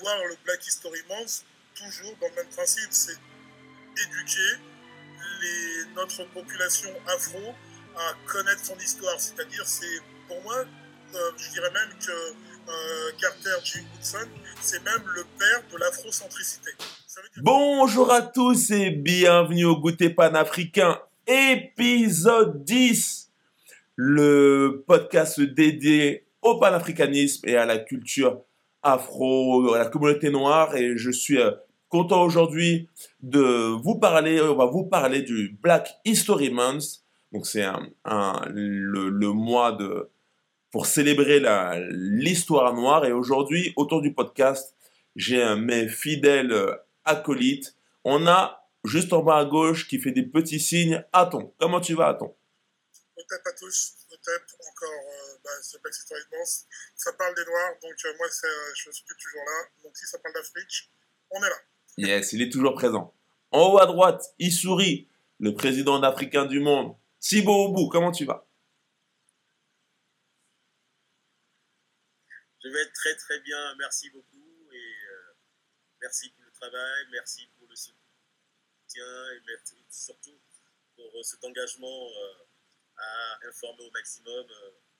[0.00, 3.16] voir le Black History Month toujours dans le même principe, c'est
[3.96, 4.60] éduquer
[5.40, 7.54] les, notre population afro
[7.96, 9.18] à connaître son histoire.
[9.18, 10.56] C'est-à-dire, c'est pour moi,
[11.14, 13.80] euh, je dirais même que euh, Carter G.
[13.94, 14.28] Woodson,
[14.60, 16.70] c'est même le père de l'afrocentricité.
[17.38, 23.30] Bonjour à tous et bienvenue au goûter panafricain, épisode 10,
[23.96, 28.42] le podcast dédié au panafricanisme et à la culture
[28.82, 30.76] afro, à la communauté noire.
[30.76, 31.50] Et je suis euh,
[31.88, 32.88] content aujourd'hui
[33.20, 37.02] de vous parler, on va vous parler du Black History Month.
[37.32, 37.64] Donc c'est
[38.04, 40.10] le, mois de,
[40.70, 41.42] pour célébrer
[41.90, 43.04] l'histoire noire.
[43.04, 44.74] Et aujourd'hui, autour du podcast,
[45.16, 46.54] j'ai mes fidèles
[47.04, 47.76] acolytes.
[48.04, 51.04] On a juste en bas à gauche qui fait des petits signes.
[51.12, 52.34] Aton, comment tu vas, Aton?
[53.16, 53.94] Peut-être à tous,
[54.28, 56.66] encore, euh, bah, c'est Black History Month.
[56.94, 59.68] Ça parle des Noirs, donc euh, moi, je suis toujours là.
[59.82, 60.90] Donc si ça parle d'Afrique,
[61.30, 61.56] on est là.
[61.98, 63.14] Yes, il est toujours présent.
[63.50, 66.96] En haut à droite, il sourit, le président africain du monde.
[67.18, 68.46] Thibaut Oubou, comment tu vas?
[72.62, 75.34] Je vais très très bien, merci beaucoup et euh,
[76.00, 77.92] merci pour le travail, merci pour le soutien
[79.34, 80.38] et merci surtout
[80.94, 82.44] pour euh, cet engagement euh,
[83.02, 84.44] à informer au maximum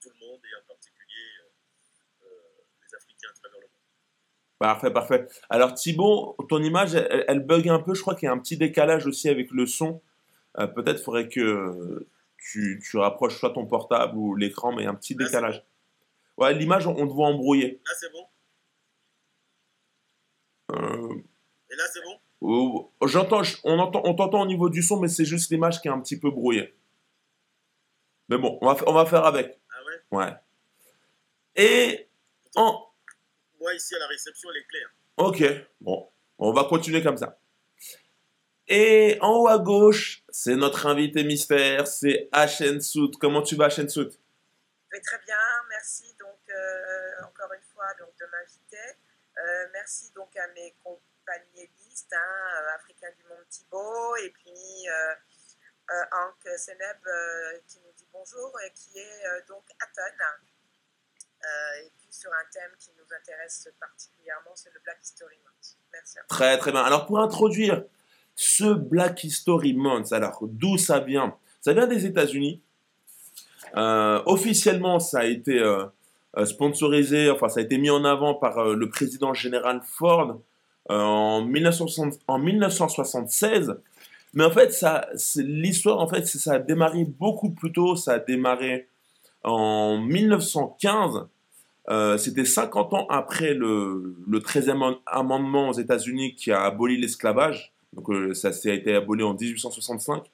[0.01, 1.15] tout le monde et en particulier
[2.21, 3.83] les Africains à travers le monde.
[4.59, 5.27] Parfait, parfait.
[5.51, 7.95] Alors Thibaut, ton image, elle, bug un peu.
[7.95, 10.03] Je crois qu'il y a un petit décalage aussi avec le son.
[10.55, 12.07] Peut-être faudrait que
[12.39, 15.65] tu, tu, rapproches soit ton portable ou l'écran, mais il y a un petit décalage.
[16.37, 17.81] Ouais, l'image, on, te voit embrouillé.
[17.87, 18.27] Là, c'est bon.
[20.73, 21.15] Euh...
[21.71, 22.19] Et là, c'est bon?
[22.41, 25.89] Oh, J'entends, on entend, on t'entend au niveau du son, mais c'est juste l'image qui
[25.89, 26.75] est un petit peu brouillée.
[28.33, 29.61] Mais bon, on va, on va faire avec.
[29.71, 30.25] Ah ouais?
[30.25, 30.35] Ouais.
[31.55, 32.09] Et
[32.55, 32.89] en...
[33.61, 34.89] Moi, ici, à la réception, elle est claire.
[35.19, 35.43] Ok,
[35.81, 36.11] bon.
[36.39, 37.39] On va continuer comme ça.
[38.69, 43.13] Et en haut à gauche, c'est notre invité mystère, c'est Ashen Sout.
[43.21, 44.19] Comment tu vas, Sout
[44.93, 45.37] vais très bien,
[45.69, 48.99] merci donc euh, encore une fois donc, de m'inviter.
[49.39, 55.15] Euh, merci donc à mes compagnonnistes, hein, euh, Africains du Monde Thibault, et puis euh,
[56.13, 56.99] Hank Seneb
[57.67, 60.03] qui nous bonjour, et qui est donc Aton.
[61.85, 65.77] et puis sur un thème qui nous intéresse particulièrement, c'est le Black History Month.
[65.93, 66.19] Merci.
[66.29, 66.83] Très très bien.
[66.83, 67.85] Alors pour introduire
[68.35, 71.37] ce Black History Month, alors d'où ça vient?
[71.61, 72.61] Ça vient des États-Unis.
[73.77, 75.85] Euh, officiellement, ça a été euh,
[76.37, 80.41] euh, sponsorisé, enfin ça a été mis en avant par le président général Ford
[80.89, 83.77] en, 1960, en 1976.
[84.35, 87.97] Mais en fait, ça, l'histoire, en fait, ça a démarré beaucoup plus tôt.
[87.97, 88.89] Ça a démarré
[89.45, 91.27] en 1915.
[92.19, 97.73] C'était 50 ans après le, le 13e amendement aux États-Unis qui a aboli l'esclavage.
[97.93, 100.25] Donc ça, a été aboli en 1865.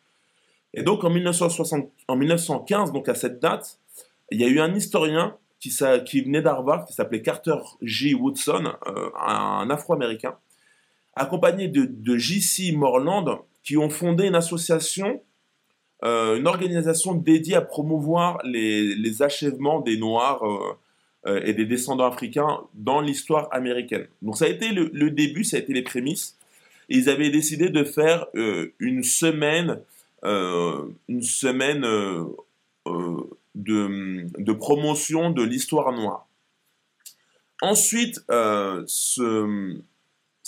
[0.75, 3.79] Et donc en, 1960, en 1915, donc à cette date,
[4.31, 5.75] il y a eu un historien qui,
[6.07, 8.15] qui venait d'Harvard, qui s'appelait Carter J.
[8.15, 10.37] Woodson, euh, un Afro-Américain,
[11.17, 12.73] accompagné de, de J.C.
[12.73, 15.23] Morland, qui ont fondé une association,
[16.03, 20.43] euh, une organisation dédiée à promouvoir les, achèvements des Noirs
[21.27, 24.07] euh, et des descendants africains dans l'histoire américaine.
[24.23, 26.37] Donc ça a été le, début, ça a été les prémices.
[26.89, 29.81] Et ils avaient décidé de faire une semaine
[30.25, 32.25] euh, une semaine euh,
[32.89, 36.27] euh, de, promotion de l'histoire noire.
[37.63, 39.79] Ensuite, ce,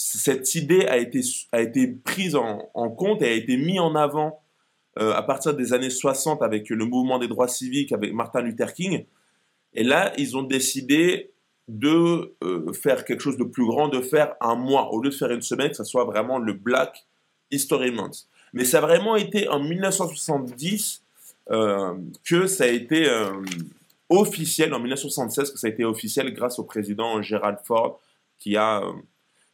[0.03, 1.21] cette idée a été,
[1.53, 4.41] a été prise en, compte et a été mise en avant
[4.97, 9.05] à partir des années 60 avec le mouvement des droits civiques avec Martin Luther King.
[9.75, 11.31] Et là, ils ont décidé
[11.69, 12.35] de
[12.73, 15.43] faire quelque chose de plus grand, de faire un mois, au lieu de faire une
[15.43, 17.07] semaine, que ce soit vraiment le Black
[17.51, 18.27] History Month.
[18.53, 21.03] Mais ça a vraiment été en 1970
[21.51, 21.95] euh,
[22.25, 23.33] que ça a été euh,
[24.09, 28.01] officiel, en 1976 que ça a été officiel grâce au président Gerald Ford
[28.39, 28.93] qui a, euh,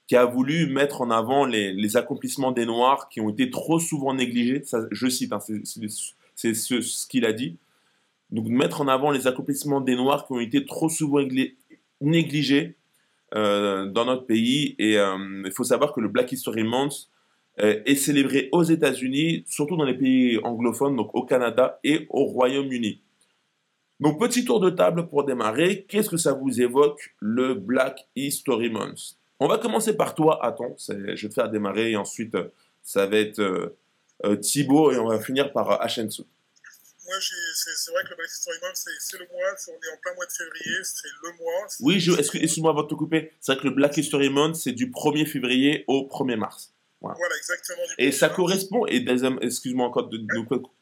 [0.06, 4.14] qui a voulu mettre en avant les, accomplissements des Noirs qui ont été trop souvent
[4.14, 4.62] négligés.
[4.90, 5.38] Je cite, hein,
[6.34, 7.56] c'est ce, ce qu'il a dit.
[8.30, 11.20] Donc mettre en avant les accomplissements des Noirs qui ont été trop souvent
[12.00, 12.76] négligés
[13.34, 14.76] euh, dans notre pays.
[14.78, 17.08] Et euh, il faut savoir que le Black History Month
[17.60, 22.24] euh, est célébré aux États-Unis, surtout dans les pays anglophones, donc au Canada et au
[22.24, 23.00] Royaume-Uni.
[23.98, 28.68] Donc petit tour de table pour démarrer, qu'est-ce que ça vous évoque le Black History
[28.68, 29.16] Month?
[29.40, 32.36] On va commencer par toi, Attends, je vais te faire démarrer et ensuite
[32.82, 33.76] ça va être euh,
[34.24, 36.22] euh, Thibaut et on va finir par Ashensu.
[37.04, 40.14] moi, c'est vrai que le Black History Month, c'est le mois, on est en plein
[40.14, 41.66] mois de février, c'est le mois.
[41.80, 44.90] Oui, excuse-moi avant de te couper, c'est vrai que le Black History Month, c'est du
[44.90, 46.72] 1er février au 1er mars.
[47.00, 47.82] Voilà, exactement.
[47.98, 49.04] Et ça correspond, et
[49.42, 50.18] excuse-moi encore de,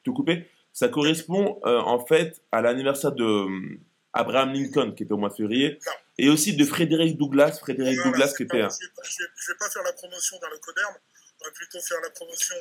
[0.05, 3.79] te couper, ça correspond euh, en fait à l'anniversaire de euh,
[4.15, 5.79] Abraham Lincoln qui était au mois de février,
[6.19, 8.59] et aussi de Frédéric Douglas, Frédéric Douglas qui était.
[8.59, 10.97] Je ne vais, pas faire la promotion d'un Locoderme,
[11.41, 12.57] on va plutôt faire la promotion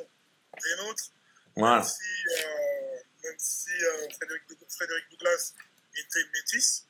[0.64, 1.12] des nôtres.
[1.56, 1.78] Voilà.
[1.78, 3.70] Même si, euh, même si
[4.18, 5.54] Frédéric, Douglas
[5.96, 6.88] était métis.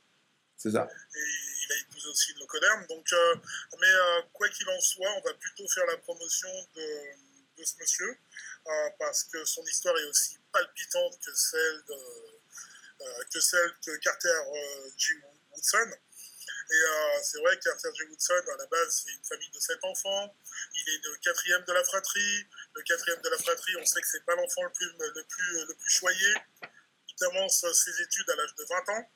[0.57, 0.88] C'est ça.
[0.88, 2.86] Et il a épousé aussi une Locoderme.
[2.88, 3.06] Donc,
[3.81, 3.88] mais
[4.31, 6.81] quoi qu'il en soit, on va plutôt faire la promotion de,
[7.57, 8.18] de ce monsieur,
[8.98, 12.32] parce que son histoire est aussi palpitante que celle de, euh,
[13.31, 15.13] que celle de Carter euh, G.
[15.51, 15.91] Woodson.
[16.69, 18.03] Et euh, c'est vrai que Carter G.
[18.05, 20.35] Woodson, à la base, c'est une famille de sept enfants.
[20.75, 22.47] Il est le quatrième de la fratrie.
[22.75, 25.65] Le quatrième de la fratrie, on sait que c'est pas l'enfant le plus, le, plus,
[25.65, 26.33] le plus choyé.
[27.09, 29.11] Il commence ses études à l'âge de 20 ans.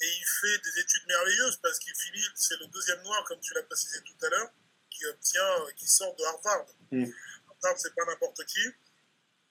[0.00, 3.52] Et il fait des études merveilleuses parce qu'il finit, c'est le deuxième noir, comme tu
[3.54, 4.50] l'as précisé tout à l'heure,
[4.90, 6.66] qui obtient, qui sort de Harvard.
[6.92, 7.04] Mm.
[7.50, 8.64] Harvard, c'est pas n'importe qui.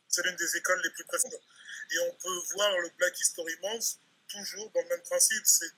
[0.08, 1.44] C'est l'une des écoles les plus précédentes.
[1.92, 5.72] Et on peut voir le Black History Month toujours dans le même principe, c'est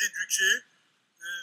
[0.00, 0.64] éduquer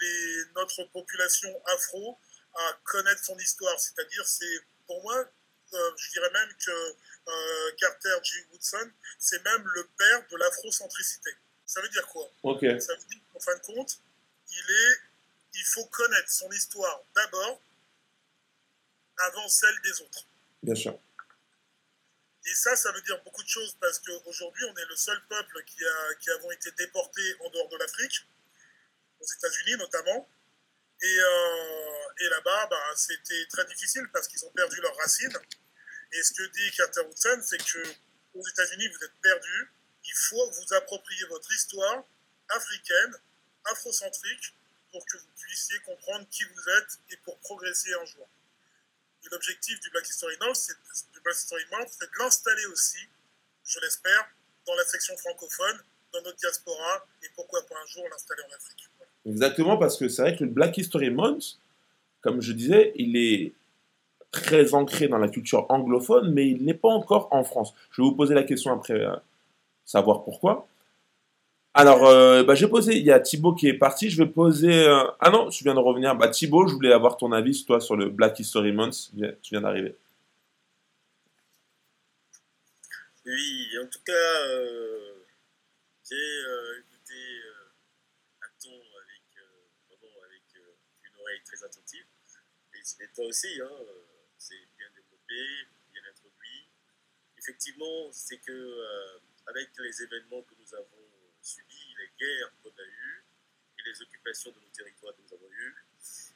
[0.01, 2.17] les, notre population afro
[2.55, 3.79] à connaître son histoire.
[3.79, 6.95] C'est-à-dire, c'est pour moi, euh, je dirais même que
[7.27, 8.45] euh, Carter G.
[8.51, 11.31] Woodson, c'est même le père de l'afrocentricité.
[11.65, 12.29] Ça veut dire quoi?
[12.79, 13.99] Ça veut dire qu'en fin de compte,
[14.51, 14.99] il, est,
[15.55, 17.61] il faut connaître son histoire d'abord
[19.17, 20.25] avant celle des autres.
[20.61, 20.99] Bien sûr.
[22.45, 25.63] Et ça, ça veut dire beaucoup de choses parce qu'aujourd'hui, on est le seul peuple
[25.65, 28.27] qui, a, qui avons été déportés en dehors de l'Afrique,
[29.19, 30.29] aux États-Unis notamment.
[31.01, 35.37] Et, euh, là-bas, bah, c'était très difficile parce qu'ils ont perdu leurs racines.
[36.13, 37.83] Et ce que dit Carter Woodson, c'est que
[38.33, 39.71] aux États-Unis, vous êtes perdus.
[40.05, 42.03] Il faut vous approprier votre histoire
[42.49, 43.15] africaine,
[43.65, 44.53] afrocentrique,
[44.91, 48.27] pour que vous puissiez comprendre qui vous êtes et pour progresser un jour.
[49.31, 50.75] L'objectif du Black History Month, c'est
[51.25, 52.99] de l'installer aussi,
[53.65, 54.27] je l'espère,
[54.67, 55.79] dans la section francophone,
[56.13, 58.89] dans notre diaspora, et pourquoi pas un jour l'installer en Afrique.
[59.25, 61.57] Exactement, parce que c'est vrai que le Black History Month,
[62.21, 63.53] comme je disais, il est
[64.31, 67.73] très ancré dans la culture anglophone, mais il n'est pas encore en France.
[67.91, 69.15] Je vais vous poser la question après, euh,
[69.85, 70.67] savoir pourquoi.
[71.75, 74.85] Alors, euh, bah, j'ai posé, il y a Thibaut qui est parti, je vais poser...
[74.85, 76.15] Euh, ah non, tu viens de revenir.
[76.15, 79.11] Bah, Thibaut, je voulais avoir ton avis, toi, sur le Black History Month.
[79.41, 79.95] Tu viens d'arriver.
[83.25, 85.25] Oui, en tout cas, euh,
[86.03, 86.39] j'ai
[86.79, 87.15] écouté
[88.41, 89.21] un avec,
[90.23, 90.43] avec
[91.03, 92.05] une oreille très attentive.
[92.99, 93.71] Et toi aussi, hein,
[94.37, 96.67] c'est bien développé, bien introduit.
[97.37, 99.13] Effectivement, c'est que
[99.47, 101.03] avec les événements que nous avons
[101.41, 103.25] subi les guerres qu'on a eues
[103.79, 105.75] et les occupations de nos territoires que nous avons eues.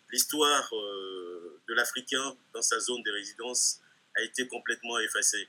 [0.10, 3.82] L'histoire euh, de l'Africain dans sa zone de résidence
[4.16, 5.48] a été complètement effacée.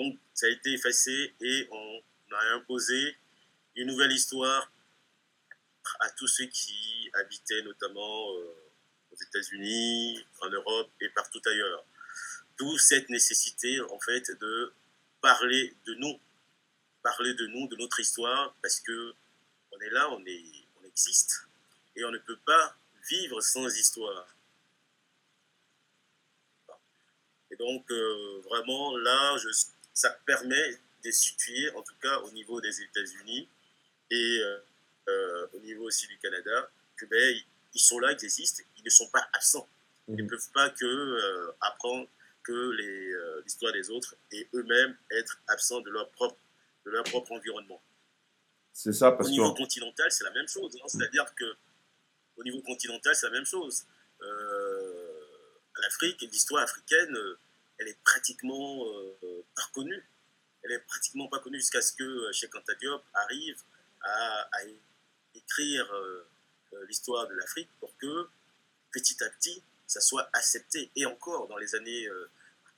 [0.00, 2.02] Donc, ça a été effacé et on
[2.34, 3.18] a imposé
[3.76, 4.72] une nouvelle histoire
[6.00, 8.54] à tous ceux qui habitaient notamment euh,
[9.12, 11.84] aux États-Unis, en Europe et partout ailleurs.
[12.56, 14.72] D'où cette nécessité, en fait, de
[15.20, 16.18] parler de nous,
[17.02, 19.14] parler de nous, de notre histoire, parce que
[19.70, 20.24] on est là, on,
[20.86, 21.46] existe,
[21.94, 22.74] et on ne peut pas
[23.10, 24.34] vivre sans histoire.
[27.50, 29.50] Et donc, euh, vraiment, là, je,
[29.92, 33.48] ça permet de situer, en tout cas au niveau des États-Unis
[34.10, 34.58] et euh,
[35.08, 37.36] euh, au niveau aussi du Canada, que ben,
[37.74, 39.68] ils sont là, ils existent, ils ne sont pas absents.
[40.08, 40.26] Ils ne mmh.
[40.26, 42.08] peuvent pas que apprendre
[42.42, 46.36] que l'histoire des autres et eux-mêmes être absents de leur propre
[46.84, 47.80] de leur propre environnement.
[48.72, 50.76] C'est ça, parce Au niveau continental, c'est la même chose.
[50.76, 50.88] Hein.
[50.88, 51.44] C'est-à-dire que
[52.36, 53.84] au niveau continental, c'est la même chose.
[54.22, 55.06] Euh,
[55.82, 57.38] L'Afrique, l'histoire africaine, euh,
[57.80, 60.04] elle est pratiquement euh, pas connue.
[60.62, 63.60] Elle est pratiquement pas connue jusqu'à ce que Cheikh Anta Diop arrive
[64.02, 64.48] à,
[65.34, 65.86] écrire
[66.86, 68.28] l'histoire de l'Afrique pour que
[68.92, 70.90] petit à petit, ça soit accepté.
[70.96, 72.08] Et encore, dans les années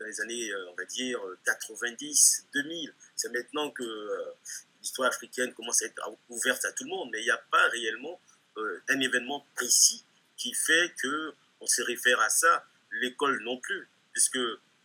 [0.03, 2.95] dans les années, euh, on va dire, 90, 2000.
[3.17, 4.35] C'est maintenant que euh,
[4.81, 7.69] l'histoire africaine commence à être ouverte à tout le monde, mais il n'y a pas
[7.69, 8.21] réellement
[8.57, 10.05] euh, un événement précis
[10.37, 12.67] qui fait que on se réfère à ça.
[13.01, 14.39] L'école non plus, puisque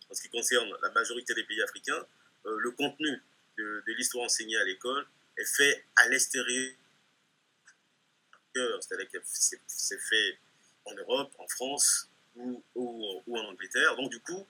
[0.10, 2.06] en ce qui concerne la majorité des pays africains,
[2.46, 3.22] le contenu
[3.58, 5.06] de, l'histoire enseignée à l'école
[5.38, 6.76] est fait à l'extérieur,
[8.54, 10.40] c'est-à-dire que c'est fait
[10.86, 13.96] en Europe, en France ou, en Angleterre.
[13.96, 14.46] Donc du coup,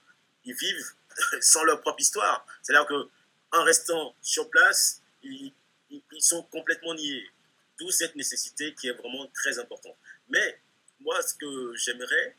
[0.46, 0.92] ils vivent
[1.42, 2.46] sans leur propre histoire.
[2.62, 3.10] C'est-à-dire que
[3.52, 5.54] en restant sur place, ils,
[5.90, 7.30] ils sont complètement niés.
[7.80, 9.96] D'où cette nécessité qui est vraiment très importante.
[10.30, 10.60] Mais
[11.00, 12.36] moi, ce que j'aimerais,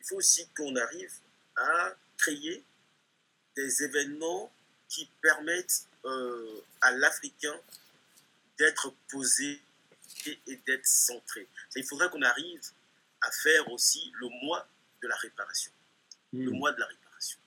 [0.00, 1.12] il faut aussi qu'on arrive
[1.56, 2.64] à créer
[3.56, 4.52] des événements
[4.88, 7.58] qui permettent euh, à l'Africain
[8.58, 9.60] d'être posé
[10.26, 11.48] et, d'être centré.
[11.74, 12.60] Il faudrait qu'on arrive
[13.20, 14.66] à faire aussi le mois
[15.02, 15.72] de la réparation.
[16.32, 16.56] Le hmm.
[16.56, 17.38] mois de la réparation.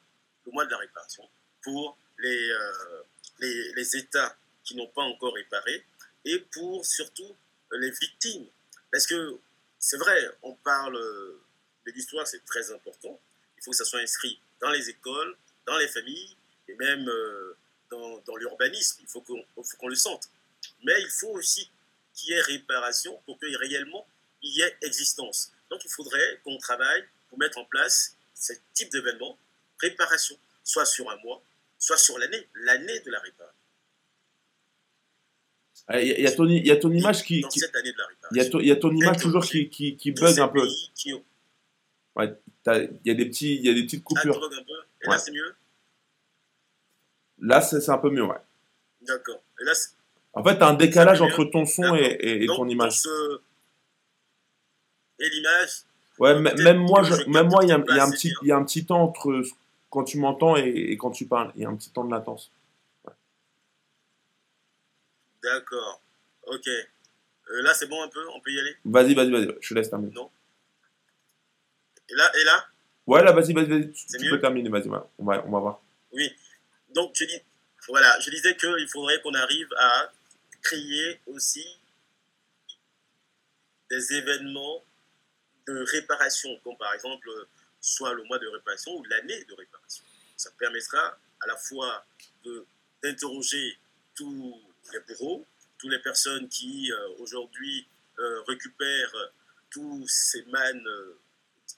[0.45, 1.29] Le mois de la réparation
[1.61, 3.03] pour les, euh,
[3.39, 5.85] les, les États qui n'ont pas encore réparé
[6.25, 7.35] et pour surtout
[7.71, 8.47] les victimes.
[8.91, 9.39] Parce que
[9.79, 13.19] c'est vrai, on parle de l'histoire, c'est très important.
[13.57, 15.35] Il faut que ça soit inscrit dans les écoles,
[15.65, 16.35] dans les familles
[16.67, 17.55] et même euh,
[17.89, 19.01] dans, dans l'urbanisme.
[19.01, 20.29] Il faut qu'on le sente.
[20.83, 21.69] Mais il faut aussi
[22.13, 24.07] qu'il y ait réparation pour que réellement
[24.41, 25.51] il y ait existence.
[25.69, 29.37] Donc il faudrait qu'on travaille pour mettre en place ce type d'événement,
[29.79, 31.41] réparation, soit sur un mois,
[31.77, 33.55] soit sur l'année, l'année de la réparation.
[35.91, 37.41] Il y, a ton, il y a ton image qui.
[37.41, 38.29] Dans cette année de la réparation.
[38.31, 40.47] Il y a ton, il y a ton image toujours qui, qui, qui bug un
[40.47, 40.67] peu.
[42.15, 42.33] Ouais,
[42.67, 44.39] il y a des petits, il y a des petites coupures.
[44.41, 44.73] Ah.
[45.01, 45.55] Et là, c'est mieux?
[47.39, 48.35] Là, c'est un peu mieux, ouais.
[49.01, 49.41] D'accord.
[49.61, 49.73] Et là,
[50.33, 53.01] en fait, tu as un décalage entre ton son et, et, ton image.
[55.19, 55.83] Et l'image
[56.19, 57.29] Ouais, même moi, je...
[57.29, 59.01] même moi, il y, a, y a un petit, il y a un petit temps
[59.03, 59.41] entre
[59.89, 61.51] quand tu m'entends et, quand tu parles.
[61.55, 62.51] Il y a un petit temps de latence.
[65.41, 66.01] D'accord.
[66.47, 66.67] Ok.
[66.67, 68.19] Euh, là, c'est bon un peu?
[68.35, 68.75] On peut y aller?
[68.83, 69.57] Vas-y, vas-y, vas-y.
[69.61, 70.13] Je laisse terminer.
[70.13, 70.29] Non?
[72.09, 72.65] Et là, et là
[73.07, 73.91] Ouais, là, vas-y, vas-y, vas-y.
[73.91, 75.81] Tu, peux terminer, vas-y, on va, on va voir.
[76.11, 76.31] Oui.
[76.89, 77.41] Donc, je, dis,
[77.87, 80.11] voilà, je disais qu'il faudrait qu'on arrive à
[80.61, 81.65] créer aussi
[83.89, 84.83] des événements
[85.67, 87.29] de réparation, comme par exemple
[87.81, 90.03] soit le mois de réparation ou l'année de réparation.
[90.37, 92.05] Ça permettra à la fois
[93.01, 93.77] d'interroger
[94.15, 94.61] tous
[94.93, 95.45] les bureaux,
[95.77, 97.87] toutes les personnes qui euh, aujourd'hui
[98.19, 99.31] euh, récupèrent
[99.69, 101.19] tous ces mannes, euh,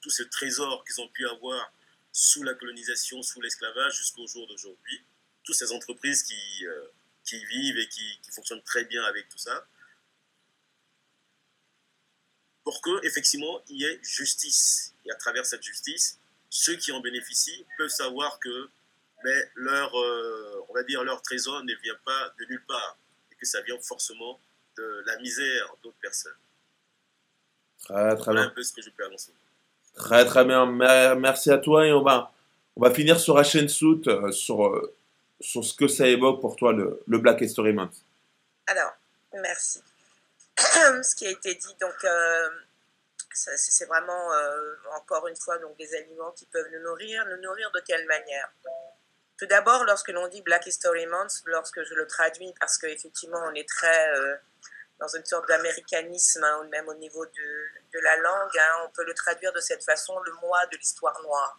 [0.02, 1.72] tous ces trésors qu'ils ont pu avoir
[2.12, 5.02] sous la colonisation, sous l'esclavage jusqu'au jour d'aujourd'hui,
[5.44, 6.66] toutes ces entreprises qui,
[7.24, 9.66] qui vivent et qui, qui, fonctionnent très bien avec tout ça,
[12.64, 14.94] pour que effectivement il y ait justice.
[15.06, 16.18] Et à travers cette justice,
[16.50, 18.68] ceux qui en bénéficient peuvent savoir que
[19.24, 19.94] mais leur,
[20.68, 22.98] on va dire, leur trésor ne vient pas de nulle part
[23.46, 24.40] ça vient forcément
[24.76, 26.36] de la misère d'autres personnes.
[27.78, 28.42] Très, très bien.
[28.44, 29.32] un peu ce que je peux annoncer.
[29.94, 30.66] Très, très bien.
[31.16, 32.32] Merci à toi et on va,
[32.76, 34.94] on va finir sur la chaîne Soot, euh, sur, euh,
[35.40, 37.94] sur ce que ça évoque pour toi le, Black History Month.
[38.66, 38.92] Alors,
[39.34, 39.82] merci.
[40.58, 42.48] ce qui a été dit, donc, euh,
[43.34, 44.28] c'est vraiment,
[44.94, 47.24] encore une fois, donc, des aliments qui peuvent nous nourrir.
[47.30, 48.50] Nous nourrir de quelle manière?
[49.38, 53.54] Tout d'abord, lorsque l'on dit Black History Month, lorsque je le traduis, parce qu'effectivement, on
[53.54, 54.12] est très
[55.02, 59.04] dans une sorte d'américanisme, hein, même au niveau de, de la langue, hein, on peut
[59.04, 61.58] le traduire de cette façon, le mois de l'histoire noire.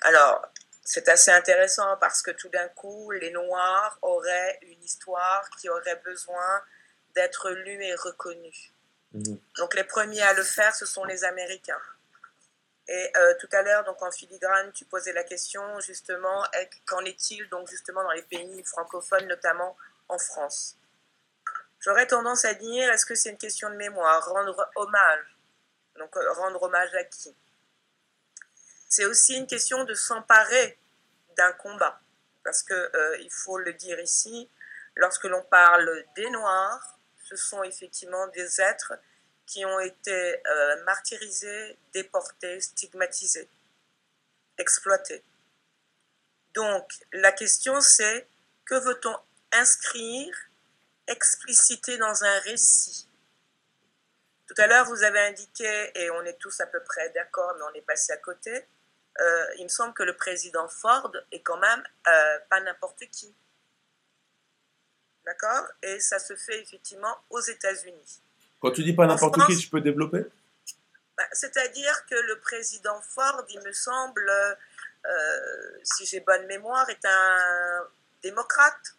[0.00, 0.50] Alors,
[0.82, 5.96] c'est assez intéressant parce que tout d'un coup, les Noirs auraient une histoire qui aurait
[5.96, 6.62] besoin
[7.14, 8.72] d'être lue et reconnue.
[9.12, 9.34] Mmh.
[9.58, 11.82] Donc les premiers à le faire, ce sont les Américains.
[12.88, 16.44] Et euh, tout à l'heure, donc en filigrane, tu posais la question justement,
[16.86, 19.76] qu'en est-il donc justement dans les pays francophones, notamment
[20.08, 20.79] en France?
[21.80, 25.36] J'aurais tendance à dire, est-ce que c'est une question de mémoire, rendre hommage.
[25.96, 27.34] Donc euh, rendre hommage à qui?
[28.88, 30.78] C'est aussi une question de s'emparer
[31.36, 32.00] d'un combat,
[32.44, 34.50] parce que euh, il faut le dire ici,
[34.96, 38.94] lorsque l'on parle des Noirs, ce sont effectivement des êtres
[39.46, 43.48] qui ont été euh, martyrisés, déportés, stigmatisés,
[44.58, 45.24] exploités.
[46.54, 48.28] Donc, la question c'est,
[48.64, 49.16] que veut-on
[49.52, 50.36] inscrire,
[51.10, 53.06] expliciter dans un récit
[54.48, 57.64] Tout à l'heure, vous avez indiqué, et on est tous à peu près d'accord, mais
[57.70, 58.66] on est passé à côté,
[59.20, 63.34] euh, il me semble que le président Ford est quand même euh, pas n'importe qui.
[65.26, 65.66] D'accord?
[65.82, 68.22] Et ça se fait effectivement aux États-Unis.
[68.60, 70.24] Quand tu dis pas n'importe qui, tu peux développer?
[71.16, 74.30] Bah, C'est-à-dire que le président Ford, il me semble,
[75.06, 77.86] euh, si j'ai bonne mémoire, est un
[78.22, 78.96] démocrate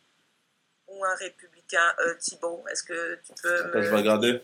[0.88, 1.61] ou un républicain.
[1.74, 3.66] Euh, Thibault, est-ce que tu peux.
[3.66, 4.44] Attends, je vais regarder.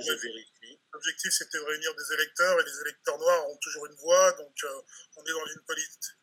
[0.00, 0.80] je vérifie.
[0.92, 4.52] L'objectif, c'était de réunir des électeurs, et les électeurs noirs ont toujours une voix, donc
[4.62, 4.82] euh,
[5.16, 5.60] on est dans une,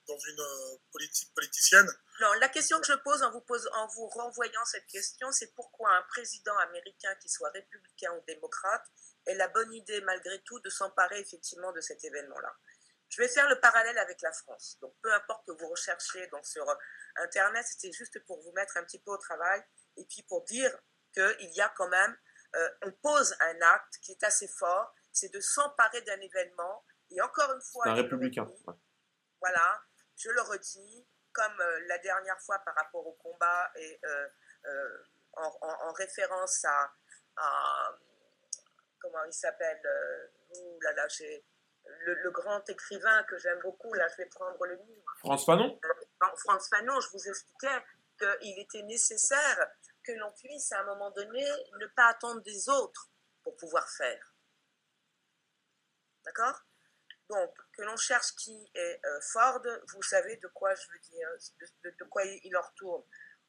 [0.07, 1.87] dans une euh, politique politicienne.
[2.21, 5.53] Non, la question que je pose en vous, pose, en vous renvoyant cette question, c'est
[5.55, 8.85] pourquoi un président américain, qui soit républicain ou démocrate,
[9.25, 12.55] ait la bonne idée, malgré tout, de s'emparer effectivement de cet événement-là?
[13.11, 14.77] Je vais faire le parallèle avec la France.
[14.79, 16.65] Donc, peu importe que vous recherchiez donc, sur
[17.17, 19.61] Internet, c'était juste pour vous mettre un petit peu au travail
[19.97, 20.71] et puis pour dire
[21.13, 22.17] qu'il y a quand même,
[22.55, 26.85] euh, on pose un acte qui est assez fort, c'est de s'emparer d'un événement.
[27.09, 28.47] Et encore une fois, un républicain.
[29.41, 29.81] Voilà,
[30.15, 34.27] je le redis, comme euh, la dernière fois par rapport au combat et euh,
[35.33, 36.93] en, référence à,
[38.99, 39.81] comment il s'appelle,
[40.81, 41.45] là là, j'ai
[41.85, 45.15] le, grand écrivain que j'aime beaucoup, là, je vais prendre le livre.
[45.19, 47.83] France Fanon euh, France Fanon, je vous expliquais
[48.17, 49.71] qu'il était nécessaire
[50.03, 51.45] que l'on puisse, à un moment donné,
[51.79, 53.09] ne pas attendre des autres
[53.43, 54.33] pour pouvoir faire.
[56.25, 56.61] D'accord?
[57.29, 59.61] Donc, que l'on cherche qui est euh, Ford,
[59.93, 61.29] vous savez de quoi je veux dire,
[61.83, 63.03] de, quoi il en retourne.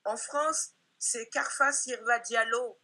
[0.04, 2.80] En France, c'est Carfa Sirva Diallo.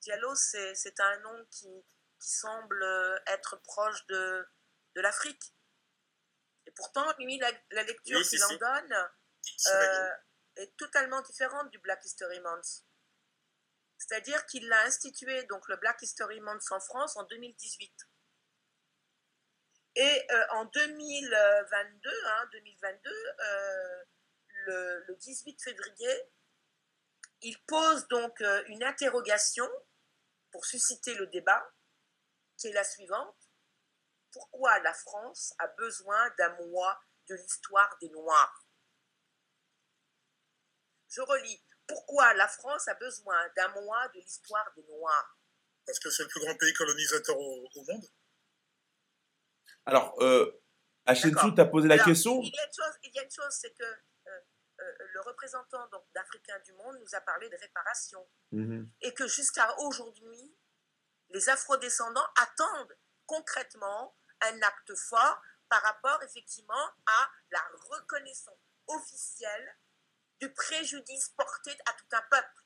[0.00, 1.84] Diallo, c'est un nom qui,
[2.18, 4.46] qui semble euh, être proche de,
[4.94, 5.54] de l'Afrique.
[6.66, 9.10] Et pourtant, lui, la, lecture qu'il en donne
[9.66, 10.10] euh,
[10.56, 12.84] est totalement différente du Black History Month.
[13.98, 17.92] C'est-à-dire qu'il a institué donc le Black History Month en France en 2018.
[19.96, 23.10] Et euh, en 2022, hein, 2022
[24.66, 26.30] le, le, 18 février,
[27.40, 29.68] il pose donc une interrogation
[30.50, 31.72] pour susciter le débat
[32.58, 33.48] qui est la suivante.
[34.32, 38.66] Pourquoi la France a besoin d'un mois de l'histoire des Noirs?
[41.08, 41.64] Je relis.
[41.86, 45.38] Pourquoi la France a besoin d'un mois de l'histoire des Noirs?
[45.86, 48.04] Parce que c'est le plus grand pays colonisateur au, monde.
[49.86, 50.60] Alors, euh,
[51.06, 52.42] tu as posé la question.
[52.42, 54.40] Il y a une chose, c'est que euh,
[54.80, 58.28] euh, le représentant d'Africains du monde nous a parlé de réparation.
[58.52, 58.90] Mhm.
[59.00, 60.57] Et que jusqu'à aujourd'hui,
[61.30, 69.76] les afrodescendants attendent concrètement un acte fort par rapport effectivement à la reconnaissance officielle
[70.40, 72.64] du préjudice porté à tout un peuple.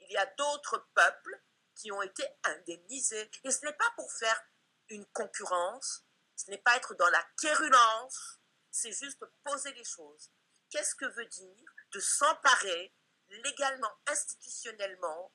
[0.00, 1.42] Il y a d'autres peuples
[1.74, 3.30] qui ont été indemnisés.
[3.44, 4.40] Et ce n'est pas pour faire
[4.88, 6.04] une concurrence,
[6.36, 10.30] ce n'est pas être dans la quérulence, c'est juste poser les choses.
[10.70, 12.94] Qu'est-ce que veut dire de s'emparer
[13.28, 15.32] légalement, institutionnellement,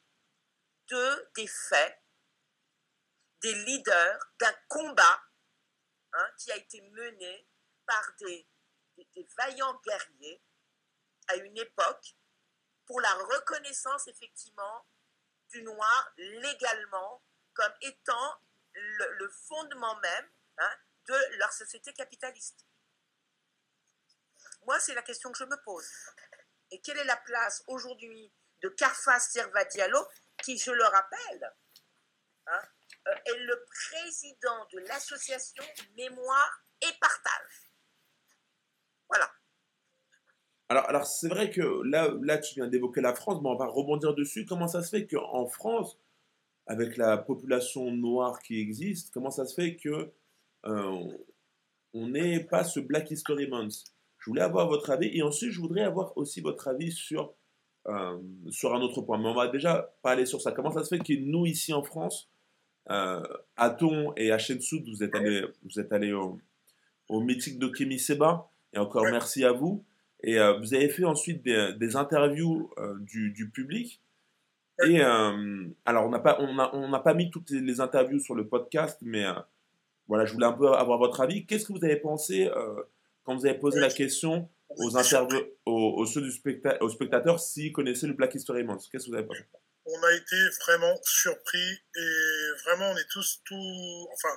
[0.92, 2.04] de, des faits,
[3.42, 5.24] des leaders, d'un combat
[6.14, 7.48] hein, qui a été mené
[7.86, 8.48] par des,
[9.38, 10.44] vaillants guerriers
[11.30, 12.16] à une époque
[12.86, 14.86] pour la reconnaissance effectivement
[15.50, 17.24] du noir légalement
[17.54, 18.42] comme étant
[18.74, 20.76] le, fondement même hein,
[21.08, 22.66] de leur société capitaliste.
[24.66, 25.90] Moi, c'est la question que je me pose.
[26.70, 30.06] Et quelle est la place aujourd'hui de Carfa Serva Diallo
[30.44, 31.54] qui, je le rappelle,
[32.48, 32.62] hein,
[33.08, 35.64] euh, est le président de l'association
[35.96, 37.72] Mémoire et Partage.
[39.10, 39.32] Voilà.
[40.70, 43.66] Alors, alors c'est vrai que là, là, tu viens d'évoquer la France, mais on va
[43.66, 44.46] rebondir dessus.
[44.46, 45.98] Comment ça se fait qu'en France,
[46.68, 50.14] avec la population noire qui existe, comment ça se fait que
[50.66, 51.18] euh,
[51.94, 53.84] on n'ait pas ce Black History Month?
[54.20, 57.34] Je voulais avoir votre avis et ensuite je voudrais avoir aussi votre avis sur
[57.88, 58.20] euh,
[58.52, 59.18] sur un autre point.
[59.18, 60.52] Mais on va déjà pas aller sur ça.
[60.52, 62.30] Comment ça se fait que nous, ici en France,
[62.92, 63.24] euh,
[63.58, 66.40] à Thon et à Chensud, vous êtes allé, vous êtes allé au,
[67.10, 69.84] au meeting de Kémy Seba, et encore merci à vous.
[70.24, 74.00] Et euh, vous avez fait ensuite des, interviews du, du, public.
[74.86, 78.48] Et alors, on n'a pas, on a, on pas mis toutes les, interviews sur le
[78.48, 79.26] podcast, mais
[80.08, 81.48] voilà, je voulais un peu avoir votre avis.
[81.48, 82.48] Qu'est-ce que vous avez pensé
[83.24, 84.96] quand vous avez posé la question aux,
[85.66, 86.32] aux, ceux du
[86.80, 88.84] aux spectateurs s'ils connaissaient le Black History Month.
[88.92, 89.44] Qu'est-ce que vous avez pensé?
[89.86, 94.30] On a été vraiment surpris et vraiment on est tous tout, enfin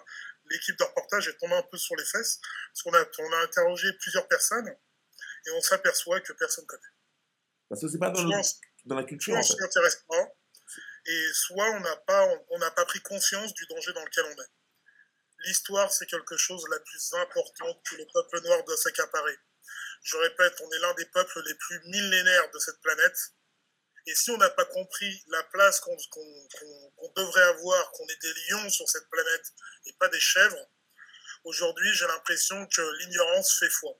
[0.50, 2.40] l'équipe de reportage est tombée un peu sur les fesses
[2.72, 6.82] parce qu'on a, on a interrogé plusieurs personnes et on s'aperçoit que personne connaît.
[7.68, 8.24] Parce que c'est pas dans,
[8.84, 9.32] dans, la culture.
[9.32, 10.34] Soit on ne s'intéresse pas
[11.06, 14.42] et soit on n'a pas, on n'a pas pris conscience du danger dans lequel on
[14.42, 14.50] est.
[15.46, 19.36] L'histoire, c'est quelque chose la plus importante que le peuple noir doit s'accaparer.
[20.04, 23.16] Je répète, on est l'un des peuples les plus millénaires de cette planète.
[24.06, 25.96] Et si on n'a pas compris la place qu'on
[27.16, 29.46] devrait avoir, qu'on est des lions sur cette planète
[29.86, 30.70] et pas des chèvres,
[31.44, 33.92] aujourd'hui j'ai l'impression que l'ignorance fait foi.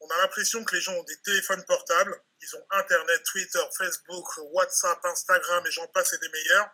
[0.00, 4.26] On a l'impression que les gens ont des téléphones portables, ils ont Internet, Twitter, Facebook,
[4.52, 6.70] WhatsApp, Instagram et j'en passe et des meilleurs,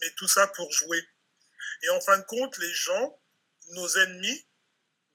[0.00, 1.04] mais tout ça pour jouer.
[1.82, 3.20] Et en fin de compte, les gens,
[3.70, 4.48] nos ennemis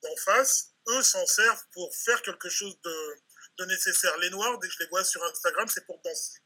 [0.03, 4.17] d'en face, eux s'en servent pour faire quelque chose de, nécessaire.
[4.17, 6.39] Les Noirs, dès que je les vois sur Instagram, c'est pour danser.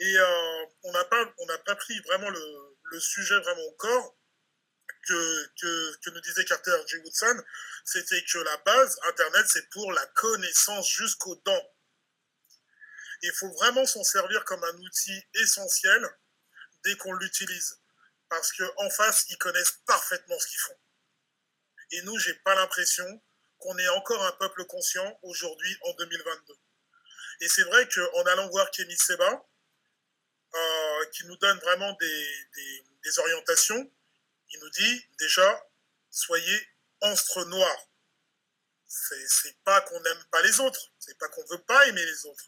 [0.00, 1.34] Et euh, on n'a pas,
[1.66, 4.16] pas pris vraiment le, sujet vraiment au corps.
[5.06, 6.96] que, que, que nous disait Carter J.
[6.98, 7.42] Woodson,
[7.84, 11.70] c'était que la base, Internet, c'est pour la connaissance jusqu'aux dents.
[13.22, 16.08] Il faut vraiment s'en servir comme un outil essentiel
[16.84, 17.80] dès qu'on l'utilise.
[18.28, 20.79] Parce qu'en face, ils connaissent parfaitement ce qu'ils font.
[21.92, 23.22] Et nous, j'ai pas l'impression
[23.58, 26.54] qu'on est encore un peuple conscient aujourd'hui en 2022.
[27.40, 29.46] Et c'est vrai qu'en allant voir Kémy Seba,
[30.54, 33.92] euh, qui nous donne vraiment des, orientations,
[34.50, 35.66] il nous dit déjà,
[36.10, 36.68] soyez
[37.00, 37.76] enstre noir.
[38.86, 42.44] C'est pas qu'on n'aime pas les autres, c'est pas qu'on veut pas aimer les autres.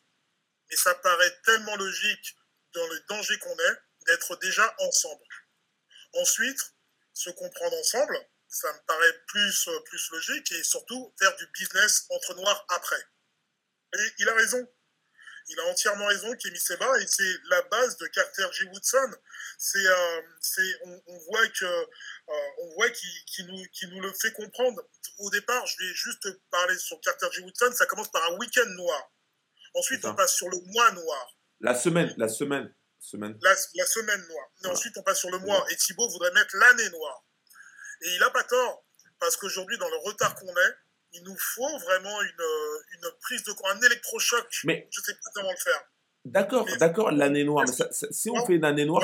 [0.69, 2.37] Mais ça paraît tellement logique
[2.75, 3.77] dans le danger qu'on est
[4.07, 5.25] d'être déjà ensemble.
[6.15, 6.75] Ensuite,
[7.13, 8.19] se comprendre ensemble,
[8.53, 13.03] ça me paraît plus, plus logique et surtout faire du business entre noirs après.
[13.95, 14.69] Et il a raison.
[15.49, 18.65] Il a entièrement raison, Kémy Seba, et c'est la base de Carter G.
[18.73, 19.11] Woodson.
[19.59, 20.21] C'est, euh,
[20.85, 24.81] on, on, voit que, euh, on voit qu'il, nous, nous le fait comprendre.
[25.19, 27.43] Au départ, je vais juste parler sur Carter G.
[27.43, 27.73] Woodson.
[27.75, 29.13] Ça commence par un week-end noir.
[29.75, 31.37] Ensuite, on passe sur le mois noir.
[31.61, 32.73] La semaine, la semaine.
[33.01, 33.37] semaine.
[33.43, 34.47] La, la semaine noire.
[34.47, 34.77] Et voilà.
[34.77, 35.67] ensuite, on passe sur le mois.
[35.71, 37.22] Et Thibault voudrait mettre l'année noire.
[38.03, 38.85] Et il n'a pas tort,
[39.19, 40.75] parce qu'aujourd'hui, dans le retard qu'on est,
[41.15, 42.45] il nous faut vraiment une,
[42.95, 44.47] une prise de un électrochoc.
[44.65, 45.85] Mais je ne sais pas comment le faire.
[46.25, 47.65] D'accord, d'accord, l'année noire.
[47.67, 49.03] Mais ça, ça, si on Non, fait une année noire,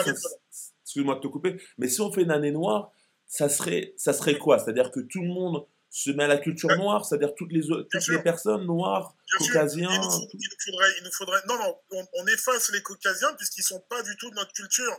[0.83, 2.93] excuse-moi de te couper, mais si on fait une année noire,
[3.27, 4.59] ça serait, ça serait quoi?
[4.59, 7.77] C'est-à-dire que tout le monde se met à la culture noire, c'est-à-dire toutes les, Bien
[7.77, 8.23] toutes les sûr.
[8.23, 9.91] personnes noires, Bien caucasiens.
[9.91, 13.63] il nous, il faudrait, il nous faudrait, non, non, on, on efface les caucasiens puisqu'ils
[13.65, 14.97] sont pas du tout de notre culture.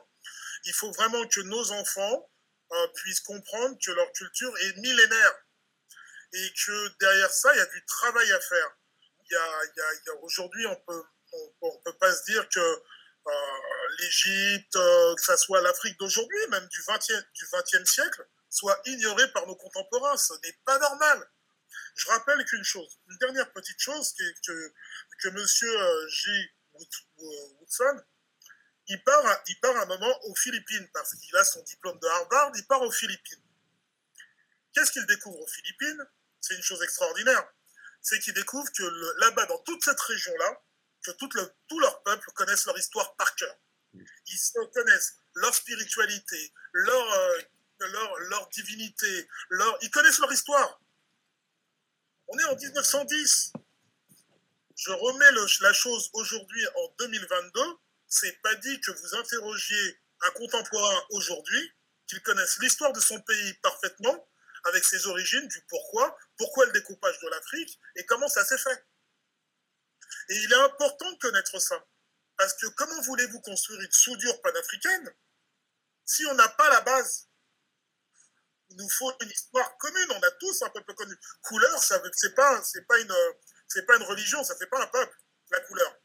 [0.65, 2.29] Il faut vraiment que nos enfants
[2.95, 5.35] puissent comprendre que leur culture est millénaire
[6.33, 8.77] et que derrière ça, il y a du travail à faire.
[9.31, 9.63] Y a,
[10.05, 11.03] y a, aujourd'hui, on peut,
[11.61, 13.31] on, peut pas se dire que euh,
[13.99, 19.31] l'Égypte, euh, que ça soit l'Afrique d'aujourd'hui, même du 20e, du 20e siècle, soit ignorée
[19.31, 20.17] par nos contemporains.
[20.17, 21.27] Ce n'est pas normal.
[21.95, 24.73] Je rappelle qu'une chose, une dernière petite chose, que, que,
[25.21, 26.29] que euh, J.
[26.73, 28.01] Wood- Woodson,
[28.89, 32.07] il part, à- il part un moment aux Philippines, parce qu'il a son diplôme de
[32.07, 33.41] Harvard, il part aux Philippines.
[34.73, 36.05] Qu'est-ce qu'il découvre aux Philippines?
[36.41, 37.47] C'est une chose extraordinaire.
[38.01, 38.83] C'est qu'il découvre que
[39.19, 40.61] là-bas, dans toute cette région-là,
[41.03, 43.55] que tout, le, tout leur peuple connaissent leur histoire par cœur.
[43.93, 47.41] Ils se connaissent leur spiritualité, leur, euh,
[47.79, 49.27] leur, leur divinité,
[49.81, 50.81] ils connaissent leur histoire.
[52.27, 53.53] On est en 1910.
[54.75, 57.61] Je remets la chose aujourd'hui en 2022.
[58.09, 61.73] C'est pas dit que vous interrogiez un contemporain aujourd'hui,
[62.07, 64.27] qu'il connaisse l'histoire de son pays parfaitement,
[64.65, 68.85] avec ses origines, du pourquoi, pourquoi le découpage de l'Afrique et comment ça s'est fait.
[70.29, 71.87] Et il est important de connaître ça.
[72.37, 75.13] Parce que comment voulez-vous construire une soudure panafricaine
[76.05, 77.27] si on n'a pas la base?
[78.69, 81.15] Il nous faut une histoire commune, on a tous un peuple connu.
[81.41, 82.97] Couleur, veut, c'est pas, pas
[83.87, 85.17] pas une religion, ça fait pas un peuple,
[85.51, 85.98] la couleur.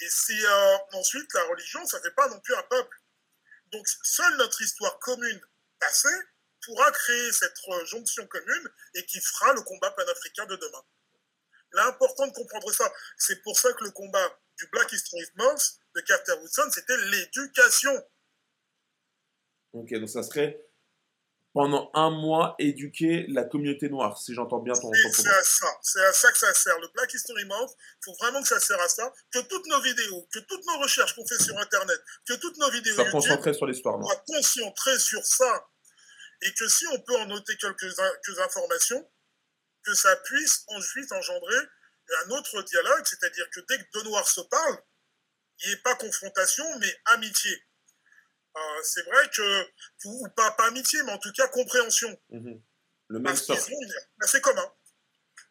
[0.00, 2.96] Et si euh, ensuite la religion, ça fait pas non plus un peuple.
[3.72, 5.40] Donc seule notre histoire commune
[5.78, 6.08] passée
[6.64, 10.82] pourra créer cette euh, jonction commune et qui fera le combat panafricain de demain.
[11.72, 16.00] L'important de comprendre ça, c'est pour ça que le combat du Black History Month de
[16.00, 18.06] Carter Woodson, c'était l'éducation.
[19.72, 20.69] Ok, donc ça serait
[21.52, 26.04] pendant un mois éduquer la communauté noire, si j'entends bien ton, c'est à ça, c'est
[26.04, 26.78] à ça que ça sert.
[26.78, 29.80] Le Black History Month, il faut vraiment que ça sert à ça, que toutes nos
[29.80, 33.20] vidéos, que toutes nos recherches qu'on fait sur Internet, que toutes nos vidéos Sois YouTube
[33.20, 34.12] concentré sur l'histoire noire.
[34.12, 35.68] soient concentrées sur ça.
[36.42, 39.10] Et que si on peut en noter quelques, quelques informations,
[39.82, 41.58] que ça puisse ensuite engendrer
[42.24, 44.82] un autre dialogue, c'est-à-dire que dès que deux noirs se parlent,
[45.62, 47.62] il n'y ait pas confrontation, mais amitié.
[48.60, 49.66] Euh, c'est vrai que,
[50.04, 52.18] ou pas, pas amitié, mais en tout cas compréhension.
[52.30, 52.62] Mhm.
[53.08, 53.80] Le même Parce qu'ils ont
[54.20, 54.72] assez commun.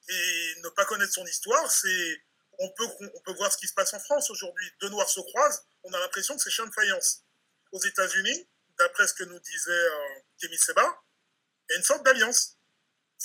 [0.07, 2.23] Et ne pas connaître son histoire, c'est.
[2.61, 4.69] On peut, on peut voir ce qui se passe en France aujourd'hui.
[4.81, 7.23] Deux noirs se croisent, on a l'impression que c'est chien de faïence.
[7.71, 12.03] Aux États-Unis, d'après ce que nous disait euh, Kémy Seba, il y a une sorte
[12.03, 12.57] d'alliance.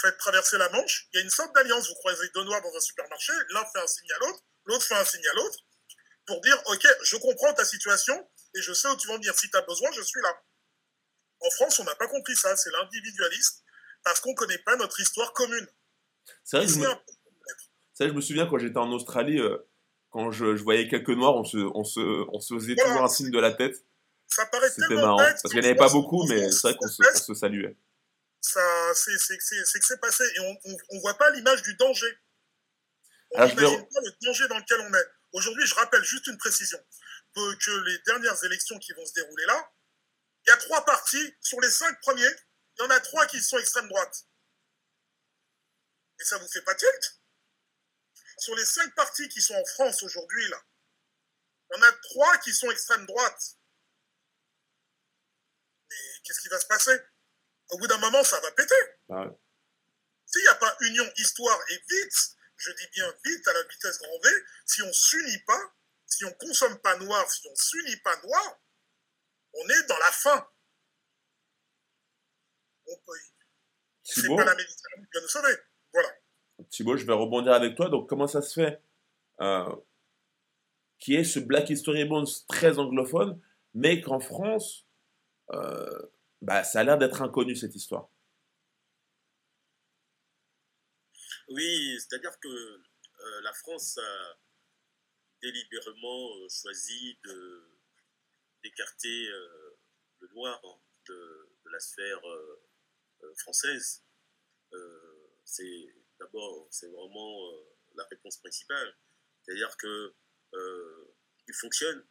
[0.01, 1.89] Faites traverser la Manche, il y a une sorte d'alliance.
[1.89, 4.95] Vous croisez deux noirs dans un supermarché, l'un fait un signe à l'autre, l'autre fait
[4.95, 5.59] un signe à l'autre,
[6.27, 9.35] pour dire Ok, je comprends ta situation et je sais où tu vas venir.
[9.39, 10.43] Si tu as besoin, je suis là.
[11.41, 12.57] En France, on n'a pas compris ça.
[12.57, 13.63] C'est l'individualisme
[14.03, 15.67] parce qu'on ne connaît pas notre histoire commune.
[16.43, 16.97] C'est vrai que je me, vrai
[18.15, 19.59] je souviens quand j'étais en Australie, euh,
[20.11, 22.91] quand je, je voyais quelques noirs, on se, on se, on se faisait Voilà.
[22.91, 23.85] toujours un signe de la tête.
[24.29, 25.19] Ça paraît C'était marrant.
[25.19, 27.35] bête, Parce qu'il n'y en avait pas beaucoup, mais c'est vrai qu'on se, on se
[27.35, 27.77] saluait.
[28.41, 32.19] c'est que c'est passé et on ne voit pas l'image du danger.
[33.33, 35.07] On je vais n'imagine pas le danger dans lequel on est.
[35.33, 36.79] Aujourd'hui, je rappelle juste une précision
[37.35, 39.73] que, que les dernières élections qui vont se dérouler là,
[40.47, 42.31] il y a trois partis sur les cinq premiers
[42.77, 44.27] Il y en a trois qui sont extrême droite.
[46.21, 47.21] Et ça vous fait pas tilt
[48.39, 50.63] Sur les cinq partis qui sont en France aujourd'hui, là,
[51.71, 53.57] il y en a trois qui sont extrême droite.
[55.91, 56.99] Mais qu'est-ce qui va se passer?
[57.71, 58.75] Au bout d'un moment, ça va péter.
[59.09, 59.27] Bah
[60.27, 63.99] S'il n'y a pas union, histoire et vite, je dis bien vite à la vitesse
[63.99, 64.31] grand V,
[64.67, 65.75] si on s'unit pas,
[66.15, 68.61] si on consomme pas noir, si on s'unit pas noir,
[69.55, 70.49] on est dans la fin.
[74.03, 75.55] C'est pas la Méditerranée qui va nous sauver.
[75.93, 76.09] Voilà.
[76.71, 77.89] Thibaut, je vais rebondir avec toi.
[77.89, 78.81] Donc, comment ça se fait
[79.41, 79.75] euh,
[80.99, 83.41] qui est ce Black History Month très anglophone,
[83.73, 84.87] mais qu'en France,
[85.53, 86.03] euh,
[86.43, 88.09] bah, ça a l'air d'être inconnu cette histoire?
[91.49, 94.44] Oui, c'est-à-dire que euh, la France a
[95.45, 97.19] délibérément choisi
[98.63, 99.27] d'écarter
[100.21, 102.23] le noir hein, de, de, la sphère
[103.37, 104.05] française.
[105.45, 105.87] c'est
[106.19, 107.53] d'abord, c'est vraiment
[107.95, 108.97] la réponse principale.
[109.43, 110.15] C'est-à-dire que
[110.55, 111.15] euh,
[111.47, 112.07] il fonctionne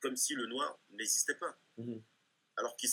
[0.00, 1.58] comme si le noir n'existait pas.
[1.78, 2.02] Mhm.
[2.56, 2.90] Alors qu'ils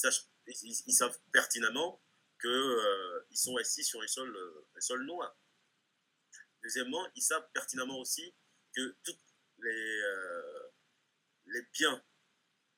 [0.48, 2.02] ils, savent pertinemment
[2.40, 5.38] qu'ils euh, sont assis sur un sol, euh, un sol noir.
[6.64, 8.34] Deuxièmement, ils savent pertinemment aussi
[8.76, 9.20] que tous
[9.60, 10.02] les,
[11.48, 12.04] les biens,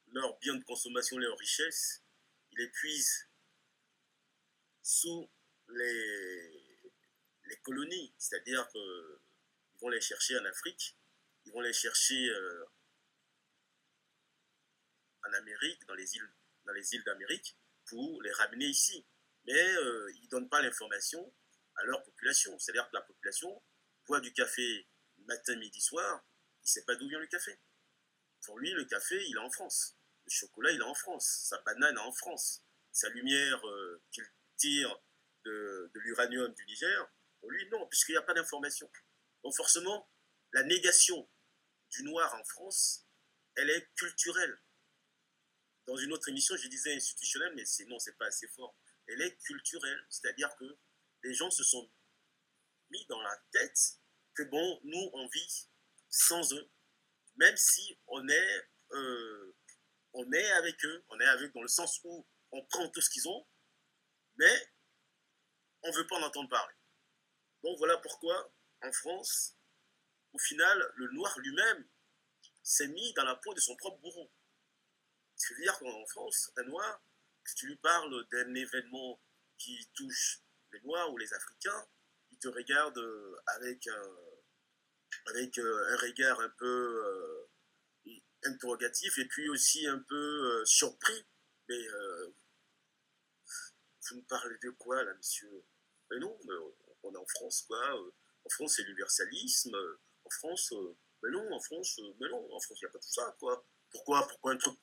[0.07, 2.03] leurs biens de consommation, leurs richesses,
[2.51, 3.29] ils les puisent
[4.81, 5.31] sous
[5.69, 6.91] les,
[7.45, 10.97] les colonies, c'est-à-dire qu'ils vont les chercher en Afrique,
[11.45, 12.65] ils vont les chercher euh,
[15.27, 16.33] en Amérique, dans les îles,
[16.65, 19.05] dans les îles d'Amérique, pour les ramener ici.
[19.45, 21.33] Mais euh, ils ne donnent pas l'information
[21.75, 22.57] à leur population.
[22.59, 23.61] C'est-à-dire que la population
[24.07, 24.87] boit du café
[25.25, 26.25] matin, midi, soir,
[26.61, 27.59] il ne sait pas d'où vient le café.
[28.45, 29.97] Pour lui, le café, il est en France.
[30.25, 31.45] Le chocolat, il est en France.
[31.49, 32.63] Sa banane est en France.
[32.91, 34.25] Sa lumière euh, qu'il
[34.57, 35.01] tire
[35.45, 38.89] de, de l'uranium du Niger, pour lui, non, puisqu'il n'y a pas d'information.
[39.43, 40.09] Donc forcément,
[40.53, 41.29] la négation
[41.89, 43.05] du noir en France,
[43.55, 44.61] elle est culturelle.
[45.85, 48.77] Dans une autre émission, je disais institutionnelle, mais c'est non, c'est pas assez fort.
[49.07, 50.77] Elle est culturelle, c'est-à-dire que
[51.23, 51.91] les gens se sont
[52.89, 53.99] mis dans la tête
[54.35, 55.69] que bon, nous on vit
[56.09, 56.71] sans eux,
[57.37, 59.55] même si on est, euh,
[60.13, 63.09] on est avec eux, on est avec dans le sens où on prend tout ce
[63.09, 63.47] qu'ils ont,
[64.37, 64.71] mais
[65.83, 66.75] on veut pas en entendre parler.
[67.63, 69.57] Donc voilà pourquoi en France,
[70.33, 71.87] au final, le noir lui-même
[72.61, 74.31] s'est mis dans la peau de son propre bourreau.
[75.35, 77.01] C'est-à-dire qu'en France, un noir,
[77.45, 79.21] si tu lui parles d'un événement
[79.57, 80.41] qui touche
[80.71, 81.87] les noirs ou les africains,
[82.43, 84.17] il te regarde euh, avec un,
[85.27, 86.65] avec euh, un regard un peu
[88.05, 88.11] euh,
[88.43, 91.25] interrogatif et puis aussi un peu surpris.
[91.69, 91.87] Mais
[94.09, 95.63] vous nous parlez de quoi là, monsieur?
[96.11, 96.37] Mais non,
[97.03, 97.79] on est en France, quoi.
[98.43, 99.77] En France, c'est l'universalisme.
[100.25, 102.91] En France, euh, mais non, en France, euh, mais non, en France, il n'y a
[102.91, 103.65] pas tout ça, quoi.
[103.91, 104.77] Pourquoi, pourquoi un truc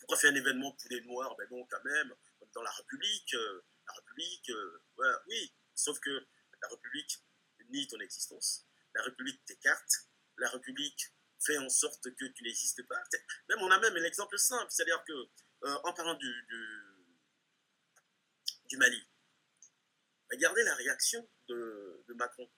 [0.00, 1.36] Pourquoi faire un événement pour les Noirs?
[1.36, 2.12] Ben non, quand même,
[2.52, 4.50] dans la République, euh, la République,
[5.28, 6.26] oui, sauf que
[6.64, 7.22] la République
[7.70, 8.66] nie ton existence.
[8.94, 10.08] La République t'écarte.
[10.38, 13.02] La République fait en sorte que tu n'existes pas.
[13.48, 15.12] Même, on a même un exemple simple, c'est-à-dire que,
[15.62, 16.46] en parlant du,
[18.76, 19.08] Mali,
[20.32, 22.50] regardez la réaction de Macron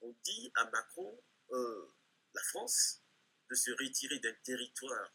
[0.00, 1.94] on dit à Macron, euh,
[2.34, 3.02] la France,
[3.50, 5.12] de se retirer d'un territoire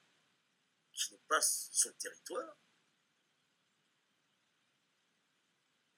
[0.91, 2.58] qui n'est pas son territoire.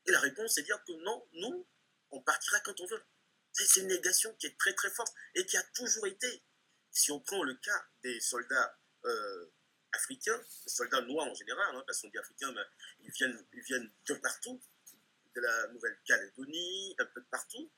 [0.05, 1.67] Et la réponse est dire que non, nous,
[2.15, 3.04] on partira quand on veut.
[3.54, 6.43] C'est une négation qui est très très forte et qui a toujours été.
[6.91, 9.51] Si on prend le cas des soldats euh,
[9.93, 12.62] africains, soldats noirs en général, hein, parce qu'on dit africains, mais
[13.01, 14.62] ils, viennent, ils viennent de partout,
[15.36, 17.71] de la Nouvelle-Calédonie, un peu de partout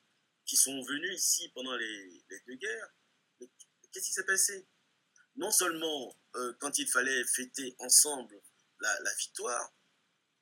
[0.46, 2.94] qui sont venus ici pendant les, deux guerres.
[3.92, 4.68] qu'est-ce qui s'est passé?
[5.36, 8.42] Non seulement euh, quand il fallait fêter ensemble
[8.80, 9.74] la, victoire,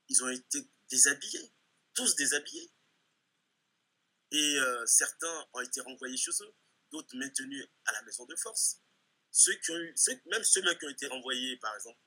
[0.09, 1.51] ils ont été déshabillés,
[1.93, 2.71] tous déshabillés.
[4.35, 6.53] Et euh, certains ont été renvoyés chez eux,
[6.91, 8.81] d'autres maintenus à la maison de force.
[9.31, 9.95] Ceux qui ont eu,
[10.25, 11.97] même ceux-là qui ont été renvoyés, par exemple,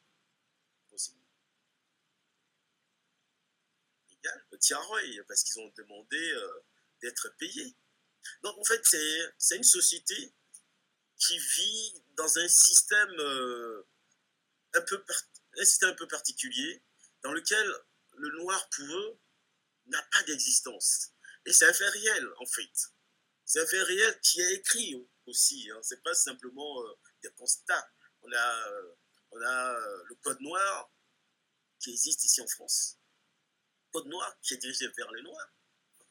[4.11, 6.65] égal, Tiaroy, parce qu'ils ont demandé euh,
[7.01, 7.75] d'être payés.
[8.43, 8.85] Donc en fait,
[9.39, 10.35] c'est une société
[11.17, 13.11] qui vit dans euh, un système
[14.75, 16.83] un peu particulier,
[17.23, 17.75] dans lequel
[18.17, 19.19] le noir pour eux
[19.87, 21.15] n'a pas d'existence.
[21.47, 22.93] Et c'est un fait réel, en fait.
[23.45, 25.71] C'est un fait réel qui est écrit aussi.
[25.71, 25.81] Hein.
[25.83, 27.91] Ce n'est pas simplement euh, des constats.
[28.23, 28.95] On a, euh,
[29.31, 30.91] on a le code noir
[31.79, 32.99] qui existe ici en France.
[33.93, 35.53] Code noir qui est dirigé vers les noirs,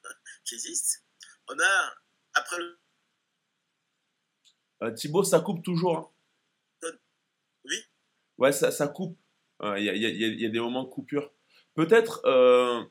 [0.46, 1.04] qui existe.
[1.48, 1.96] On a,
[2.34, 2.80] après le.
[4.84, 6.14] Euh, Thibaut, ça coupe toujours.
[6.84, 6.92] Hein.
[7.66, 7.84] Oui
[8.38, 9.20] Ouais, ça, ça coupe.
[9.62, 11.34] Il y, a, y, a, des moments de coupure.
[11.74, 12.84] Peut-être euh,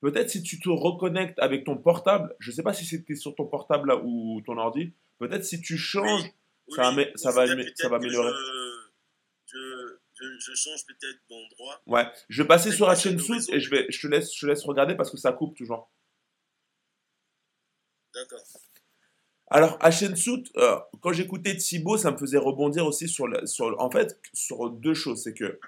[0.00, 3.34] peut-être si tu te reconnectes avec ton portable, je ne sais pas si c'était sur
[3.34, 6.22] ton portable là, ou ton ordi, peut-être si tu changes,
[6.68, 8.32] ça, va, ça, va, ça va améliorer.
[9.46, 11.80] Je, je, je, change peut-être d'endroit.
[11.86, 14.64] Ouais, je vais passer sur sous et je, vais, je, te laisse, je te laisse
[14.64, 15.90] regarder parce que ça coupe toujours.
[18.14, 18.42] D'accord.
[19.48, 23.90] Alors, à Shensout, euh, quand j'écoutais Thibaut, ça me faisait rebondir aussi sur, sur, en
[23.90, 25.22] fait, sur deux choses.
[25.22, 25.60] C'est que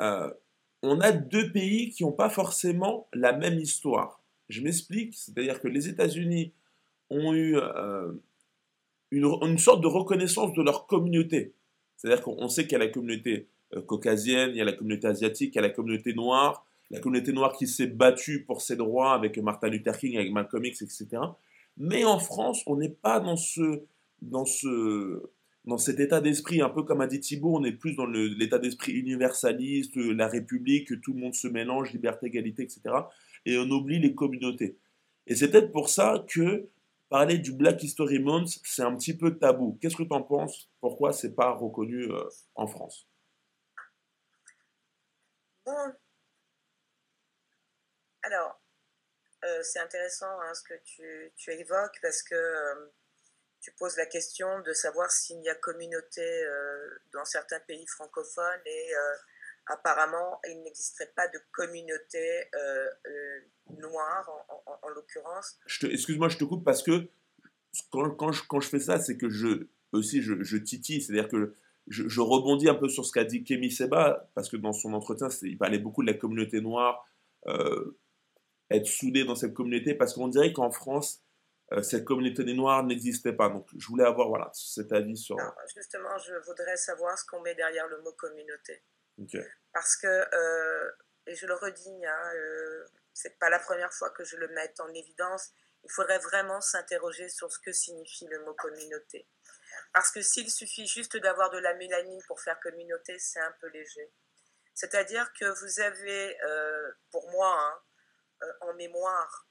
[0.00, 0.32] euh,
[0.84, 4.22] on a deux pays qui n'ont pas forcément la même histoire.
[4.48, 6.52] Je m'explique, c'est-à-dire que les États-Unis
[7.10, 8.12] ont eu euh,
[9.10, 11.54] une, sorte de reconnaissance de leur communauté.
[11.96, 13.48] C'est-à-dire qu'on sait qu'il y a la communauté
[13.86, 17.32] caucasienne, il y a la communauté asiatique, il y a la communauté noire, la communauté
[17.32, 21.22] noire qui s'est battue pour ses droits avec Martin Luther King, avec Malcolm X, etc.
[21.76, 23.82] Mais en France, on n'est pas dans ce,
[24.22, 25.22] dans ce,
[25.64, 28.58] dans cet état d'esprit, un peu comme a dit Thibault, on est plus dans l'état
[28.58, 32.82] d'esprit universaliste, la République, que tout le monde se mélange, liberté, égalité, etc.
[33.46, 34.78] Et on oublie les communautés.
[35.26, 36.68] Et c'est peut-être pour ça que
[37.08, 39.78] parler du Black History Month, c'est un petit peu tabou.
[39.80, 40.70] Qu'est-ce que tu en penses?
[40.80, 43.08] Pourquoi c'est pas reconnu euh, en France?
[45.64, 45.92] Bon.
[48.22, 48.60] Alors,
[49.44, 50.74] euh, c'est intéressant hein, ce que
[51.36, 52.90] tu, évoques parce que euh,
[53.64, 58.60] tu poses la question de savoir s'il y a communauté euh, dans certains pays francophones
[58.66, 58.92] et
[59.66, 62.50] apparemment il n'existerait pas de communauté
[63.78, 64.30] noire
[64.82, 65.58] en, l'occurrence.
[65.82, 67.08] Excuse-moi, je te coupe parce que
[67.90, 71.54] quand, je, fais ça, c'est que je aussi je, titille, c'est-à-dire que
[71.88, 75.28] je, rebondis un peu sur ce qu'a dit Kémy Seba parce que dans son entretien,
[75.40, 77.08] il parlait beaucoup de la communauté noire
[78.70, 81.23] être soudé dans cette communauté parce qu'on dirait qu'en France, euh,
[81.82, 83.48] cette communauté des Noirs n'existait pas.
[83.48, 85.36] Donc, je voulais avoir voilà, cet avis sur.
[85.74, 88.84] justement, je voudrais savoir ce qu'on met derrière le mot communauté.
[89.72, 90.90] Parce que, euh,
[91.26, 94.72] et je le redis, hein, euh, c'est pas la première fois que je le mets
[94.80, 95.52] en évidence,
[95.84, 99.28] il faudrait vraiment s'interroger sur ce que signifie le mot communauté.
[99.92, 103.68] Parce que s'il suffit juste d'avoir de la mélanine pour faire communauté, c'est un peu
[103.68, 104.12] léger.
[104.74, 107.80] C'est-à-dire que vous avez, euh, pour moi, hein,
[108.42, 109.43] euh, en mémoire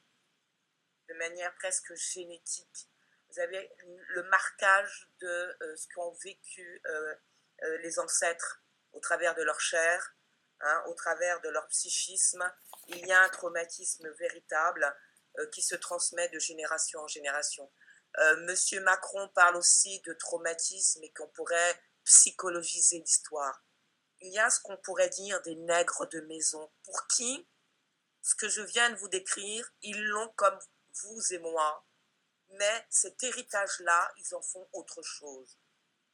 [1.10, 2.90] de manière presque génétique.
[3.30, 3.72] Vous avez
[4.10, 5.28] le marquage de
[5.62, 7.16] euh, ce qu'ont vécu euh,
[7.82, 10.16] les ancêtres au travers de leur chair,
[10.60, 12.44] hein, au travers de leur psychisme.
[12.88, 14.96] Il y a un traumatisme véritable
[15.52, 17.72] qui se transmet de génération en génération.
[18.42, 23.64] Monsieur Macron parle aussi de traumatisme et qu'on pourrait psychologiser l'histoire.
[24.20, 27.48] Il y a ce qu'on pourrait dire des nègres de maison, pour qui?
[28.22, 30.58] Ce que je viens de vous décrire, ils l'ont comme
[31.02, 31.86] vous et moi,
[32.50, 35.58] mais cet héritage-là, ils en font autre chose.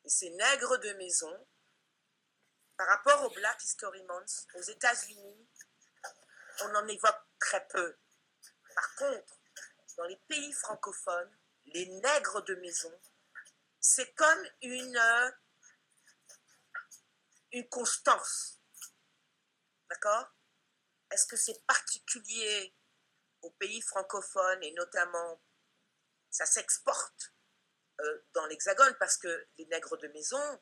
[0.06, 1.48] Et ces nègres de maison,
[2.78, 5.50] par rapport au Black History Month, aux États-Unis,
[6.62, 7.98] on en évoque très peu.
[8.74, 9.40] Par contre,
[9.98, 13.02] dans les pays francophones, les nègres de maison,
[13.80, 15.02] c'est comme une,
[17.52, 18.62] une constance.
[19.90, 20.34] D'accord?
[21.12, 22.76] Est-ce que c'est particulier
[23.42, 25.42] aux pays francophones et notamment
[26.30, 27.34] ça s'exporte
[28.02, 30.62] euh, dans l'Hexagone parce que les nègres de maison,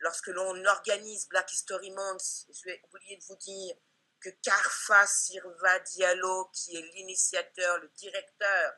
[0.00, 3.76] lorsque l'on organise Black History Month, je vais oublier de vous dire
[4.20, 8.74] que Carfa Sirva Diallo, qui est l'initiateur, le directeur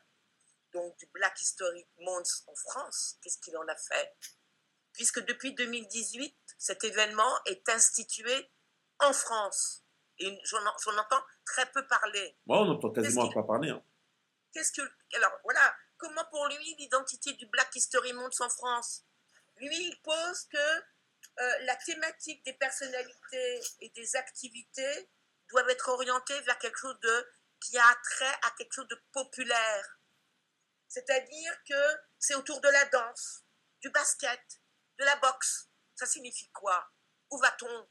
[0.72, 4.16] donc du Black History Month en France, qu'est-ce qu'il en a fait?
[4.92, 8.50] Puisque depuis 2018, cet événement est institué
[8.98, 9.84] en France.
[10.20, 10.64] Et j'en
[10.98, 12.36] entends très peu parler.
[12.46, 13.70] Moi, on entend quasiment pas parler.
[13.70, 13.82] Hein.
[14.52, 14.82] Qu'est-ce que.
[15.16, 15.74] Alors, voilà.
[15.96, 19.04] Comment pour lui, l'identité du Black History Month en France?
[19.56, 20.78] Lui, il pose que
[21.38, 25.10] euh, la thématique des personnalités et des activités
[25.50, 27.26] doivent être orientées vers quelque chose de,
[27.60, 29.98] qui a trait à quelque chose de populaire.
[30.88, 33.44] C'est-à-dire que c'est autour de la danse,
[33.80, 34.40] du basket,
[34.98, 35.68] de la boxe.
[35.94, 36.90] Ça signifie quoi?
[37.30, 37.88] Où va-t-on?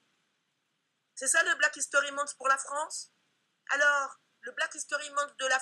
[1.19, 3.11] C'est ça le Black History Month pour la France?
[3.71, 5.59] Alors, le Black History Month de la,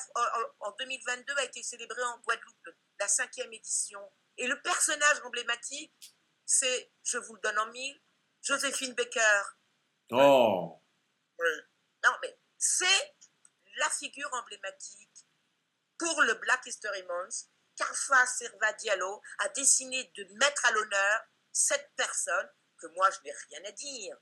[0.60, 3.99] en 2022 a été célébré en Guadeloupe, la cinquième édition.
[4.38, 7.99] Et le personnage emblématique, c'est, je vous le donne en mille,
[8.43, 9.41] Joséphine Baker.
[10.12, 10.80] Oh
[12.03, 13.16] Non, mais c'est
[13.78, 15.26] la figure emblématique
[15.97, 17.47] pour le Black History Month.
[17.76, 23.34] Carfa Serva Diallo a décidé de mettre à l'honneur cette personne que moi je n'ai
[23.49, 24.18] rien à dire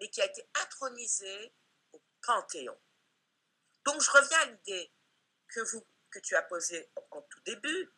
[0.00, 1.54] mais qui a été intronisé
[2.22, 2.78] panthéon.
[3.84, 4.92] Donc je reviens à l'idée
[5.48, 5.60] que,
[6.10, 7.92] que tu as posée en tout début.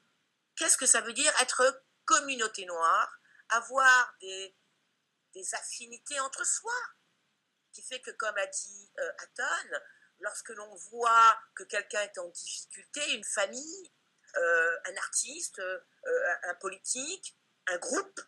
[0.57, 4.57] Qu'est-ce que ça veut dire être communauté noire, avoir des,
[5.35, 6.73] des affinités entre soi
[7.73, 9.79] qui fait que, comme a dit euh, Hatton,
[10.21, 13.93] lorsque l'on voit que quelqu'un est en difficulté, une famille,
[14.37, 15.81] euh, un artiste, euh,
[16.45, 17.39] un politique,
[17.69, 18.21] un groupe,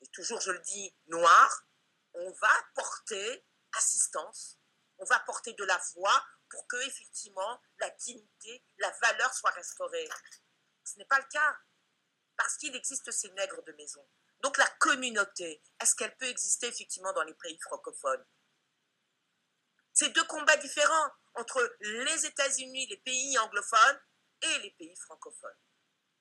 [0.00, 1.66] et toujours je le dis, noir,
[2.14, 4.58] on va porter assistance,
[4.98, 10.08] on va porter de la voix pour que effectivement la dignité, la valeur soit restaurée.
[10.84, 11.56] Ce n'est pas le cas,
[12.36, 14.06] parce qu'il existe ces nègres de maison.
[14.40, 18.24] Donc la communauté, est-ce qu'elle peut exister effectivement dans les pays francophones?
[19.92, 24.00] C'est deux combats différents entre les États-Unis, les pays anglophones
[24.42, 25.58] et les pays francophones.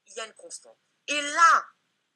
[0.08, 0.80] Il y a une constante.
[1.08, 1.66] Et là,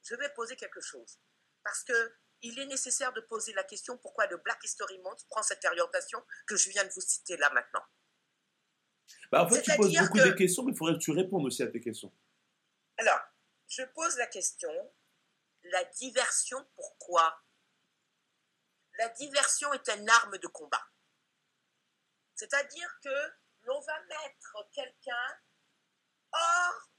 [0.03, 1.19] je vais poser quelque chose.
[1.63, 5.41] Parce que il est nécessaire de poser la question pourquoi le Black History Month prend
[5.41, 7.83] cette orientation que je viens de vous citer là maintenant.
[9.31, 11.63] Bah, en fait, tu poses beaucoup de questions, mais il faudrait que tu répondes aussi
[11.63, 12.13] à tes questions.
[12.97, 13.19] Alors,
[13.67, 14.71] je pose la question
[15.63, 17.41] la diversion, pourquoi?
[18.97, 20.85] La diversion est une arme de combat.
[22.35, 23.33] C'est-à-dire que
[23.63, 25.39] l'on va mettre quelqu'un
[26.31, 26.89] hors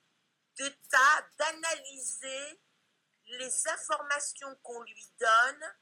[0.57, 2.61] d'état d'analyser
[3.27, 5.75] les informations qu'on lui donne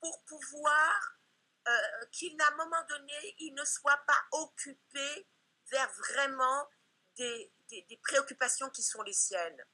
[0.00, 1.18] pour pouvoir
[1.68, 5.28] euh, qu'il qu'à un moment donné, il ne soit pas occupé
[5.70, 6.68] vers vraiment
[7.16, 9.64] des, des préoccupations qui sont les siennes.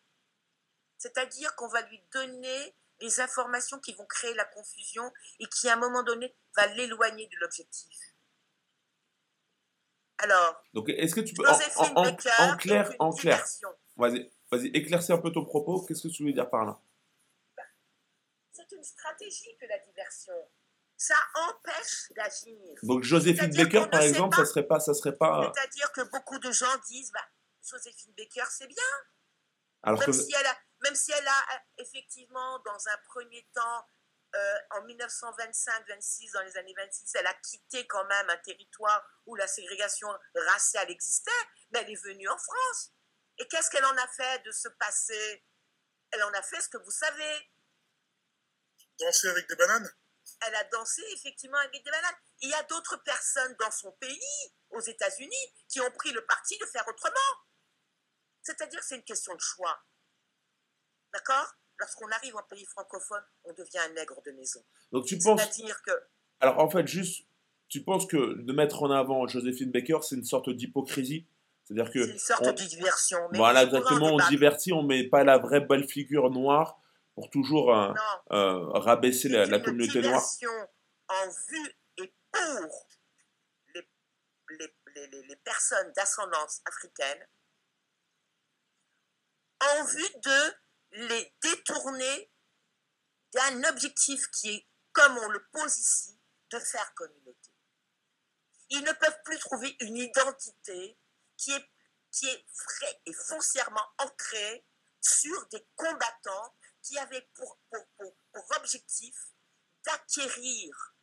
[0.99, 5.75] C'est-à-dire qu'on va lui donner des informations qui vont créer la confusion et qui, à
[5.75, 7.99] un moment donné, va l'éloigner de l'objectif.
[10.19, 13.45] Alors, donc est-ce que tu peux en, clair, en clair,
[13.97, 15.85] vas-y, vas-y, éclaircis un peu ton propos.
[15.85, 16.81] Qu'est-ce que tu veux dire par là?
[18.77, 20.35] Une stratégie que la diversion.
[20.97, 22.79] Ça empêche d'agir.
[22.83, 25.53] Donc Joséphine Baker, par exemple, ça serait pas, ça serait pas.
[25.55, 27.27] C'est-à-dire que beaucoup de gens disent, bah,
[27.69, 28.85] Joséphine Baker, c'est bien.
[29.83, 33.87] Alors même, si elle a, même si elle a effectivement, dans un premier temps,
[34.35, 39.35] euh, en 1925-26, dans les années 26, elle a quitté quand même un territoire où
[39.35, 41.31] la ségrégation raciale existait,
[41.71, 42.93] mais elle est venue en France.
[43.39, 45.45] Et qu'est-ce qu'elle en a fait de ce passé
[46.11, 47.51] Elle en a fait ce que vous savez.
[49.01, 49.89] Danser avec des bananes?
[50.47, 52.15] Elle a dansé effectivement avec des bananes.
[52.43, 56.59] Il y a d'autres personnes dans son pays, aux États-Unis, qui ont pris le parti
[56.59, 57.15] de faire autrement.
[58.43, 59.79] C'est-à-dire c'est une question de choix.
[61.13, 61.55] D'accord?
[61.79, 64.65] Lorsqu'on arrive en pays francophone, on devient un nègre de maison.
[64.93, 65.41] Donc tu penses.
[65.41, 65.93] C'est-à-dire que.
[66.41, 67.27] Alors en fait, juste,
[67.69, 71.29] tu penses que de mettre en avant Joséphine Baker, c'est une sorte d'hypocrisie?
[71.65, 72.05] C'est-à-dire que.
[72.05, 73.19] C'est une sorte de diversion.
[73.35, 76.81] voilà, exactement, on divertit, on met pas la vraie belle figure noire
[77.17, 77.93] pour toujours euh,
[78.33, 80.23] euh, rabaisser la, la, communauté noire.
[81.09, 82.89] en vue et pour
[83.75, 83.89] les,
[84.51, 87.27] les, les, les personnes d'ascendance africaine,
[89.61, 92.31] en vue de les détourner
[93.33, 97.51] d'un objectif qui est, comme on le pose ici, de faire communauté.
[98.69, 100.99] Ils ne peuvent plus trouver une identité
[101.39, 101.71] qui est,
[102.11, 104.67] qui est vraie et foncièrement ancrée
[105.01, 106.55] sur des combattants
[106.87, 107.59] qui avaient pour,
[108.57, 109.15] objectif
[109.85, 110.95] d'acquérir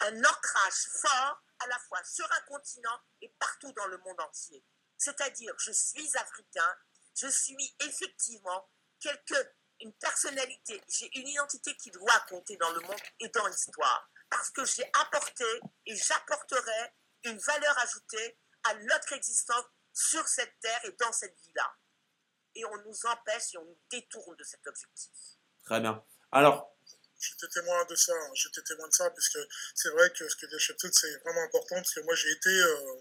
[0.00, 4.64] un ancrage fort à la fois sur un continent et partout dans le monde entier.
[4.98, 6.76] C'est-à-dire, je suis africain,
[7.14, 8.70] je suis effectivement
[9.00, 9.34] quelque,
[9.80, 14.08] une personnalité, j'ai une identité qui doit compter dans le monde et dans l'histoire.
[14.28, 15.44] Parce que j'ai apporté
[15.86, 21.76] et j'apporterai une valeur ajoutée à notre existence sur cette terre et dans cette vie-là.
[22.58, 25.12] Et on nous empêche et on nous détourne de cet objectif.
[25.64, 26.02] Très bien.
[26.32, 26.76] Alors,
[27.18, 28.30] j'étais témoin de ça, hein.
[28.34, 29.38] j'étais témoin de ça, puisque
[29.74, 32.50] c'est vrai que ce que dit tout c'est vraiment important, parce que moi j'ai été
[32.50, 33.00] euh,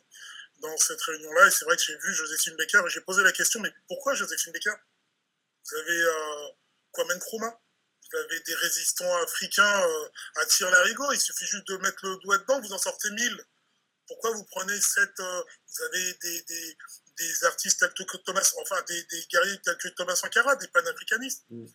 [0.59, 3.31] dans cette réunion-là, et c'est vrai que j'ai vu Joséphine Becker, et j'ai posé la
[3.31, 4.75] question, mais pourquoi Joséphine Becker?
[5.65, 6.47] Vous avez euh,
[6.91, 7.59] Kwame Nkrumah?
[8.11, 11.11] Vous avez des résistants africains euh, à tir larigot.
[11.11, 13.45] Il suffit juste de mettre le doigt dedans, vous en sortez mille.
[14.07, 15.19] Pourquoi vous prenez cette.
[15.19, 16.77] Euh, vous avez des, des,
[17.17, 18.53] des, artistes tels que Thomas.
[18.61, 21.45] Enfin, des, des guerriers tels que Thomas Sankara, des panafricanistes.
[21.49, 21.65] Mm.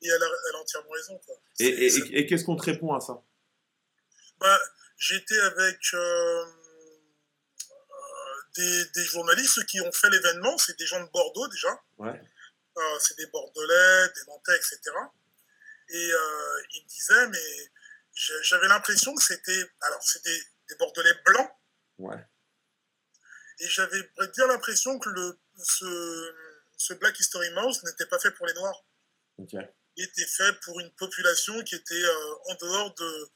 [0.00, 1.18] Et elle a, elle a, entièrement raison.
[1.26, 1.36] Quoi.
[1.58, 3.22] Et, et, et, qu'est-ce qu'on te répond à ça?
[4.38, 4.60] Bah,
[4.96, 5.78] J'étais avec.
[5.94, 6.44] Euh,
[8.56, 11.80] des, des, journalistes qui ont fait l'événement, c'est des gens de Bordeaux déjà.
[11.98, 12.20] Ouais
[13.00, 14.80] c'est des Bordelais, des Nantais, etc.
[15.90, 17.70] Et euh, il me disait, mais
[18.42, 19.64] j'avais l'impression que c'était.
[19.82, 20.38] Alors, c'était
[20.68, 21.50] des Bordelais blancs.
[21.98, 22.26] Ouais.
[23.60, 24.02] Et j'avais
[24.34, 26.34] bien l'impression que le, ce,
[26.76, 28.84] ce, Black History Mouse n'était pas fait pour les Noirs.
[29.96, 33.30] Il était fait pour une population qui était euh, en dehors de.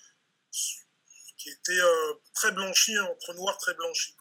[1.37, 4.17] qui était euh, très blanchi, entre noir très blanchi.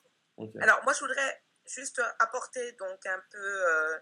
[0.59, 3.99] Alors, moi, je voudrais juste apporter donc un peu, euh,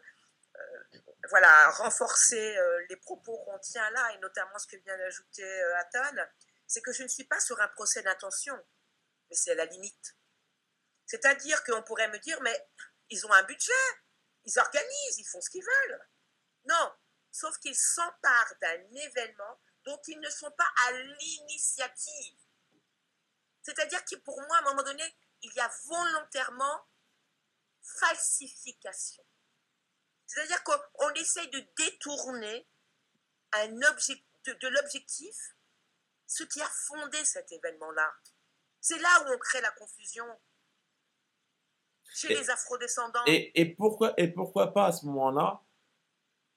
[1.30, 6.16] voilà, renforcer les propos qu'on tient là, et notamment ce que vient d'ajouter Athan,
[6.66, 8.56] c'est que je ne suis pas sur un procès d'intention,
[9.30, 10.16] mais c'est à la limite.
[11.10, 12.70] C'est-à-dire qu'on pourrait me dire, mais
[13.10, 13.74] ils ont un budget,
[14.45, 16.07] ils organisent, ils font ce qu'ils veulent.
[16.66, 16.93] Non,
[17.32, 22.38] sauf qu'ils s'emparent d'un événement dont ils ne sont pas à l'initiative.
[23.64, 26.88] C'est-à-dire que pour moi, à un moment donné, il y a volontairement
[27.82, 29.26] falsification.
[30.28, 32.70] C'est-à-dire qu'on essaye de détourner
[33.53, 35.55] un de, de l'objectif
[36.28, 38.14] ce qui a fondé cet événement-là.
[38.80, 40.39] C'est là où on crée la confusion
[42.14, 43.20] chez les afrodescendants.
[43.28, 45.62] Et, et, pourquoi, et pourquoi pas à ce moment-là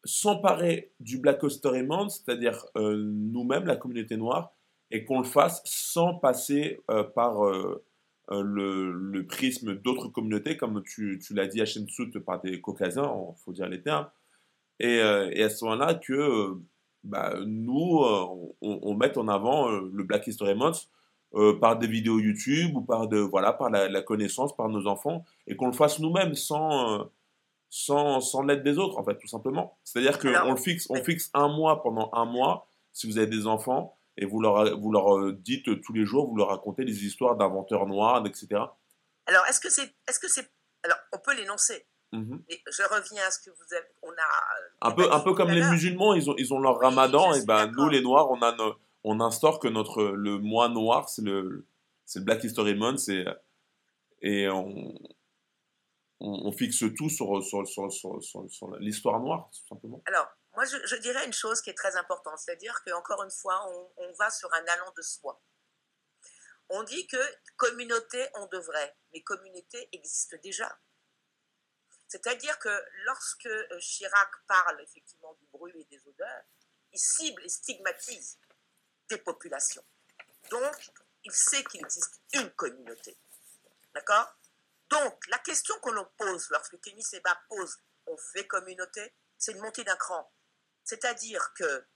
[0.04, 4.52] s'emparer du Black History Month, c'est-à-dire euh, nous-mêmes, la communauté noire,
[4.90, 7.84] et qu'on le fasse sans passer euh, par euh,
[8.30, 13.42] le, prisme d'autres communautés, comme tu, tu l'as dit à Shensout par des caucasiens, il
[13.44, 14.10] faut dire les termes,
[14.80, 16.58] et, et à ce moment-là que
[17.04, 20.88] bah, nous, on, on, mette en avant le Black History Month
[21.60, 25.24] par des vidéos YouTube ou par, de, voilà, par la, la connaissance, par nos enfants,
[25.46, 27.08] et qu'on le fasse nous-mêmes sans
[27.74, 29.78] sans, sans l'aide des autres, en fait, tout simplement.
[29.82, 33.96] C'est-à-dire qu'on fixe, on fixe un mois pendant un mois, si vous avez des enfants,
[34.18, 37.34] et vous leur, vous leur euh, dites tous les jours, vous leur racontez des histoires
[37.34, 38.60] d'inventeurs noirs, etc.
[39.24, 39.90] Alors, est-ce que c'est.
[40.06, 40.52] Est-ce que c'est.
[40.82, 41.86] Alors, on peut l'énoncer.
[42.12, 42.40] Mm-hmm.
[42.70, 43.86] Je reviens à ce que vous avez.
[44.02, 44.12] On a.
[44.12, 47.42] Euh, un peu, un peu comme les musulmans, ils ont, ils ont leur ramadan, et
[47.46, 48.54] ben nous, les noirs, on, a
[49.04, 51.66] on instaure que notre, le mois noir, c'est le,
[52.14, 53.08] le Black History Month,
[54.20, 54.94] et on,
[56.20, 60.02] on, fixe tout sur, sur, l'histoire noire, tout simplement.
[60.06, 64.12] Alors, moi, je, dirais une chose qui est très importante, c'est-à-dire qu'encore une fois, on,
[64.18, 65.42] va sur un allant de soi.
[66.68, 67.16] On dit que
[67.56, 70.78] communauté, on devrait, mais communauté existe déjà.
[72.08, 76.44] C'est-à-dire que lorsque euh, Chirac parle effectivement du bruit et des odeurs,
[76.92, 78.38] il cible et stigmatise
[79.18, 79.82] des.
[80.50, 80.92] Donc,
[81.24, 83.18] il sait qu'il existe une communauté.
[83.94, 84.34] D'accord?
[84.88, 89.60] Donc, la question qu'on nous pose lorsque Kémy Seba pose on fait communauté, c'est une
[89.60, 90.32] montée d'un cran.
[90.84, 91.86] C'est-à-dire que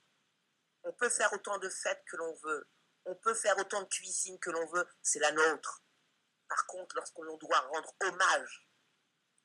[0.85, 2.69] on peut faire autant de fêtes que l'on veut,
[3.07, 5.83] on peut faire autant de cuisine que l'on veut, c'est la nôtre.
[6.49, 8.69] Par contre, lorsqu'on doit rendre hommage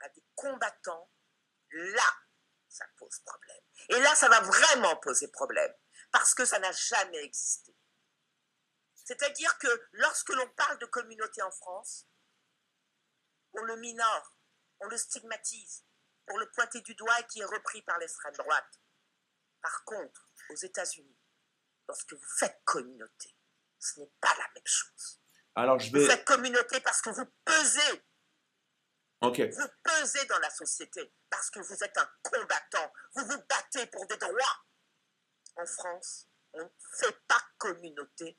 [0.01, 1.09] à des combattants,
[1.72, 2.15] là,
[2.69, 3.61] ça pose problème.
[3.89, 5.74] Et là, ça va vraiment poser problème,
[6.12, 7.76] parce que ça n'a jamais existé.
[9.05, 12.07] C'est-à-dire que lorsque l'on parle de communauté en France,
[13.53, 14.36] on le minore,
[14.80, 15.86] on le stigmatise,
[16.26, 18.82] pour le pointer du doigt et qui est repris par l'extrême droite.
[19.62, 21.18] Par contre, aux États-Unis,
[21.88, 23.36] lorsque vous faites communauté,
[23.80, 25.22] ce n'est pas la même chose.
[25.55, 25.99] Alors, je vais...
[25.99, 28.05] Vous faites communauté parce que vous pesez.
[29.22, 29.41] Ok.
[29.41, 32.93] Vous pesez dans la société parce que vous êtes un combattant.
[33.16, 34.66] Vous vous battez pour des droits.
[35.62, 38.38] En France, on ne fait pas communauté.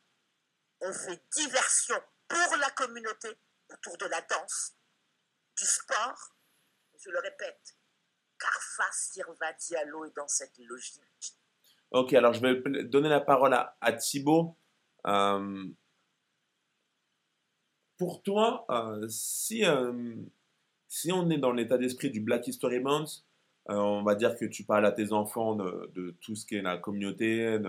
[0.80, 1.94] On fait diversion
[2.26, 3.28] pour la communauté
[3.72, 4.76] autour de la danse,
[5.56, 6.34] du sport,
[6.98, 7.76] je le répète,
[8.38, 11.38] Carfa Sirva Diallo est dans cette logique.
[11.90, 14.56] Ok, alors je vais donner la parole à, Thibaut.
[15.06, 15.66] Euh,
[17.98, 20.16] pour toi, euh, si, euh,
[20.88, 23.24] si on est dans l'état d'esprit du Black History Month,
[23.68, 26.62] on va dire que tu parles à tes enfants de, de tout ce qui est
[26.62, 27.60] la communauté, de,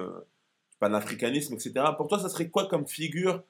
[0.72, 1.74] du panafricanisme, etc.
[1.98, 3.44] Pour toi, ça serait quoi comme figure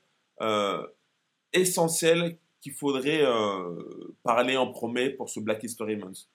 [1.53, 6.29] essentielle qu'il faudrait euh, parler en premier pour ce Black History Month?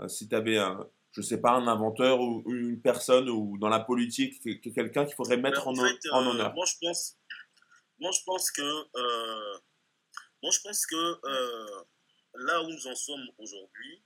[0.00, 3.70] Euh, Si tu avais, un, je sais pas, un inventeur ou, une personne ou dans
[3.70, 4.40] la politique,
[4.74, 6.54] quelqu'un qu'il faudrait mettre en, euh, honneur.
[6.54, 7.16] Moi, je pense,
[7.98, 8.62] moi, je pense que,
[10.42, 11.20] moi, je pense que
[12.34, 14.02] là où nous en sommes aujourd'hui,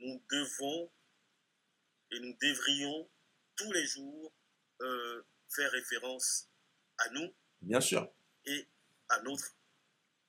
[0.00, 0.90] nous devons
[2.10, 3.10] et nous devrions
[3.56, 4.32] tous les jours
[5.48, 6.48] faire référence
[6.98, 7.34] à nous.
[7.60, 8.10] Bien sûr.
[8.44, 8.68] Et
[9.08, 9.54] à notre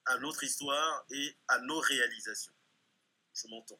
[0.06, 2.54] à notre histoire et à nos réalisations.
[3.34, 3.80] Je m'entends.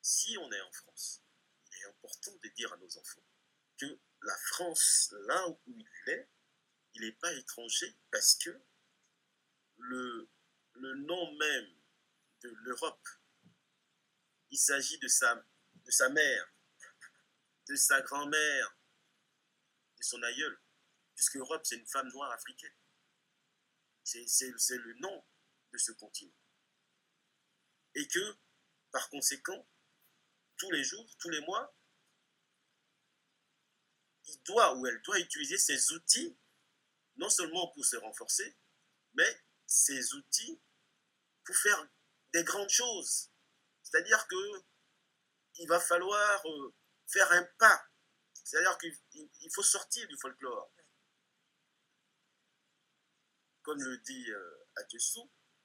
[0.00, 1.22] Si on est en France,
[1.66, 3.24] il est important de dire à nos enfants
[3.76, 6.28] que la France, là où il est,
[6.94, 8.50] il n'est pas étranger parce que
[9.78, 10.28] le,
[10.74, 11.77] le nom même
[12.42, 13.08] de l'Europe,
[14.50, 15.34] il s'agit de sa,
[16.10, 16.54] mère,
[17.68, 18.78] de sa grand-mère,
[19.98, 20.58] de son aïeul
[21.18, 22.76] puisque Europe, c'est une femme noire africaine.
[24.04, 25.24] C'est le nom
[25.72, 26.32] de ce continent.
[27.96, 28.36] Et que,
[28.92, 29.68] par conséquent,
[30.58, 31.76] tous les jours, tous les mois,
[34.26, 36.38] il doit ou elle doit utiliser ces outils,
[37.16, 38.56] non seulement pour se renforcer,
[39.14, 40.62] mais ces outils
[41.44, 41.84] pour faire
[42.32, 43.30] des grandes choses.
[43.82, 44.62] C'est-à-dire que
[45.56, 46.74] il va falloir euh,
[47.06, 47.84] faire un pas.
[48.44, 50.72] C'est-à-dire qu'il faut sortir du folklore.
[53.62, 54.58] Comme le dit euh,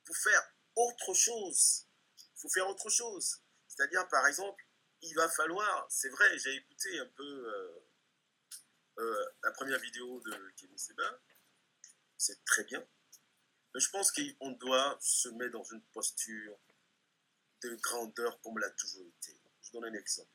[0.05, 0.43] pour faire
[0.75, 1.87] autre chose.
[2.17, 3.41] Il faut faire autre chose.
[3.67, 4.63] C'est-à-dire, par exemple,
[5.01, 7.87] il va falloir, c'est vrai, j'ai écouté un peu euh,
[8.99, 11.21] euh, la première vidéo de Kevin Seba,
[12.17, 12.85] c'est très bien,
[13.79, 16.57] je pense qu'on doit se mettre dans une posture
[17.63, 19.39] de grandeur comme l'a toujours été.
[19.61, 20.29] Je donne un exemple.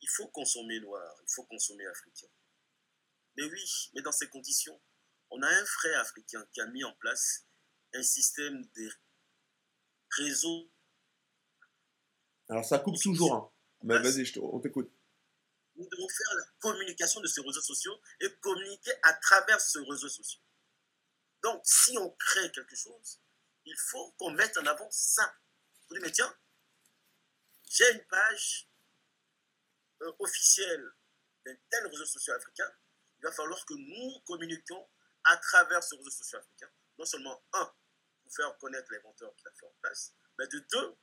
[0.00, 2.28] Il faut consommer noir, il faut consommer africain.
[3.36, 4.80] Mais oui, mais dans ces conditions,
[5.30, 7.46] on a un frère africain qui a mis en place
[7.94, 8.90] un système de
[10.16, 10.70] réseaux.
[12.48, 13.52] Alors ça coupe toujours, hein.
[13.82, 14.90] mais vas-y, on t'écoute.
[15.76, 20.08] Nous devons faire la communication de ces réseaux sociaux et communiquer à travers ces réseaux
[20.08, 20.40] sociaux.
[21.42, 23.20] Donc, si on crée quelque chose,
[23.64, 25.34] il faut qu'on mette en avant ça.
[25.88, 26.36] Vous dites, mais tiens,
[27.68, 28.68] j'ai une page
[30.02, 30.92] euh, officielle
[31.44, 32.70] d'un tel réseau social africain,
[33.18, 34.88] il va falloir que nous communiquions
[35.24, 37.72] à travers ce réseau social africain, non seulement un,
[38.22, 40.96] pour faire connaître l'inventeur qui l'a fait en place, mais de deux,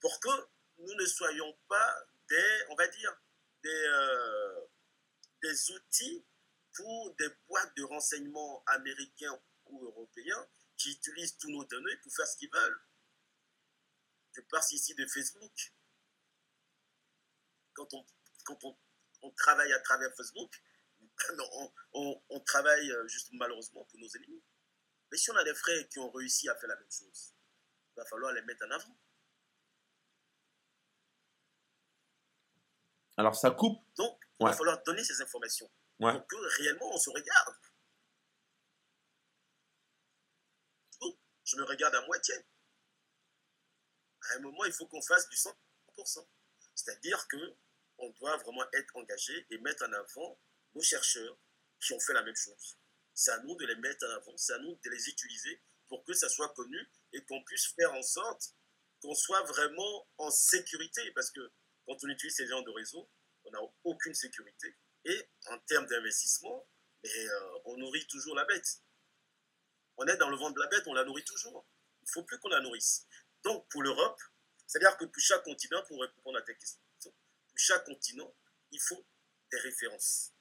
[0.00, 0.48] pour que
[0.78, 3.16] nous ne soyons pas des, on va dire,
[3.62, 4.66] des, euh,
[5.42, 6.24] des outils
[6.74, 12.26] pour des boîtes de renseignement américains ou européens qui utilisent tous nos données pour faire
[12.26, 12.80] ce qu'ils veulent.
[14.32, 15.74] Je parle ici de Facebook.
[17.72, 18.06] Quand on,
[18.44, 18.78] quand on,
[19.22, 20.52] on travaille à travers Facebook,
[21.92, 24.42] on, on, travaille euh, juste malheureusement pour nos ennemis.
[25.10, 27.34] Mais si on a des frères qui ont réussi à faire la même chose,
[27.90, 28.98] il va falloir les mettre en avant.
[33.16, 33.80] Alors ça coupe.
[33.96, 37.56] Donc, il va falloir donner ces informations pour que réellement on se regarde.
[41.44, 42.34] Je me regarde à moitié.
[44.30, 46.26] À un moment, il faut qu'on fasse du 100%.
[46.74, 47.56] C'est-à-dire que
[47.98, 50.40] on doit vraiment être engagé et mettre en avant
[50.74, 51.38] nos chercheurs
[51.80, 52.78] qui ont fait la même chose.
[53.12, 56.04] C'est à nous de les mettre en avant, c'est à nous de les utiliser pour
[56.04, 56.78] que ça soit connu
[57.12, 58.54] et qu'on puisse faire en sorte
[59.00, 61.12] qu'on soit vraiment en sécurité.
[61.12, 61.52] Parce que
[61.86, 63.08] quand on utilise ces genres de réseaux,
[63.44, 64.74] on n'a aucune sécurité.
[65.04, 66.66] Et en termes d'investissement,
[67.04, 68.82] euh, on nourrit toujours la bête.
[69.96, 71.66] On est dans le ventre de la bête, on la nourrit toujours.
[72.02, 73.06] Il ne faut plus qu'on la nourrisse.
[73.42, 74.20] Donc pour l'Europe,
[74.66, 77.12] c'est-à-dire que pour chaque continent, pour répondre à ta question, pour
[77.56, 78.34] chaque continent,
[78.70, 79.06] il faut
[79.50, 80.32] des références.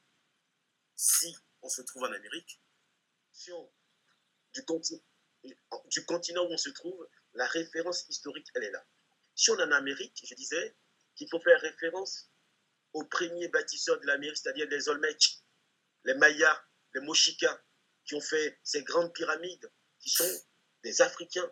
[0.95, 2.61] Si on se trouve en Amérique,
[4.65, 5.03] continent,
[5.87, 8.85] du continent où on se trouve, la référence historique, elle est là.
[9.35, 10.75] Si on est en Amérique, je disais
[11.15, 12.31] qu'il faut faire référence
[12.93, 15.43] aux premiers bâtisseurs de l'Amérique, c'est-à-dire les Olmecs,
[16.05, 16.63] les Mayas,
[16.93, 17.59] les Mochikas,
[18.05, 20.41] qui ont fait ces grandes pyramides, qui sont
[20.83, 21.51] des Africains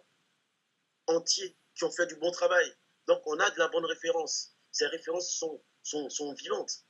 [1.07, 2.75] entiers, qui ont fait du bon travail.
[3.07, 4.55] Donc on a de la bonne référence.
[4.71, 6.85] Ces références sont, sont, sont vivantes.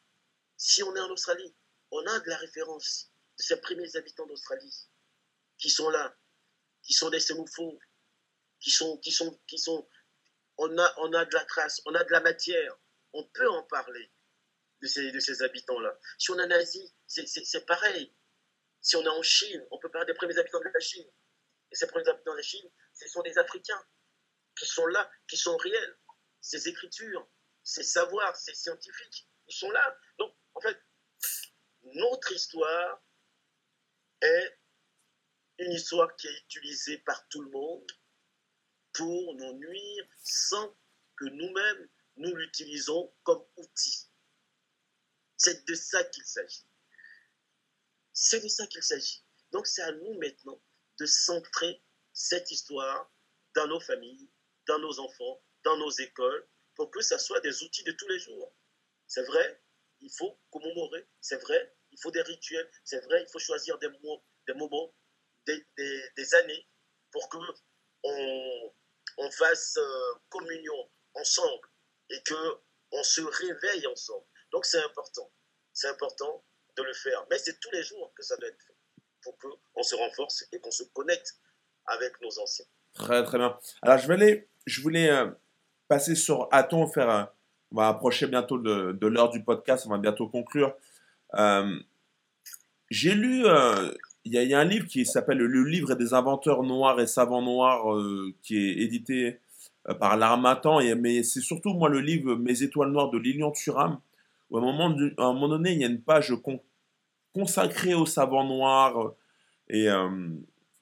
[0.58, 1.56] Si on est en Australie,
[1.92, 4.90] on a de la référence de ces premiers habitants d'Australie
[5.58, 6.18] qui sont là,
[6.82, 7.80] qui sont des sémoufos,
[8.60, 9.88] qui sont, qui sont, qui sont,
[10.58, 12.76] on a, on a de la trace, on a de la matière,
[13.14, 14.12] on peut en parler
[14.82, 15.98] de ces, habitants-là.
[16.18, 18.14] Si on est en Asie, c'est pareil.
[18.82, 21.08] Si on est en Chine, on peut parler des premiers habitants de la Chine.
[21.72, 23.86] Et ces premiers habitants de la Chine, ce sont des Africains
[24.58, 25.98] qui sont là, qui sont réels.
[26.42, 27.30] Ces écritures,
[27.64, 29.98] ces savoirs, ces scientifiques, ils sont là.
[30.18, 30.78] Donc, en fait,
[31.84, 33.04] notre histoire
[34.22, 34.60] est
[35.60, 37.92] une histoire qui est utilisée par tout le monde
[38.94, 40.76] pour nous nuire sans
[41.16, 44.11] que nous-mêmes nous l'utilisons comme outil.
[45.44, 46.68] C'est de ça qu'il s'agit.
[48.14, 49.26] C'est de ça qu'il s'agit.
[49.52, 50.62] Donc c'est à nous maintenant
[51.00, 51.84] de centrer
[52.14, 53.12] cette histoire
[53.56, 54.30] dans nos familles,
[54.68, 58.20] dans nos enfants, dans nos écoles, pour que ça soit des outils de tous les
[58.20, 58.56] jours.
[59.08, 59.64] C'est vrai,
[60.02, 63.90] il faut commémorer, c'est vrai, il faut des rituels, c'est vrai, il faut choisir des,
[64.46, 64.94] des moments,
[65.48, 66.70] des, années
[67.10, 67.38] pour que
[68.04, 68.74] on,
[69.18, 71.68] on fasse euh, communion ensemble
[72.12, 72.62] et que
[72.92, 74.28] on se réveille ensemble.
[74.52, 75.30] Donc c'est important.
[75.74, 76.44] C'est important
[76.78, 77.26] de le faire.
[77.30, 78.76] Mais c'est tous les jours que ça doit être fait
[79.24, 79.38] pour
[79.74, 81.36] qu'on se renforce et qu'on se connecte
[81.86, 82.66] avec nos anciens.
[82.94, 83.58] Très très bien.
[83.82, 85.30] Alors je voulais, euh,
[85.88, 90.76] passer sur Aton, on va approcher bientôt de, l'heure du podcast, on va bientôt conclure.
[91.36, 91.80] Euh,
[92.90, 93.92] j'ai lu, euh,
[94.26, 97.86] il y, a un livre qui s'appelle Le livre des inventeurs noirs et savants noirs,
[98.44, 99.40] qui est édité
[100.00, 104.00] par l'Armatan, mais c'est surtout moi le livre Mes étoiles noires de Lilian Thuram,
[104.52, 106.34] où à un moment, à moment donné, il y a une page
[107.34, 109.14] consacrée au savant noir
[109.70, 109.88] et,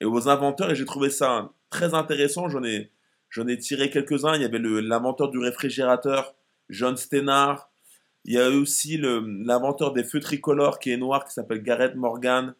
[0.01, 2.49] et aux inventeurs, et j'ai trouvé ça très intéressant.
[2.49, 2.91] J'en ai,
[3.30, 4.36] j'en ai tiré quelques-uns.
[4.36, 6.36] Il y avait l'inventeur du réfrigérateur,
[6.70, 7.70] John Steinhardt.
[8.26, 12.53] Il y a aussi l'inventeur des feux tricolores qui est noir, qui s'appelle Garrett Morgan.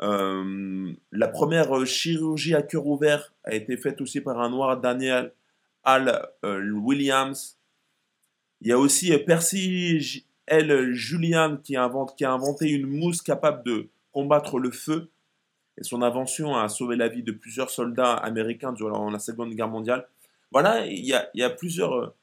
[0.00, 4.80] Euh, la première euh, chirurgie à cœur ouvert a été faite aussi par un noir,
[4.80, 5.32] Daniel
[5.86, 7.58] euh, Williams.
[8.60, 10.92] Il y a aussi Percy L.
[10.92, 15.10] Julian qui, invente, qui a inventé une mousse capable de combattre le feu.
[15.78, 19.68] Et son invention a sauvé la vie de plusieurs soldats américains durant la Seconde Guerre
[19.68, 20.06] mondiale.
[20.50, 22.14] Voilà, il y a, il y a plusieurs,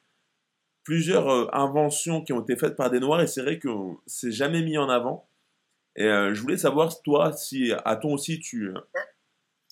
[0.84, 3.70] plusieurs inventions qui ont été faites par des Noirs et c'est vrai que
[4.06, 5.28] c'est jamais mis en avant.
[5.96, 8.72] Et euh, je voulais savoir, toi, si à ton aussi, tu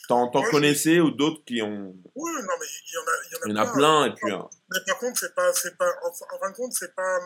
[0.07, 1.95] t'en, connaissais ou d'autres qui ont.
[2.15, 3.73] Oui, non, mais il y en a, il y en a, il y en a
[3.73, 4.05] plein.
[4.05, 7.19] et puis, Mais par contre, c'est pas, c'est pas, en, fin de compte, c'est pas.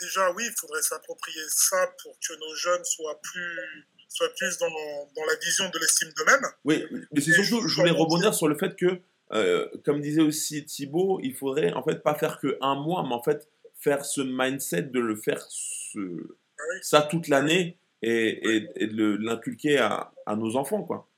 [0.00, 4.68] Déjà, oui, il faudrait s'approprier ça pour que nos jeunes soient plus, soient plus dans,
[4.68, 6.46] dans la vision de l'estime d'eux-mêmes.
[6.64, 9.00] Oui, mais c'est surtout, je voulais rebondir sur le fait que,
[9.32, 13.14] euh, comme disait aussi Thibaut, il faudrait en fait pas faire que un mois, mais
[13.14, 13.48] en fait
[13.80, 15.98] faire ce mindset de le faire ce,
[16.58, 21.08] ah ça toute l'année et, et, de l'inculquer à, à, nos enfants, quoi.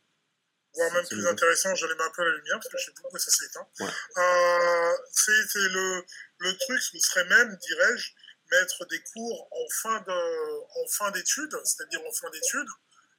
[0.75, 2.93] Voire même plus intéressant, je mets un peu à la lumière parce que je sais
[3.03, 3.67] beaucoup ça s'éteint.
[3.81, 6.05] Euh, c'est le,
[6.39, 8.13] le truc, ce serait même, dirais-je,
[8.51, 12.69] mettre des cours en fin en fin d'études, c'est-à-dire en fin d'études,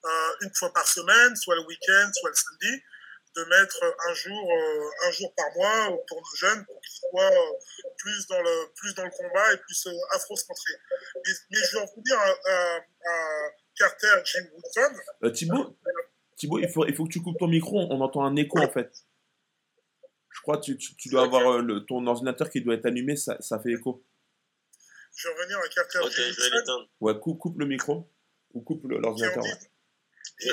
[0.06, 0.10] euh,
[0.42, 2.84] une fois par semaine, soit le week-end, soit le samedi,
[3.36, 7.32] de mettre un jour, euh, un jour par mois pour nos jeunes, pour qu'ils soient
[7.32, 7.54] euh,
[7.98, 10.74] plus dans le, plus dans le combat et plus afro-centrés.
[11.16, 15.32] Mais, mais, je vais en dire à, à, Carter Jim Woodson.
[15.34, 15.78] Thibaut,
[16.36, 18.70] Thibaut il, faut, il faut que tu coupes ton micro, on entend un écho en
[18.70, 18.92] fait.
[20.30, 23.38] Je crois que tu, tu, dois avoir le, ton ordinateur qui doit être allumé, ça,
[23.42, 24.04] ça fait écho.
[25.18, 26.32] Je vais revenir à Carter okay.
[27.02, 28.08] Ouais, coupe, coupe, le micro
[28.54, 29.44] ou coupe l'ordinateur.
[29.46, 30.50] Et,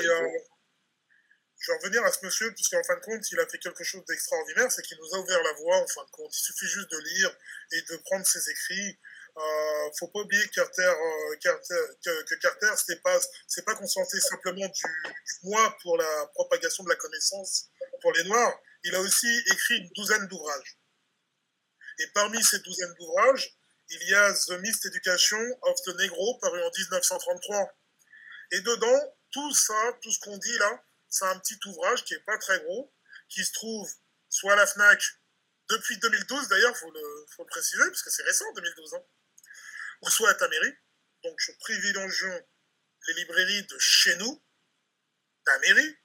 [1.57, 4.03] je vais revenir à ce monsieur, puisqu'en fin de compte, il a fait quelque chose
[4.05, 6.35] d'extraordinaire, c'est qu'il nous a ouvert la voie, en fin de compte.
[6.35, 7.37] Il suffit juste de lire
[7.71, 8.99] et de prendre ses écrits.
[9.37, 13.75] Euh, faut pas oublier que Carter, euh, Carter que, que, Carter, c'est pas, c'est pas
[13.75, 17.69] concentré simplement du, du moi pour la propagation de la connaissance
[18.01, 18.59] pour les Noirs.
[18.83, 20.77] Il a aussi écrit une douzaine d'ouvrages.
[21.99, 23.55] Et parmi ces douzaines d'ouvrages,
[23.89, 27.77] il y a The Mist Education of the Negro, paru en 1933.
[28.51, 32.23] Et dedans, tout ça, tout ce qu'on dit là, c'est un petit ouvrage qui n'est
[32.23, 32.93] pas très gros,
[33.29, 33.89] qui se trouve
[34.29, 35.01] soit à la FNAC
[35.69, 39.03] depuis 2012 d'ailleurs, il faut le, faut le préciser, parce que c'est récent, 2012, hein,
[40.03, 40.73] ou soit à ta mairie.
[41.23, 42.47] Donc privilégions
[43.07, 44.43] les librairies de chez nous,
[45.43, 45.97] ta mairie,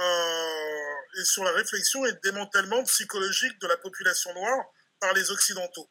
[0.00, 4.64] euh, et sur la réflexion et le démantèlement psychologique de la population noire
[4.98, 5.90] par les Occidentaux.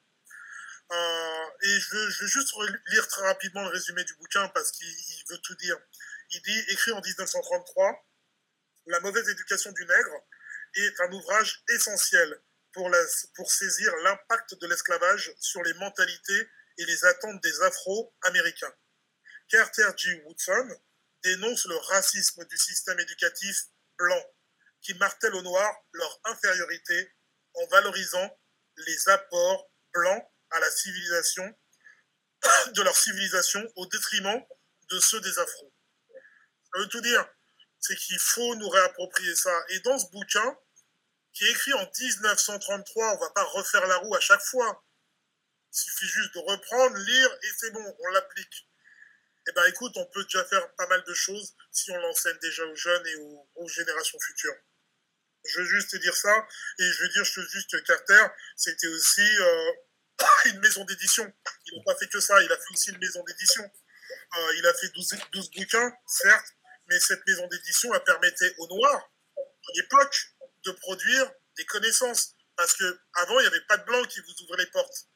[0.91, 2.53] Euh, et je veux, je veux, juste
[2.87, 5.77] lire très rapidement le résumé du bouquin parce qu'il veut tout dire.
[6.31, 8.05] Il dit, écrit en 1933,
[8.87, 10.23] La mauvaise éducation du nègre
[10.75, 12.41] est un ouvrage essentiel
[12.73, 12.99] pour, la,
[13.35, 18.73] pour saisir l'impact de l'esclavage sur les mentalités et les attentes des Afro-Américains.
[19.49, 20.21] Carter G.
[20.25, 20.69] Woodson
[21.23, 23.65] dénonce le racisme du système éducatif
[23.97, 24.23] blanc
[24.81, 27.11] qui martèle aux Noirs leur infériorité
[27.55, 28.39] en valorisant
[28.77, 31.57] les apports blancs à la civilisation,
[32.73, 34.41] de leur civilisation au détriment
[34.91, 35.73] de ceux des Afro.
[36.71, 37.27] Ça veut tout dire.
[37.79, 39.55] C'est qu'il faut nous réapproprier ça.
[39.69, 40.57] Et dans ce bouquin,
[41.33, 44.83] qui est écrit en 1933, on va pas refaire la roue à chaque fois.
[45.71, 48.67] Il suffit juste de reprendre, lire, et c'est bon, on l'applique.
[49.47, 52.63] Eh ben écoute, on peut déjà faire pas mal de choses si on l'enseigne déjà
[52.65, 53.15] aux jeunes et
[53.55, 54.55] aux, générations futures.
[55.45, 56.47] Je veux juste te dire ça,
[56.79, 58.27] et je veux dire juste que Carter,
[58.57, 59.71] c'était aussi euh,
[60.45, 61.31] une maison d'édition.
[61.65, 63.63] Il n'a pas fait que ça, il a fait aussi une maison d'édition.
[63.63, 66.53] Euh, il a fait 12, 12 bouquins, certes,
[66.87, 70.15] mais cette maison d'édition a permettait aux Noirs, à l'époque,
[70.65, 72.35] de produire des connaissances.
[72.55, 75.07] Parce qu'avant, il n'y avait pas de blancs qui vous ouvraient les portes.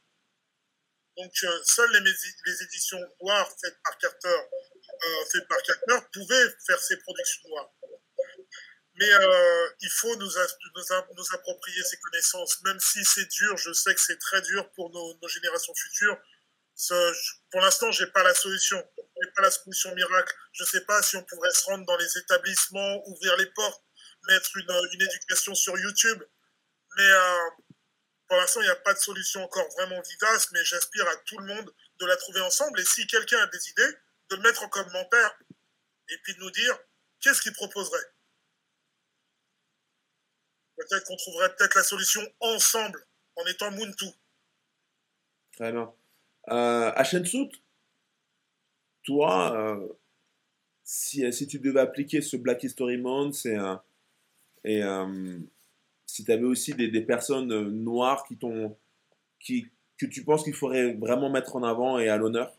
[1.17, 6.55] Donc, euh, seules les, les, éditions noires faites par Carter, euh, faites par Carter pouvaient
[6.65, 7.71] faire ces productions noires.
[8.95, 13.57] Mais euh, il faut nous, nous, nous, approprier ces connaissances, même si c'est dur.
[13.57, 16.17] Je sais que c'est très dur pour nos, nos générations futures.
[16.75, 16.93] Ce,
[17.51, 18.83] pour l'instant, j'ai pas la solution.
[18.97, 20.33] J'ai pas la solution miracle.
[20.51, 23.83] Je sais pas si on pourrait se rendre dans les établissements, ouvrir les portes,
[24.29, 26.23] mettre une, une éducation sur YouTube.
[26.97, 27.49] Mais euh,
[28.27, 31.39] pour l'instant, il n'y a pas de solution encore vraiment vivace, mais j'aspire à tout
[31.39, 32.79] le monde de la trouver ensemble.
[32.79, 33.97] Et si quelqu'un a des idées,
[34.29, 35.37] de le mettre en commentaire
[36.09, 36.77] et puis de nous dire
[37.19, 38.05] qu'est-ce qu'il proposerait.
[40.77, 43.05] Peut-être qu'on trouverait peut-être la solution ensemble
[43.35, 44.05] en étant Muntu.
[45.53, 45.93] Très bien.
[46.49, 47.03] Euh, à
[49.03, 49.87] toi, euh,
[50.83, 53.57] si, tu devais appliquer ce Black History Month et,
[54.63, 54.81] et
[56.05, 58.77] si tu avais aussi des, des personnes noires qui t'ont
[59.39, 59.67] qui,
[59.97, 62.57] que tu penses qu'il faudrait vraiment mettre en avant et à l'honneur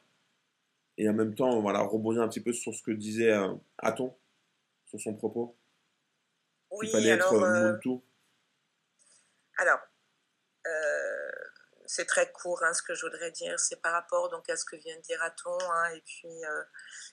[0.99, 4.15] et en même temps voilà rebondir un petit peu sur ce que disait euh, Aton
[4.87, 5.57] sur son propos
[6.79, 7.79] oui fallait alors, être euh,
[9.59, 9.79] alors
[10.67, 11.31] euh,
[11.87, 13.61] c'est très court hein, ce que je voudrais dire.
[13.61, 16.41] C'est par rapport donc à ce que vient de dire Aton hein, et puis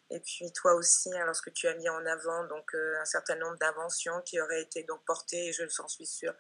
[0.09, 3.57] et puis toi aussi hein, lorsque tu as mis en avant donc un certain nombre
[3.57, 6.33] d'inventions qui auraient été donc portées et je s'en suis sûre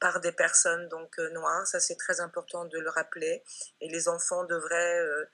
[0.00, 1.66] par des personnes donc noires.
[1.66, 3.44] Ça c'est très important de le rappeler.
[3.80, 5.24] Et les enfants devraient euh,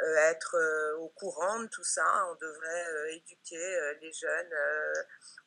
[0.00, 2.26] être euh, au courant de tout ça.
[2.30, 4.54] On devrait euh, éduquer les jeunes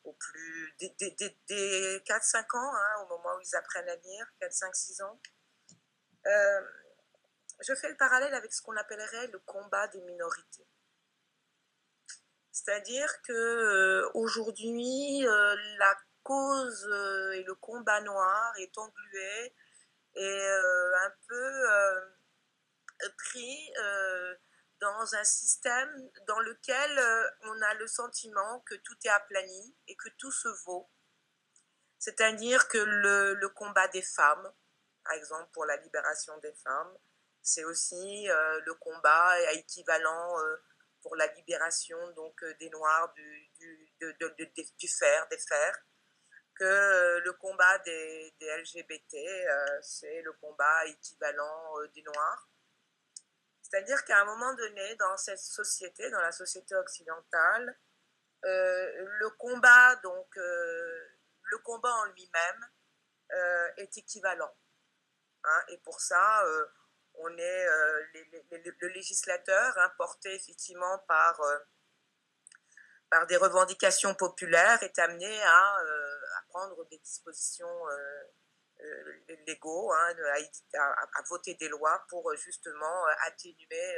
[0.04, 4.26] au plus des, des, des, 4-5 ans, hein, au moment où ils apprennent à lire,
[4.40, 5.20] 4, 5, 6 ans.
[6.24, 10.66] je fais le parallèle avec ce qu'on appellerait le combat des minorités.
[12.50, 15.22] C'est-à-dire que aujourd'hui,
[15.78, 16.84] la cause
[17.34, 19.54] et le combat noir est englué
[20.14, 20.48] et
[21.04, 22.12] un peu
[23.10, 24.34] pris euh,
[24.80, 29.96] dans un système dans lequel euh, on a le sentiment que tout est aplani et
[29.96, 30.90] que tout se vaut.
[31.98, 34.52] C'est-à-dire que le, combat des femmes,
[35.04, 36.96] par exemple pour la libération des femmes,
[37.42, 40.36] c'est aussi euh, le combat équivalent
[41.00, 45.38] pour la libération donc des Noirs du, fer, des
[46.54, 49.16] que le combat des, des LGBT,
[49.80, 52.51] c'est le combat équivalent des Noirs.
[53.72, 57.74] C'est-à-dire qu'à un moment donné, dans cette société, dans la société occidentale,
[58.44, 61.08] euh, le combat, donc, euh,
[61.44, 62.70] le combat en lui-même
[63.32, 64.54] euh, est équivalent.
[65.44, 65.64] Hein.
[65.68, 66.44] et pour ça,
[67.14, 67.66] on est
[68.50, 71.40] le législateur, hein, porté effectivement par,
[73.26, 75.78] des revendications populaires, est amené à,
[76.50, 77.86] prendre des dispositions
[79.46, 80.14] légaux hein,
[80.74, 83.96] à, voter des lois pour euh, justement euh, atténuer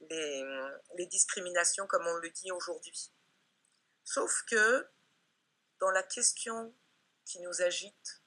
[0.00, 3.12] les, discriminations comme on le dit aujourd'hui.
[4.04, 4.88] Sauf que
[5.80, 6.74] dans la question
[7.24, 8.22] qui nous agite,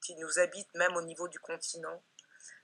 [0.00, 2.02] qui nous habite même au niveau du continent,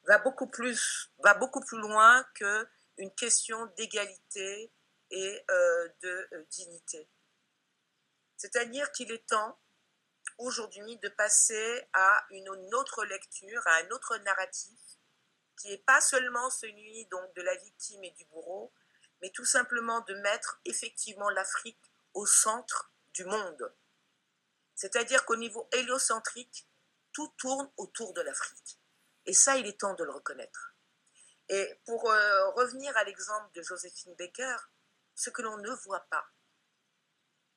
[0.05, 2.67] va beaucoup plus, va beaucoup plus loin que
[2.99, 4.73] une question d'égalité
[5.11, 7.09] et de dignité.
[8.37, 9.59] C'est-à-dire qu'il est temps
[10.39, 14.79] aujourd'hui de passer à une autre lecture, à un autre narratif,
[15.57, 18.73] qui n'est pas seulement celui donc de la victime et du bourreau,
[19.23, 21.81] mais tout simplement de mettre effectivement l'Afrique
[22.13, 23.75] au centre du monde.
[24.75, 26.69] C'est-à-dire qu'au niveau héliocentrique,
[27.13, 28.81] tout tourne autour de l'Afrique.
[29.27, 30.75] Et ça, il est temps de le reconnaître.
[31.49, 34.57] Et pour euh, revenir à l'exemple de Joséphine Baker,
[35.15, 36.27] ce que l'on ne voit pas,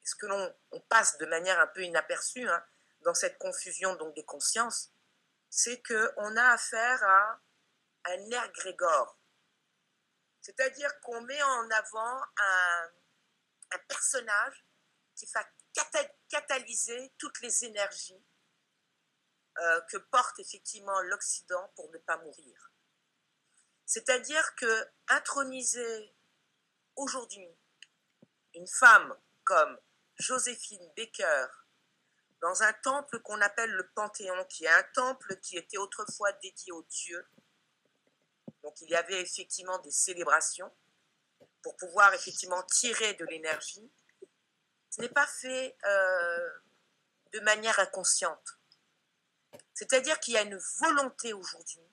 [0.08, 0.56] ce que l'on
[0.88, 2.66] passe de manière un peu inaperçue hein,
[3.02, 4.94] dans cette confusion donc des consciences,
[5.50, 7.42] c'est qu'on a affaire à
[8.06, 9.20] un air grégor.
[10.40, 12.90] C'est-à-dire qu'on met en avant un,
[13.90, 14.66] personnage
[15.14, 15.46] qui va
[16.30, 18.26] catalyser toutes les énergies
[19.60, 22.72] euh, que porte effectivement l'Occident pour ne pas mourir.
[23.86, 26.16] C'est-à-dire que introniser
[26.96, 27.48] aujourd'hui
[28.54, 29.78] une femme comme
[30.18, 31.48] Joséphine Baker
[32.42, 36.72] dans un temple qu'on appelle le Panthéon, qui est un temple qui était autrefois dédié
[36.72, 37.26] aux dieux.
[38.64, 40.72] Donc il y avait effectivement des célébrations
[41.62, 43.92] pour pouvoir effectivement tirer de l'énergie.
[44.90, 46.50] Ce n'est pas fait euh,
[47.34, 48.60] de manière inconsciente.
[49.74, 51.88] C'est-à-dire qu'il y a une volonté aujourd'hui,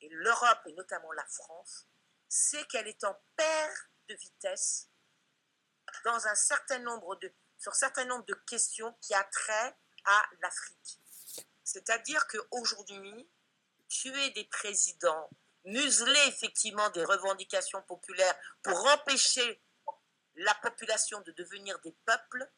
[0.00, 1.86] et l'Europe et notamment la France,
[2.28, 4.89] c'est qu'elle est en perte de vitesse
[6.04, 10.24] dans un certain nombre de, sur un certain nombre de questions qui a trait à
[10.40, 11.00] l'Afrique.
[11.64, 13.30] C'est-à-dire qu'aujourd'hui,
[13.88, 15.30] tuer des présidents,
[15.64, 19.62] museler effectivement des revendications populaires pour empêcher
[20.36, 22.50] la population de devenir des peuples,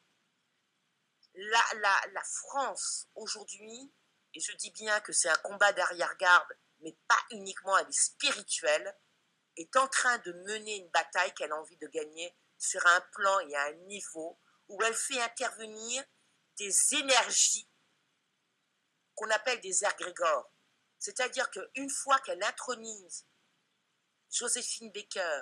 [1.35, 3.93] la, la, la France aujourd'hui,
[4.33, 8.95] et je dis bien que c'est un combat d'arrière-garde, mais pas uniquement, elle est spirituelle,
[9.57, 13.39] est en train de mener une bataille qu'elle a envie de gagner sur un plan
[13.41, 14.39] et à un niveau
[14.69, 16.03] où elle fait intervenir
[16.57, 17.69] des énergies
[19.15, 20.49] qu'on appelle des agrégores.
[20.97, 23.25] C'est-à-dire qu'une fois qu'elle intronise
[24.31, 25.41] Joséphine Baker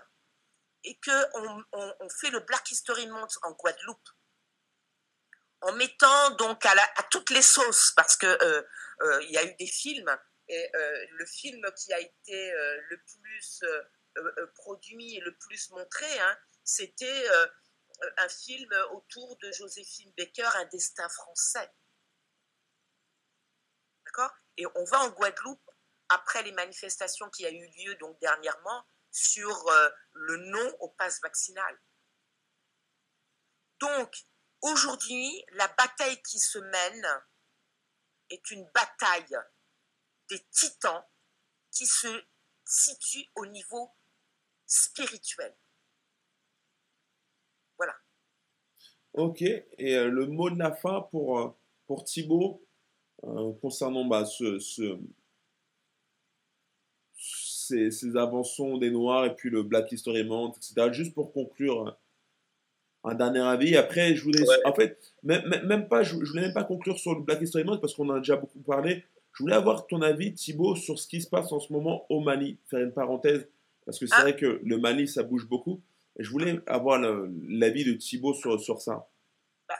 [0.84, 4.10] et qu'on on, fait le Black History Month en Guadeloupe,
[5.62, 8.64] en mettant donc à, toutes les sauces, parce qu'il euh,
[9.02, 10.12] euh, y a eu des films
[10.48, 12.52] Et le film qui a été
[12.90, 13.64] le plus
[14.56, 17.30] produit et le plus montré, hein, c'était
[18.18, 21.72] un film autour de Joséphine Baker, Un destin français.
[24.06, 24.32] D'accord?
[24.58, 25.70] Et on va en Guadeloupe
[26.10, 29.70] après les manifestations qui a eu lieu donc dernièrement sur
[30.14, 31.80] le non au pass vaccinal.
[33.80, 34.14] Donc,
[34.62, 37.24] aujourd'hui, la bataille qui se mène
[38.30, 39.38] est une bataille
[40.30, 41.04] des titans
[41.72, 42.26] qui se
[42.66, 43.94] situe au niveau
[44.66, 45.58] spirituel.
[47.78, 47.98] Voilà.
[49.14, 51.50] Ok, et euh, le mot de la fin pour, euh,
[51.86, 52.64] pour Thibaut
[53.26, 54.98] euh, concernant bah, ce, ce,
[57.18, 60.90] ces, ces, inventions des Noirs et puis le Black History Month, etc.
[60.94, 61.98] Juste pour conclure
[63.04, 63.76] un dernier avis.
[63.76, 67.22] Après, je voulais, en fait, même, même pas, je, voulais même pas conclure sur le
[67.22, 69.04] Black History Month parce qu'on en a déjà beaucoup parlé.
[69.34, 72.22] Je voulais avoir ton avis, Thibaut, sur ce qui se passe en ce moment au
[72.22, 72.58] Mali.
[72.70, 73.48] Faire une parenthèse,
[73.86, 74.22] parce que c'est ah.
[74.22, 75.82] vrai que le Mali, ça bouge beaucoup.
[76.22, 79.08] Je voulais avoir l'avis de Thibaut sur, sur ça.
[79.68, 79.76] Bah,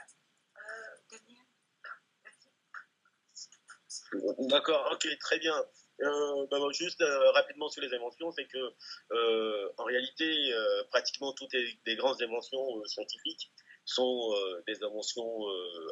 [4.38, 5.54] D'accord, ok, très bien.
[6.02, 8.72] Euh, bah, juste euh, rapidement sur les inventions, c'est que
[9.12, 10.52] euh, en réalité,
[10.90, 13.52] pratiquement toutes les, grandes inventions scientifiques
[13.84, 14.34] sont
[14.66, 15.46] des inventions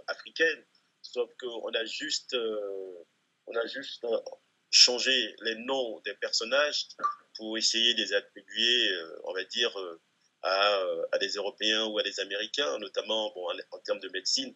[0.07, 0.65] africaines,
[1.03, 2.37] sauf qu'on a juste,
[3.47, 4.07] on a juste
[4.71, 6.89] changé les noms des personnages
[7.37, 8.91] pour essayer de les attribuer,
[9.25, 9.77] on va dire,
[10.43, 10.83] à,
[11.13, 14.55] à, des Européens ou à des Américains, notamment bon, en, termes de médecine.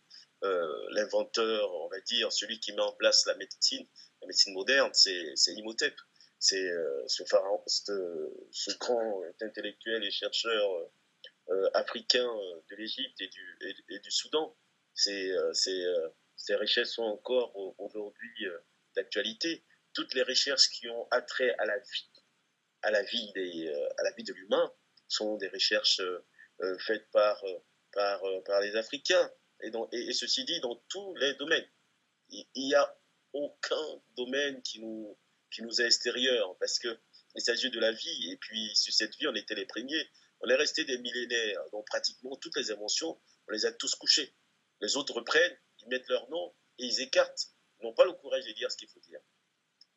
[0.90, 3.86] l'inventeur, on va dire, celui qui met en place la médecine,
[4.20, 5.94] la médecine moderne, c'est Imhotep.
[6.44, 7.22] C'est euh, ce,
[8.78, 10.90] grand intellectuel et chercheur
[11.48, 14.54] euh, africain euh, de l'Égypte et du, Soudan.
[14.92, 18.46] Ces, ces richesses sont encore aujourd'hui
[18.94, 19.64] d'actualité.
[19.94, 22.10] Toutes les recherches qui ont attrait à la vie,
[22.82, 24.70] à la vie, des, à la vie de l'humain
[25.14, 26.02] sont des recherches
[26.86, 27.42] faites par,
[27.92, 29.30] par, par les Africains.
[29.60, 31.66] Et, et, ceci dit, dans tous les domaines.
[32.28, 32.98] Il, il y a
[33.32, 35.18] aucun domaine qui nous,
[35.50, 36.98] qui nous est extérieur, parce qu'il
[37.36, 40.08] s'agit de la vie, et puis sur cette vie, on était les premiers.
[40.40, 44.34] On est resté des millénaires, donc pratiquement toutes les émotions, on les a tous couchées.
[44.80, 47.48] Les autres reprennent, ils mettent leur nom, et ils écartent.
[47.80, 49.20] Ils n'ont pas le courage de dire ce qu'il faut dire.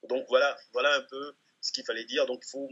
[0.04, 2.26] Donc voilà, voilà un peu ce qu'il fallait dire.
[2.28, 2.70] Donc il faut,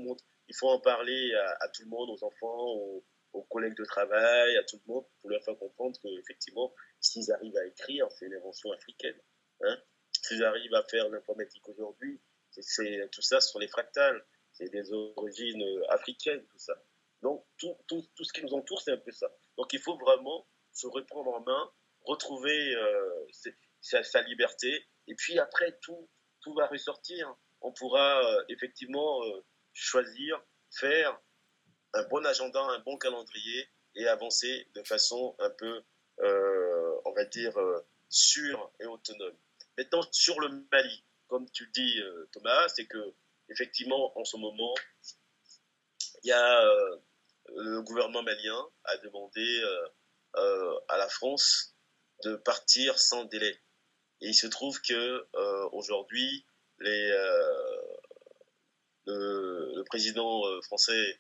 [0.48, 2.68] il faut en parler à, tout le monde, aux enfants,
[3.34, 7.58] aux, collègues de travail, à tout le monde, pour leur faire comprendre qu'effectivement, s'ils arrivent
[7.58, 9.20] à écrire, c'est une invention africaine.
[9.62, 9.78] Hein
[10.26, 12.22] s'ils arrivent à faire l'informatique aujourd'hui,
[13.12, 16.74] tout ça sur les fractales, c'est des origines euh, africaines, tout ça.
[17.22, 19.28] Donc tout, tout, tout ce qui nous entoure, c'est un peu ça.
[19.58, 21.72] Donc il faut vraiment se reprendre en main,
[22.04, 23.28] retrouver euh,
[23.82, 26.10] sa, sa, liberté, et puis après tout,
[26.41, 27.36] tout va ressortir.
[27.62, 29.22] On pourra euh, effectivement
[29.76, 31.21] choisir, faire
[31.93, 35.84] un bon agenda, un bon calendrier, et avancer de façon un peu,
[36.17, 37.53] on va dire,
[38.09, 39.38] sûre et autonome.
[39.78, 43.13] Maintenant, sur le Mali, comme tu dis, euh, Thomas, c'est que
[43.49, 44.73] effectivement, en ce moment,
[46.23, 46.97] il y a euh,
[47.55, 49.61] le gouvernement malien a demandé
[50.36, 51.76] euh, à la France
[52.23, 53.59] de partir sans délai.
[54.21, 55.28] Et il se trouve que
[55.73, 56.45] aujourd'hui,
[56.80, 57.11] les,
[59.06, 61.20] le, président français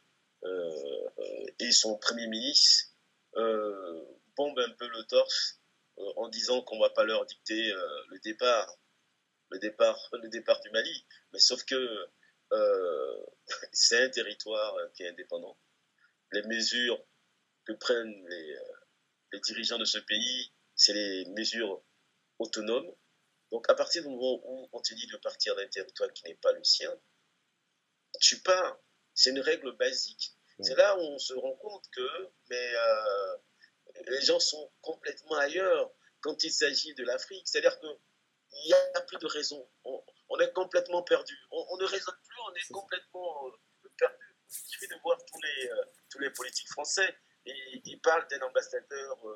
[1.59, 2.91] et son premier ministre
[4.35, 5.59] bombent un peu le torse
[5.97, 8.77] euh, en disant qu'on va pas leur dicter euh, le départ,
[9.49, 11.05] le départ, le départ du Mali.
[11.33, 12.09] Mais sauf que
[12.51, 13.25] euh,
[13.71, 15.57] c'est un territoire qui est indépendant.
[16.31, 17.01] Les mesures
[17.65, 21.83] que prennent les dirigeants de ce pays, c'est les mesures
[22.39, 22.91] autonomes.
[23.51, 26.35] Donc, à partir du moment où on te dit de partir d'un territoire qui n'est
[26.35, 26.91] pas le sien,
[28.19, 28.77] tu pars.
[29.13, 30.35] C'est une règle basique.
[30.59, 32.73] C'est là où on se rend compte que mais,
[34.07, 35.91] les gens sont complètement ailleurs
[36.21, 37.47] quand il s'agit de l'Afrique.
[37.47, 37.97] C'est-à-dire qu'il
[38.65, 39.69] n'y a plus de raison.
[39.83, 41.37] On, est complètement perdu.
[41.51, 44.35] On, ne raisonne plus, on est complètement euh, perdu.
[44.49, 47.15] Il suffit de voir tous les, euh, tous les politiques français.
[47.45, 49.29] Et ils parlent d'un ambassadeur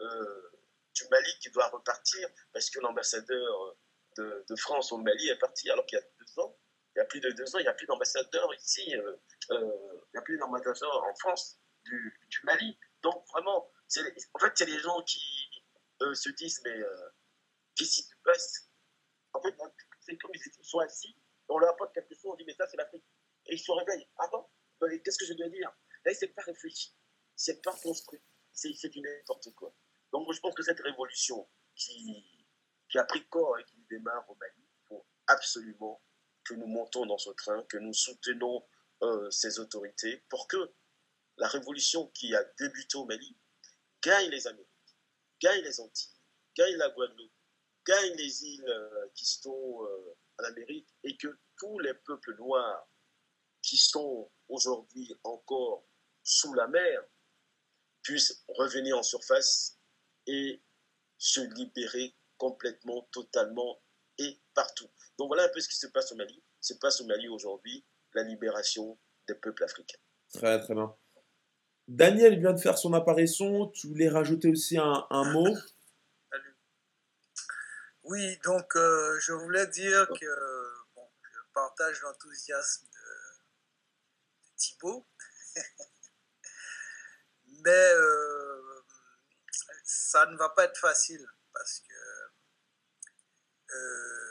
[0.00, 0.52] euh,
[0.94, 3.76] du Mali qui doit repartir parce que l'ambassadeur
[4.16, 6.04] de, de, France au Mali est parti alors qu'il y a.
[6.94, 8.82] Il y a plus de deux ans, il n'y a plus d'ambassadeur ici.
[8.86, 8.98] il
[10.14, 12.78] n'y a plus d'ambassadeur en France du, Mali.
[13.02, 13.70] Donc vraiment,
[14.34, 15.20] en fait, c'est les gens qui
[16.02, 17.08] euh, se disent, mais euh,
[17.74, 18.70] qu'est-ce qui se passe?
[19.32, 19.54] En fait,
[20.00, 21.16] c'est comme ils sont assis,
[21.48, 23.04] on leur apporte quelque chose, on dit, mais ça, c'est l'Afrique.
[23.46, 24.08] Et ils se réveillent.
[24.18, 24.46] Ah bon?
[25.04, 25.72] Qu'est-ce que je dois dire?
[26.04, 26.92] Là, c'est pas réfléchi,
[27.36, 28.20] c'est pas construit,
[28.52, 29.74] c'est du n'importe quoi.
[30.12, 32.46] Donc, je pense que cette révolution qui,
[32.88, 36.02] qui a pris corps et qui démarre au Mali, il faut absolument
[36.44, 38.64] que nous montons dans ce train, que nous soutenons
[39.02, 40.72] euh, ces autorités pour que
[41.38, 43.36] la révolution qui a débuté au Mali
[44.02, 44.96] gagne les Amériques,
[45.40, 46.20] gagne les Antilles,
[46.56, 47.32] gagne la Guadeloupe,
[47.86, 52.88] gagne les îles euh, qui sont euh, en Amérique et que tous les peuples noirs
[53.62, 55.84] qui sont aujourd'hui encore
[56.22, 57.02] sous la mer
[58.02, 59.78] puissent revenir en surface
[60.26, 60.62] et
[61.18, 63.80] se libérer complètement, totalement
[64.18, 64.90] et partout.
[65.22, 66.42] Donc voilà un peu ce qui se passe au Mali.
[66.60, 68.98] Se passe au Mali aujourd'hui, la libération
[69.28, 70.00] des peuples africains.
[70.34, 70.92] Très très bien.
[71.86, 73.68] Daniel vient de faire son apparition.
[73.68, 75.56] Tu voulais rajouter aussi un, mot?
[76.28, 76.56] Salut.
[78.02, 82.98] Oui, donc euh, je voulais dire que je partage l'enthousiasme de,
[84.56, 85.06] Thibault.
[87.64, 88.82] Mais euh,
[89.84, 91.94] ça ne va pas être facile parce que
[93.72, 94.21] euh,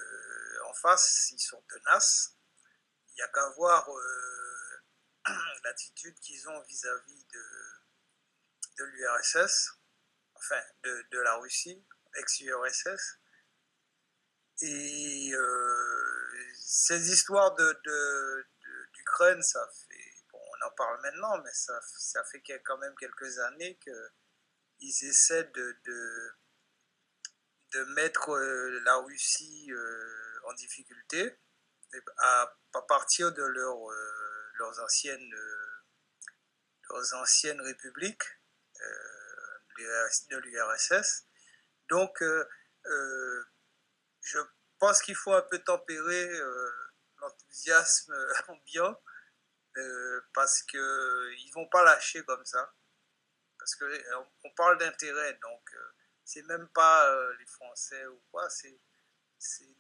[0.74, 2.36] face, ils sont tenaces.
[3.09, 4.82] Il n'y a qu'à voir euh,
[5.63, 7.45] l'attitude qu'ils ont vis-à-vis de,
[8.80, 9.72] de l'URSS,
[10.36, 13.19] enfin de, de, la Russie, ex-URSS.
[14.61, 21.80] Et euh, ces histoires d'Ukraine, de, ça fait, bon, on en parle maintenant, mais ça,
[21.97, 25.80] ça fait quand même quelques années qu'ils essaient de,
[27.72, 29.72] de mettre euh, la Russie
[30.45, 31.37] en difficulté
[32.17, 35.35] à, partir de euh, leurs, anciennes,
[36.89, 38.23] leurs anciennes républiques
[40.29, 41.25] de l'URSS.
[41.89, 42.23] Donc,
[44.21, 44.39] je
[44.79, 46.29] pense qu'il faut un peu tempérer
[47.17, 48.13] l'enthousiasme
[48.47, 49.01] ambiant
[50.33, 52.73] parce qu'ils ne vont pas lâcher comme ça.
[53.57, 55.75] Parce qu'on on parle d'intérêt, donc
[56.31, 58.79] c'est même pas euh, les Français ou quoi, c'est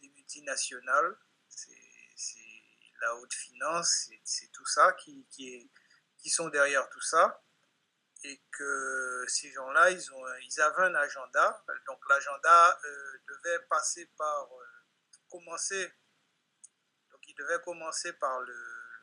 [0.01, 1.77] des multinationales, c'est
[3.01, 5.69] la haute finance, c'est tout ça qui, qui, est,
[6.17, 7.43] qui sont derrière tout ça.
[8.23, 10.03] Et que ces gens-là, ils,
[10.43, 11.65] ils avaient un agenda.
[11.87, 14.65] Donc l'agenda euh, devait passer par euh,
[15.29, 15.91] commencer.
[17.11, 18.55] Donc il devait commencer par le,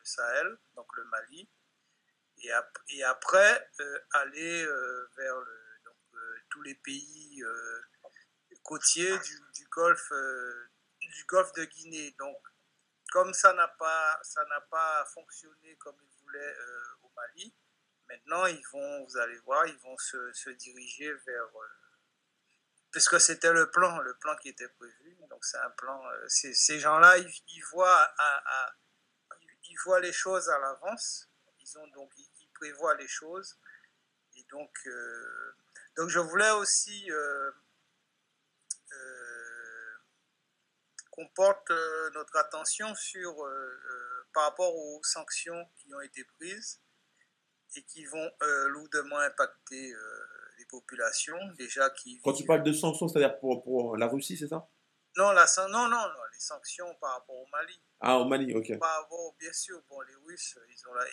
[0.04, 1.50] Sahel, donc le Mali,
[2.38, 3.70] et, après
[4.12, 4.66] aller
[5.16, 5.36] vers
[6.48, 7.42] tous les pays
[8.68, 9.18] euh, côtiers
[9.54, 12.14] du, golfe, euh, du golfe de Guinée.
[12.18, 12.36] Donc,
[13.10, 17.54] comme ça n'a pas, ça n'a pas fonctionné comme ils voulaient euh, au Mali,
[18.08, 21.48] maintenant ils vont, vous allez voir, ils vont se, se diriger vers
[22.90, 25.16] puisque c'était le plan, le plan qui était prévu.
[25.30, 26.02] Donc c'est un plan.
[26.26, 28.14] ces gens-là, ils, voient
[29.64, 31.30] ils voient les choses à l'avance.
[31.60, 32.12] Ils ont donc
[32.54, 33.58] prévoient les choses.
[34.36, 34.70] Et donc
[35.98, 37.52] donc je voulais aussi euh, euh,
[41.18, 43.34] qu'on porte euh, notre attention sur,
[44.32, 46.80] par rapport aux sanctions qui ont été prises
[47.76, 48.30] et qui vont
[48.68, 49.92] lourdement impacter
[50.58, 54.48] les populations déjà qui Quand tu parles de sanctions, c'est-à-dire pour, pour, la Russie, c'est
[54.48, 54.68] ça?
[55.16, 57.82] Non, la, non, non, les sanctions par rapport au Mali.
[58.00, 58.78] Ah, au Mali, ok.
[58.78, 61.04] Par rapport, bien sûr, bon, les Russes, ils ont là,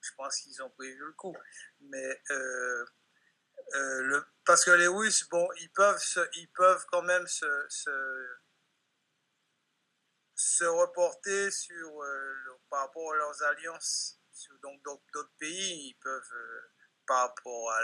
[0.00, 1.34] je pense qu'ils ont prévu le coup.
[1.80, 2.22] Mais
[3.74, 6.00] euh, le, parce que les Russes, bon, ils peuvent,
[6.36, 7.90] ils peuvent quand même se, se,
[10.64, 12.34] reporter sur, euh,
[12.70, 16.60] par rapport à leurs alliances, sur, d'autres pays, ils peuvent, euh,
[17.06, 17.80] par rapport à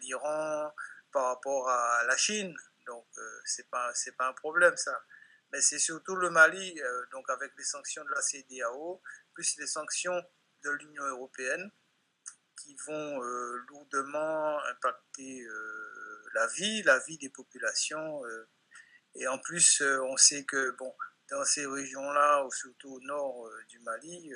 [0.00, 0.72] l'Iran,
[1.12, 2.54] par rapport à la Chine,
[2.86, 3.06] donc
[3.44, 5.02] c'est pas pas un problème ça.
[5.52, 6.80] Mais c'est surtout le Mali,
[7.10, 9.02] donc avec les sanctions de la CDAO,
[9.34, 10.22] plus les sanctions
[10.62, 11.70] de l'Union européenne
[12.66, 18.24] qui vont euh, lourdement impacter euh, la vie, la vie des populations.
[18.24, 18.48] Euh.
[19.14, 20.92] et en plus, on sait que bon,
[21.30, 24.32] dans ces régions-là, surtout au nord du Mali,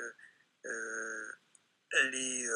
[2.10, 2.46] les,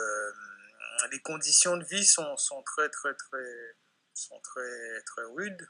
[1.10, 3.76] les conditions de vie sont, sont, très, très, très,
[4.12, 5.68] sont très, très rudes.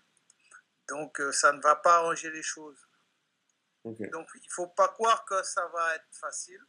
[0.88, 2.80] Donc, ça ne va pas arranger les choses.
[3.84, 6.64] Donc, il ne faut pas croire que ça va être facile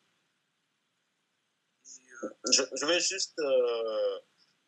[2.51, 4.19] je, vais juste, euh,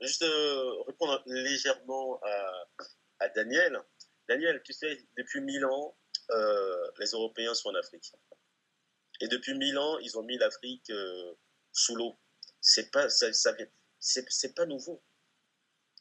[0.01, 2.65] juste euh, répondre légèrement à,
[3.19, 3.81] à, Daniel.
[4.27, 5.96] Daniel, tu sais, depuis mille ans,
[6.31, 8.11] euh, les Européens sont en Afrique.
[9.21, 10.91] Et depuis mille ans, ils ont mis l'Afrique
[11.71, 12.19] sous l'eau.
[12.61, 13.55] C'est pas, ça, ça
[13.99, 15.03] c'est pas nouveau.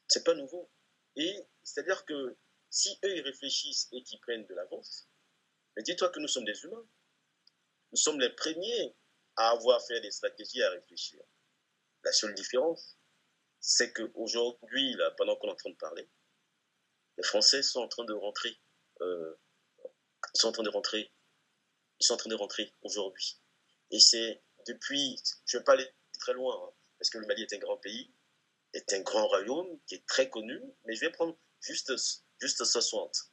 [0.08, 0.70] C'est pas nouveau.
[1.16, 2.36] Et c'est-à-dire que
[2.70, 5.08] si eux, ils réfléchissent et qu'ils prennent de l'avance,
[5.76, 6.86] mais dis-toi que nous sommes des humains.
[7.92, 8.96] Nous sommes les premiers
[9.36, 11.22] à avoir fait des stratégies à réfléchir.
[12.04, 12.98] La seule différence,
[13.60, 16.08] c'est qu'aujourd'hui, pendant qu'on est en train de parler,
[17.16, 18.58] les Français sont en train de rentrer,
[19.00, 19.34] euh,
[20.36, 21.10] sont en train de rentrer
[22.00, 23.38] ils sont en train de rentrer aujourd'hui.
[23.90, 25.88] Et c'est depuis, je ne vais pas aller
[26.18, 28.12] très loin, hein, parce que le Mali est un grand pays,
[28.72, 31.92] est un grand royaume qui est très connu, mais je vais prendre juste,
[32.40, 33.32] juste 60.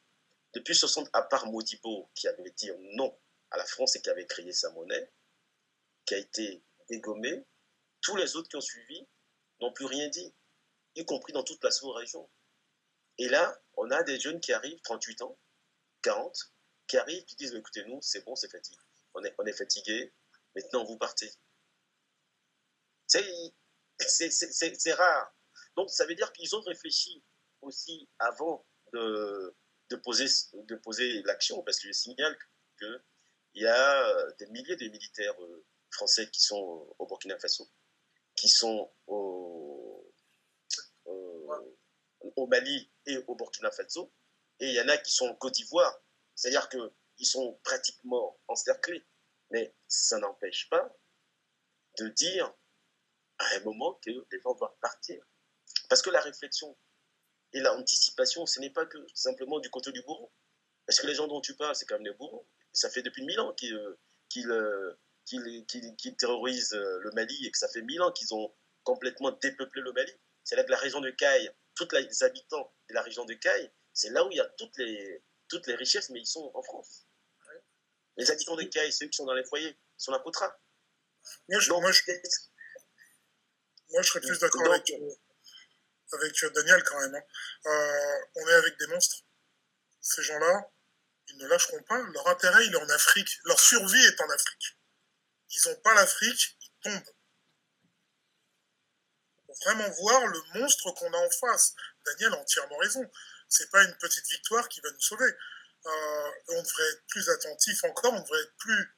[0.53, 3.17] Depuis 60, à part Modibo, qui avait dit non
[3.51, 5.11] à la France et qui avait créé sa monnaie,
[6.05, 7.45] qui a été dégommée,
[8.01, 9.07] tous les autres qui ont suivi
[9.61, 10.33] n'ont plus rien dit,
[10.95, 12.29] y compris dans toute la sous-région.
[13.17, 15.37] Et là, on a des jeunes qui arrivent, 38 ans,
[16.01, 16.52] 40,
[16.87, 18.79] qui arrivent, qui disent, écoutez, nous, c'est bon, c'est fatigué.
[19.13, 20.13] On est, on est fatigué,
[20.55, 21.31] maintenant vous partez.
[23.07, 25.35] C'est rare.
[25.75, 27.23] Donc, ça veut dire qu'ils ont réfléchi
[27.61, 29.55] aussi avant de,
[29.89, 32.37] de poser, de poser l'action, parce que je signale
[32.79, 33.01] qu'il
[33.55, 37.69] y a des milliers de militaires euh, français qui sont au Burkina Faso,
[38.35, 40.11] qui sont au,
[42.35, 44.11] au Mali et au Burkina Faso,
[44.59, 45.99] et il y en a qui sont en Côte d'Ivoire.
[46.43, 49.05] C'est-à-dire qu'ils sont pratiquement encerclés.
[49.51, 50.93] Mais ça n'empêche pas
[51.99, 52.53] de dire
[53.37, 55.23] à un moment que les gens doivent partir.
[55.87, 56.77] Parce que la réflexion
[57.53, 60.33] et l'anticipation, ce n'est pas que simplement du côté du bourreau.
[60.85, 62.45] Parce que les gens dont tu parles, c'est quand même des bourreaux.
[62.73, 63.73] Ça fait depuis mille ans qu'ils
[64.51, 64.97] euh,
[66.17, 68.53] terrorisent euh, le Mali et que ça fait mille ans qu'ils ont
[68.83, 70.11] complètement dépeuplé le Mali.
[70.43, 73.71] C'est là que la région de Caille, tous les habitants de la région de Caille,
[73.93, 75.23] c'est là où il y a toutes les,
[75.53, 77.05] toutes les richesses, mais ils sont en France.
[78.17, 80.55] Les habitants de Caille, ceux qui sont dans les foyers, sont à Cotra.
[81.49, 82.01] Moi, je, moi, je,
[83.89, 85.15] moi, je serais plus d'accord avec, euh,
[86.13, 87.15] avec euh, Daniel quand même.
[87.15, 87.23] Hein.
[87.65, 89.23] Euh, on est avec des monstres.
[90.01, 90.69] Ces gens-là,
[91.29, 92.01] ils ne lâcheront pas.
[92.01, 93.29] Leur intérêt, il est en Afrique.
[93.45, 94.77] Leur survie est en Afrique.
[95.49, 97.13] Ils n'ont pas l'Afrique, ils tombent.
[99.45, 101.73] Pour vraiment voir le monstre qu'on a en face.
[102.05, 103.09] Daniel a entièrement raison.
[103.53, 105.31] C'est pas une petite victoire qui va nous sauver.
[105.85, 108.97] Euh, on devrait être plus attentif encore, on devrait être plus.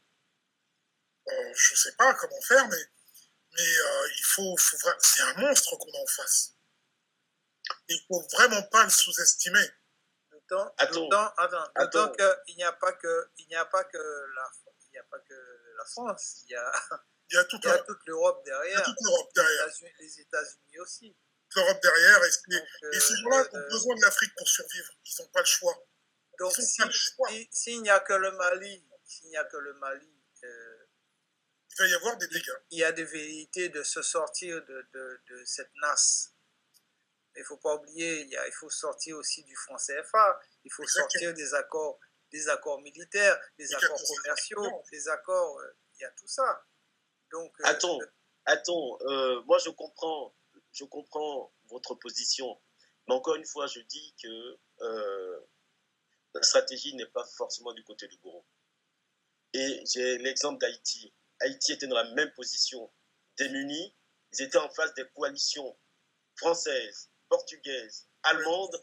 [1.27, 2.89] Euh, je ne sais pas comment faire, mais,
[3.57, 4.55] mais euh, il faut,
[4.99, 6.53] c'est un monstre qu'on a en face.
[7.89, 9.67] Il ne faut vraiment pas le sous-estimer.
[10.31, 10.73] D'autant
[12.45, 14.51] qu'il n'y a pas que il n'y a pas que la
[14.83, 15.33] il n'y a pas que
[15.77, 16.71] la France, il y a
[17.31, 17.65] il y a toute
[18.05, 18.83] l'Europe derrière.
[18.83, 19.67] toute l'Europe derrière.
[19.99, 21.15] Les États-Unis aussi.
[21.55, 24.91] L'Europe derrière et, ces gens-là ont besoin de l'Afrique pour survivre.
[25.05, 25.87] Ils n'ont pas le choix.
[26.39, 26.53] Donc,
[27.51, 30.85] s'il n'y a que le Mali, s'il n'y a que le Mali, euh,
[31.71, 32.57] il va y avoir des dégâts.
[32.71, 36.33] Il y a des vérités de se sortir de, de, de cette nasse.
[37.35, 40.39] Il ne faut pas oublier, il, y a, il, faut sortir aussi du franc CFA,
[40.63, 41.99] il faut sortir des accords,
[42.31, 46.65] des accords militaires, des accords commerciaux, des accords, euh, il y a tout ça.
[47.31, 47.99] Donc, euh, attends,
[48.45, 48.97] attends
[49.45, 50.33] moi je comprends,
[50.75, 52.61] je comprends votre position,
[53.07, 54.59] mais encore une fois, je dis que
[56.33, 58.45] la stratégie n'est pas forcément du côté du bourreau.
[59.53, 61.13] Et j'ai l'exemple d'Haïti.
[61.39, 62.91] Haïti était dans la même position,
[63.37, 63.95] démunis.
[64.33, 65.77] Ils étaient en face des coalitions
[66.35, 68.81] françaises, portugaises, allemandes,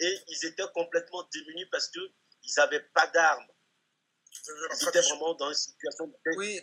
[0.00, 2.12] et ils étaient complètement démunis parce qu'ils
[2.56, 3.46] n'avaient pas d'armes.
[4.46, 6.12] Ils étaient vraiment dans une situation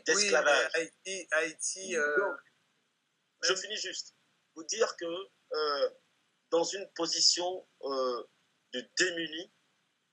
[0.06, 0.72] d'esclavage.
[1.06, 1.96] Oui, Haïti.
[1.96, 2.36] Euh,
[3.44, 4.16] je finis juste.
[4.62, 5.06] Vous dire que
[5.54, 5.90] euh,
[6.52, 8.24] dans une position euh,
[8.74, 9.52] de démunis,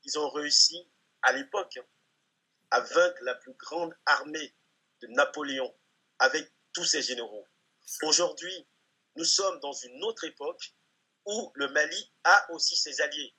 [0.04, 1.78] ils ont réussi à l'époque
[2.70, 4.56] à vaincre la plus grande armée
[5.02, 5.78] de Napoléon
[6.18, 7.46] avec tous ses généraux.
[8.04, 8.66] Aujourd'hui,
[9.16, 10.74] nous sommes dans une autre époque
[11.26, 13.36] où le Mali a aussi ses alliés.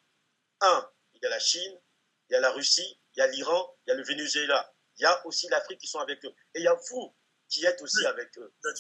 [0.62, 1.82] Un, il y a la Chine,
[2.30, 4.76] il y a la Russie, il y a l'Iran, il y a le Venezuela.
[4.98, 6.36] Il y a aussi l'Afrique qui sont avec eux.
[6.54, 7.16] Et il y a vous
[7.48, 8.54] qui êtes aussi avec eux.
[8.62, 8.78] Vous êtes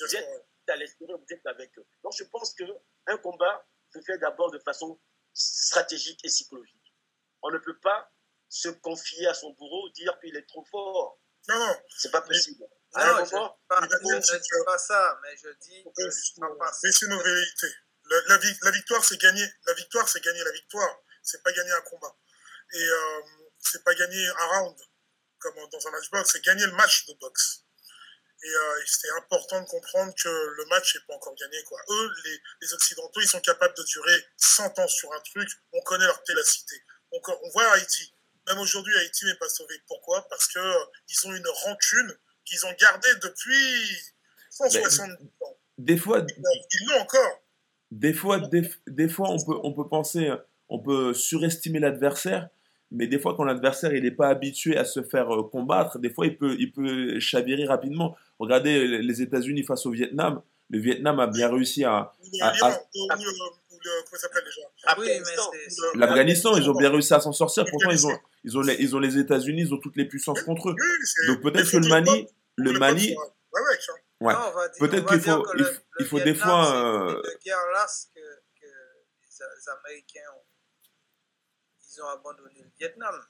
[0.69, 1.85] à l'extérieur, vous êtes avec eux.
[2.03, 4.99] Donc je pense qu'un combat se fait d'abord de façon
[5.33, 6.95] stratégique et psychologique.
[7.41, 8.11] On ne peut pas
[8.49, 11.19] se confier à son bourreau, dire qu'il est trop fort.
[11.47, 11.75] Non, non.
[11.97, 12.65] C'est pas possible.
[12.95, 17.73] Non, non, je ne dis pas, ça, mais je dis que c'est nos vérités.
[18.09, 19.45] La, la, victoire, c'est gagner.
[19.67, 21.03] La victoire, c'est gagner la victoire.
[21.21, 22.15] C'est pas gagner un combat.
[22.73, 23.21] Et euh,
[23.59, 24.79] c'est pas gagner un round
[25.37, 26.31] comme dans un match box.
[26.31, 27.65] C'est gagner le match de boxe.
[28.41, 31.61] Et euh, c'est important de comprendre que le match n'est pas encore gagné.
[31.63, 31.79] Quoi.
[31.89, 35.49] Eux, les, les, Occidentaux, ils sont capables de durer 100 ans sur un truc.
[35.73, 36.75] On connaît leur télacité.
[37.11, 38.13] On, on voit Haïti.
[38.47, 39.75] Même aujourd'hui, Haïti n'est pas sauvé.
[39.87, 40.25] Pourquoi?
[40.29, 43.97] Parce qu'ils euh, ont une rancune qu'ils ont gardée depuis
[44.51, 45.57] 170 ben, ans.
[45.77, 47.43] Des fois, ils l'ont encore.
[47.91, 50.31] Des fois, des, des, fois on, peut, on peut penser,
[50.69, 52.49] on peut surestimer l'adversaire,
[52.91, 56.09] mais des fois, quand l'adversaire il n'est pas habitué à se faire euh, combattre, des
[56.09, 58.15] fois, il peut, il peut chavirer rapidement.
[58.39, 60.41] Regardez les États-Unis face au Vietnam.
[60.71, 62.11] Le Vietnam a bien réussi à.
[65.95, 67.65] L'Afghanistan, ils ont bien réussi à s'en sortir.
[67.71, 70.41] Pourtant, ils ont, ils ont les, ils ont les États-Unis, ils ont toutes les puissances
[70.43, 70.75] contre eux.
[71.27, 73.15] Donc peut-être que le Mali, le Mali,
[74.21, 74.33] ouais.
[74.79, 75.43] Peut-être qu'il faut-
[75.99, 78.19] il faut- des fois, euh, une guerre lasse que,
[78.59, 80.43] que les Américains ont,
[81.99, 83.27] ils ont abandonné le Vietnam.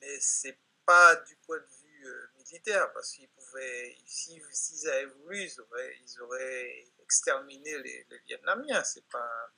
[0.00, 5.06] Mais c'est pas du point de vue euh, militaire, parce qu'ils pouvaient, si- s'ils avaient
[5.06, 8.82] voulu, ils auraient, ils auraient exterminé les, les Vietnamiens.
[8.84, 9.52] C'est pas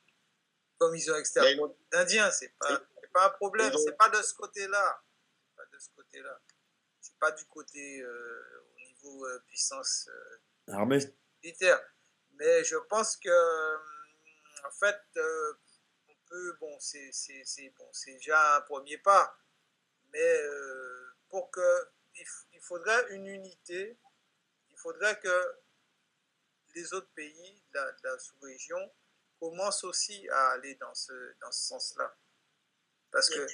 [0.78, 1.60] comme ils ont exterminé
[1.92, 2.30] les Indiens.
[2.30, 3.72] C'est pas, c'est pas un problème.
[3.84, 5.02] C'est pas de ce côté-là.
[5.44, 6.40] C'est pas de ce côté-là.
[7.00, 10.08] C'est pas du côté euh, au niveau euh, puissance.
[10.08, 10.98] euh, armée.
[11.42, 11.80] militaire.
[12.34, 13.76] Mais je pense que,
[14.66, 15.00] en fait,
[16.60, 19.36] bon, c'est bon, déjà un premier pas,
[20.12, 21.88] mais euh, pour que,
[22.52, 23.98] il, faudrait une unité,
[24.70, 25.58] il faudrait que
[26.74, 28.92] les autres pays de la, sous-région
[29.38, 32.16] commencent aussi à aller dans ce, dans ce sens-là.
[33.10, 33.46] Parce que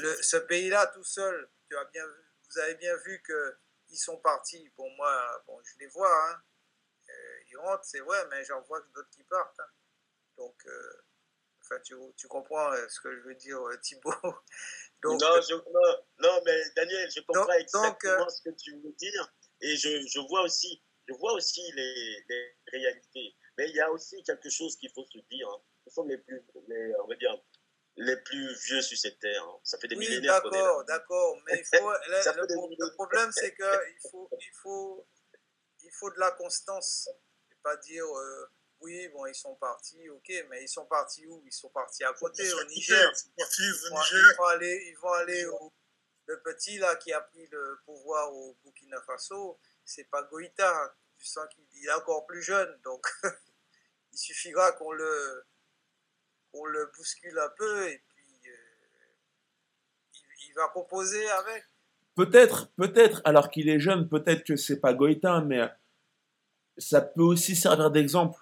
[0.00, 2.06] le- ce pays-là tout seul, tu as bien,
[2.48, 3.58] vous avez bien vu que
[3.90, 4.72] ils sont partis.
[4.76, 6.30] Bon, moi, bon, je les vois.
[6.30, 6.42] Hein.
[7.10, 9.60] Euh, ils rentrent, c'est vrai, mais j'en vois d'autres qui partent.
[9.60, 9.70] hein.
[10.38, 11.02] Donc, euh,
[11.72, 14.12] enfin, tu, tu comprends euh, ce que je veux dire, euh, Thibaut.
[15.02, 18.72] Donc, non, je- non, non, mais Daniel, je comprends Donc- exactement euh, ce que tu
[18.76, 19.32] veux dire.
[19.60, 23.36] Et je, je vois aussi, je vois aussi les, les réalités.
[23.58, 25.48] Mais il y a aussi quelque chose qu'il faut se dire.
[25.48, 25.62] hein.
[25.86, 27.36] Nous sommes les plus, les, on va dire,
[27.96, 29.42] les plus vieux sur cette terre.
[29.44, 29.58] hein.
[29.64, 31.36] Ça fait des oui, millénaires d'accord, d'accord.
[31.46, 35.06] Mais il faut, le, problème, c'est qu'il faut, il faut,
[35.82, 37.08] il faut de la constance.
[37.50, 38.46] Et pas dire, euh,
[38.82, 41.42] oui, bon, ils sont partis, ok, mais ils sont partis où?
[41.46, 43.12] Ils sont partis à côté, au Niger.
[43.36, 44.18] Ils au vont, Niger.
[44.18, 45.72] ils vont aller, ils vont aller au,
[46.26, 50.94] le petit là qui a pris le pouvoir au Burkina Faso, c'est pas Goïta.
[51.18, 53.06] Tu sens qu'il il est encore plus jeune, donc
[54.12, 55.44] il suffira qu'on le,
[56.50, 58.56] qu'on le bouscule un peu et puis euh,
[60.14, 61.64] il, il va composer avec.
[62.14, 65.70] Peut-être, peut-être, alors qu'il est jeune, peut-être que c'est pas Goïta, mais
[66.76, 68.41] ça peut aussi servir d'exemple.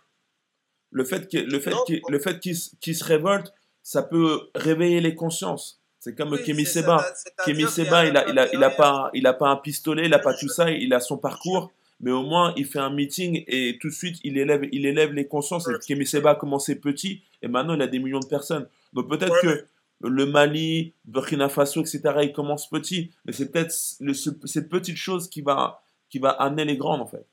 [0.90, 1.72] Le fait qu'il le fait
[2.08, 3.52] le fait se- révolte,
[3.82, 5.80] ça peut réveiller les consciences.
[5.98, 7.04] C'est comme Oui, Kémy Seba.
[7.44, 10.14] Kémy Seba, il a, il, a, il, a pas, il a pas un pistolet, il
[10.14, 13.44] a pas tout ça, il a son parcours, mais au moins il fait un meeting
[13.46, 15.68] et tout de suite il élève, il élève les consciences.
[15.68, 15.72] Et.
[15.86, 18.66] Kémy Seba a commencé petit et maintenant il a des millions de personnes.
[18.94, 19.66] Donc peut-être que
[20.02, 25.42] le Mali, Burkina Faso, etc., ils commencent petit, mais c'est peut-être cette petite chose qui
[25.42, 27.26] va, qui va amener les grandes en fait.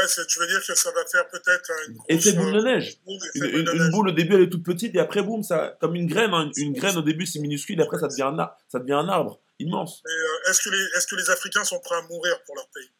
[0.00, 2.06] Ouais, c'est- tu veux dire que ça va faire peut-être une grosse...
[2.08, 2.98] Effet boule de neige.
[3.04, 3.90] boule, Une, boule une- de une neige.
[3.90, 6.50] boule au début elle est toute petite et après boum, ça, comme une graine, hein,
[6.56, 8.92] une, une graine au début c'est minuscule et après ça devient un arbre, ça devient
[8.94, 10.02] un arbre immense.
[10.06, 12.90] Euh, est-ce que, les, est-ce que les Africains sont prêts à mourir pour leur pays?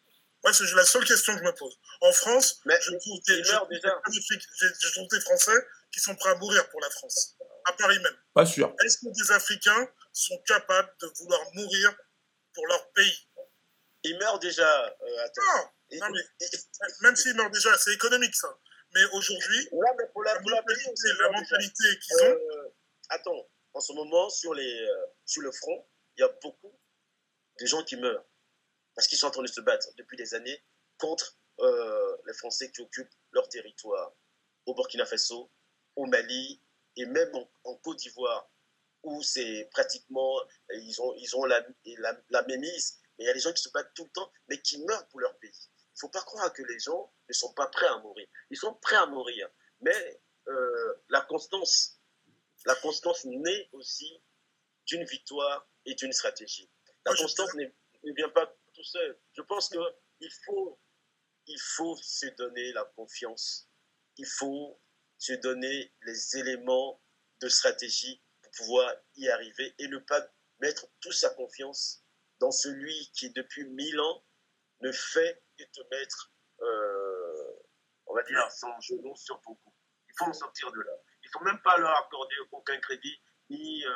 [0.45, 1.77] Moi, c'est la seule question que je me pose.
[2.01, 3.53] En France, Mais je trouve des, je
[4.81, 8.15] je trouve des Français qui sont prêts à mourir pour la France, à Paris même.
[8.35, 8.73] Pas sûr.
[8.85, 11.93] Est-ce que des Africains sont capables de vouloir mourir
[12.55, 13.27] pour leur pays?
[14.05, 14.87] Ils meurent déjà.
[14.87, 15.43] euh, attends.
[15.57, 16.21] Non, Non, mais
[17.03, 18.59] même s'ils meurent déjà, c'est économique ça.
[18.95, 19.89] Mais aujourd'hui, Ouais,
[20.25, 22.69] la, mentalité, la qu'ils ont, Euh,
[23.11, 25.87] attends, en ce moment, sur, les, euh, sur le front,
[26.17, 26.79] il y a beaucoup
[27.61, 28.25] de gens qui meurent
[28.95, 30.65] parce qu'ils sont en train de se battre depuis des années
[30.99, 34.13] contre euh, les Français qui occupent leur territoire
[34.67, 35.51] au Burkina Faso,
[35.97, 36.61] au Mali
[36.97, 38.51] et même en, en Côte d'Ivoire
[39.05, 40.41] où c'est pratiquement,
[40.71, 41.65] ils ont, ils ont la,
[41.99, 44.33] la, la mémise, mais il y a des gens qui se battent tout le temps,
[44.49, 45.71] mais qui meurent pour leur pays.
[45.99, 48.29] Il ne faut pas croire que les gens ne sont pas prêts à mourir.
[48.51, 49.51] Ils sont prêts à mourir,
[49.81, 52.01] mais euh, la constance,
[52.67, 54.23] la constance naît aussi
[54.87, 56.71] d'une victoire et d'une stratégie.
[57.05, 59.19] La Moi, constance ne vient pas tout seul.
[59.33, 59.79] Je pense que
[60.21, 60.79] il faut,
[61.47, 63.69] il faut se donner la confiance.
[64.19, 64.81] Il faut
[65.17, 67.03] se donner les éléments
[67.41, 70.25] de stratégie pour pouvoir y arriver et ne pas
[70.61, 72.05] mettre toute sa confiance
[72.39, 74.25] dans celui qui, depuis mille ans,
[74.81, 77.53] ne fait que te mettre, euh,
[78.07, 79.73] on va dire, son genou sur ton cou.
[80.09, 80.93] Il faut en sortir de là.
[81.23, 83.21] Il faut même pas leur accorder aucun crédit
[83.51, 83.91] ni euh,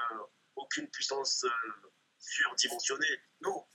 [0.56, 3.20] aucune puissance euh, surdimensionnée.
[3.40, 3.66] Non,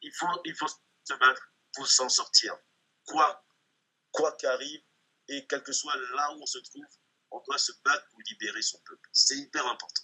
[0.00, 2.56] il faut, il faut se battre pour s'en sortir.
[3.06, 3.44] Quoi
[4.12, 4.82] quoi qu'arrive
[5.28, 6.84] et quel que soit là où on se trouve,
[7.30, 9.08] on doit se battre pour libérer son peuple.
[9.12, 10.02] C'est hyper important.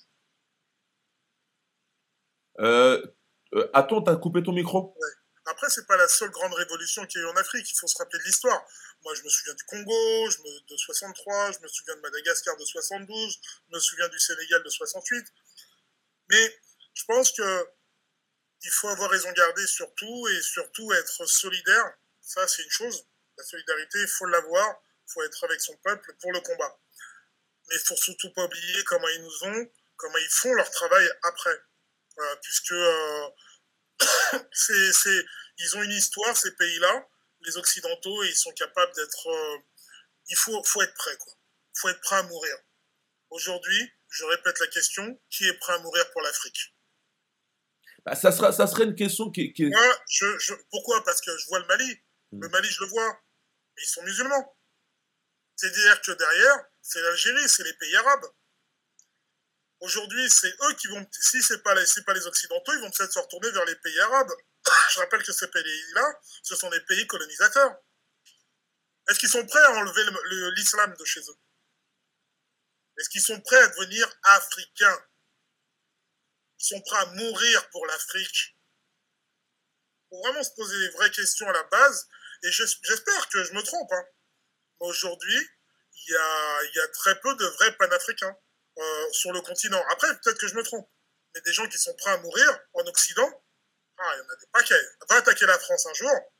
[2.60, 3.06] Euh,
[3.54, 4.96] euh, attends, t'as coupé ton micro?
[5.48, 7.70] Après, c'est pas la seule grande révolution qu'il y a eu en Afrique.
[7.70, 8.66] Il faut se rappeler de l'histoire.
[9.02, 12.54] Moi, je me souviens du Congo, je me, de 63, je me souviens de Madagascar
[12.56, 15.26] de 72, je me souviens du Sénégal de 68.
[16.30, 16.60] Mais
[16.92, 17.68] je pense que
[18.62, 21.94] il faut avoir raison garder sur tout et surtout être solidaire.
[22.20, 23.06] Ça, c'est une chose.
[23.38, 24.82] La solidarité, il faut l'avoir.
[25.06, 26.78] Il faut être avec son peuple pour le combat.
[27.70, 31.08] mais il faut surtout pas oublier comment ils nous ont, comment ils font leur travail
[31.22, 31.58] après.
[32.42, 33.28] Puisque euh,
[34.52, 35.24] c'est,
[35.58, 37.08] ils ont une histoire, ces pays-là,
[37.46, 39.28] les Occidentaux, et ils sont capables d'être...
[39.28, 39.58] Euh,
[40.28, 41.32] il faut, faut être prêt, quoi.
[41.74, 42.54] Il faut être prêt à mourir.
[43.30, 46.74] Aujourd'hui, je répète la question, qui est prêt à mourir pour l'Afrique?
[48.04, 49.52] Bah, ça, sera, ça serait une question qui...
[49.52, 49.66] qui...
[49.66, 51.02] Moi, je, pourquoi?
[51.04, 52.00] Parce que je vois le Mali.
[52.32, 52.50] Le hmm.
[52.50, 53.20] Mali, je le vois.
[53.76, 54.56] Mais ils sont musulmans.
[55.56, 58.26] C'est-à-dire que derrière, c'est l'Algérie, c'est les pays arabes.
[59.80, 62.90] Aujourd'hui, c'est eux qui vont, si ce n'est pas, les, pas les Occidentaux, ils vont
[62.90, 64.32] peut-être se retourner vers les pays arabes.
[64.90, 67.76] Je rappelle que ces pays-là, ce sont des pays colonisateurs.
[69.08, 70.02] Est-ce qu'ils sont prêts à enlever
[70.56, 71.38] l'islam de chez eux?
[72.98, 75.06] Est-ce qu'ils sont prêts à devenir africains?
[76.58, 78.56] Ils sont prêts à mourir pour l'Afrique?
[80.10, 82.08] Faut vraiment se poser les vraies questions à la base.
[82.42, 83.92] Et j'espère que je me trompe.
[83.92, 84.04] Hein.
[84.80, 85.48] Aujourd'hui,
[85.92, 88.36] il y a, y a très peu de vrais panafricains.
[88.78, 89.82] Euh, sur le continent.
[89.90, 90.88] Après, peut-être que je me trompe,
[91.34, 93.44] mais des gens qui sont prêts à mourir en Occident,
[93.98, 94.82] ah, il y en a des paquets.
[95.08, 96.32] Va attaquer la France un jour,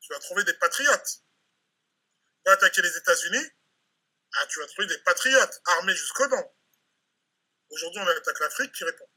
[0.00, 1.22] tu vas trouver des patriotes.
[2.44, 3.50] Va attaquer les États-Unis,
[4.34, 6.54] ah, tu vas trouver des patriotes armés jusqu'aux dents.
[7.70, 9.08] Aujourd'hui, on attaque l'Afrique qui répond.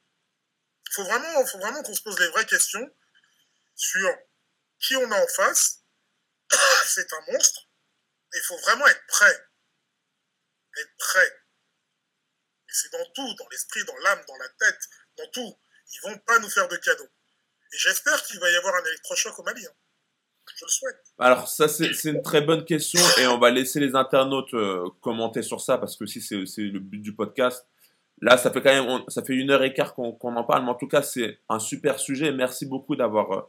[0.88, 2.96] Il faut vraiment, qu'on se pose les vraies questions
[3.76, 4.18] sur
[4.80, 5.82] qui on a en face.
[6.86, 7.68] C'est un monstre.
[8.34, 9.48] Il faut vraiment être prêt.
[10.78, 11.44] Être prêt.
[12.72, 14.80] C'est dans tout, dans l'esprit, dans l'âme, dans la tête,
[15.18, 15.56] dans tout.
[15.94, 17.10] Ils vont pas nous faire de cadeaux.
[17.74, 19.66] Et j'espère qu'il va y avoir un électrochoc au Mali.
[19.66, 19.74] Hein.
[20.56, 21.04] Je le souhaite.
[21.20, 25.44] Alors ça, c'est une très bonne question et on va laisser les internautes euh, commenter
[25.44, 27.66] sur ça parce que si c'est le but du podcast.
[28.22, 30.72] Là, ça fait quand même, ça fait une heure et quart qu'on en parle, mais
[30.72, 32.34] en tout cas, c'est un super sujet.
[32.34, 33.42] Merci beaucoup d'avoir euh,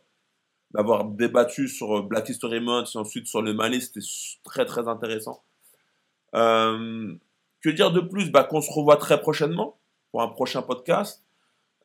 [0.71, 3.81] d'avoir débattu sur euh, Black History Month et ensuite sur le Mali.
[3.81, 4.07] C'était
[4.45, 5.43] très très intéressant.
[6.35, 7.15] Euh,
[7.63, 8.31] que dire de plus?
[8.31, 9.79] Bah, Qu'on se revoit très prochainement
[10.11, 11.23] pour un prochain podcast.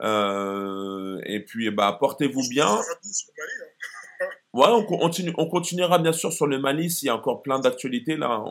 [0.02, 2.80] Euh, et puis, bah, portez-vous bien.
[4.54, 7.60] Ouais, on, continue, on continuera bien sûr sur le Mali s'il y a encore plein
[7.60, 8.16] d'actualités.
[8.16, 8.42] Là,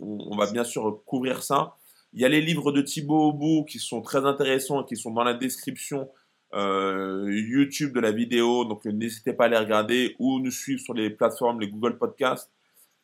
[0.00, 1.76] on, va bien sûr couvrir ça.
[2.14, 5.24] Il y a les livres de Thibaut Aubou qui sont très intéressants, qui sont dans
[5.24, 6.08] la description
[6.54, 8.64] euh, YouTube de la vidéo.
[8.64, 12.50] Donc, n'hésitez pas à les regarder ou nous suivre sur les plateformes, les Google Podcasts.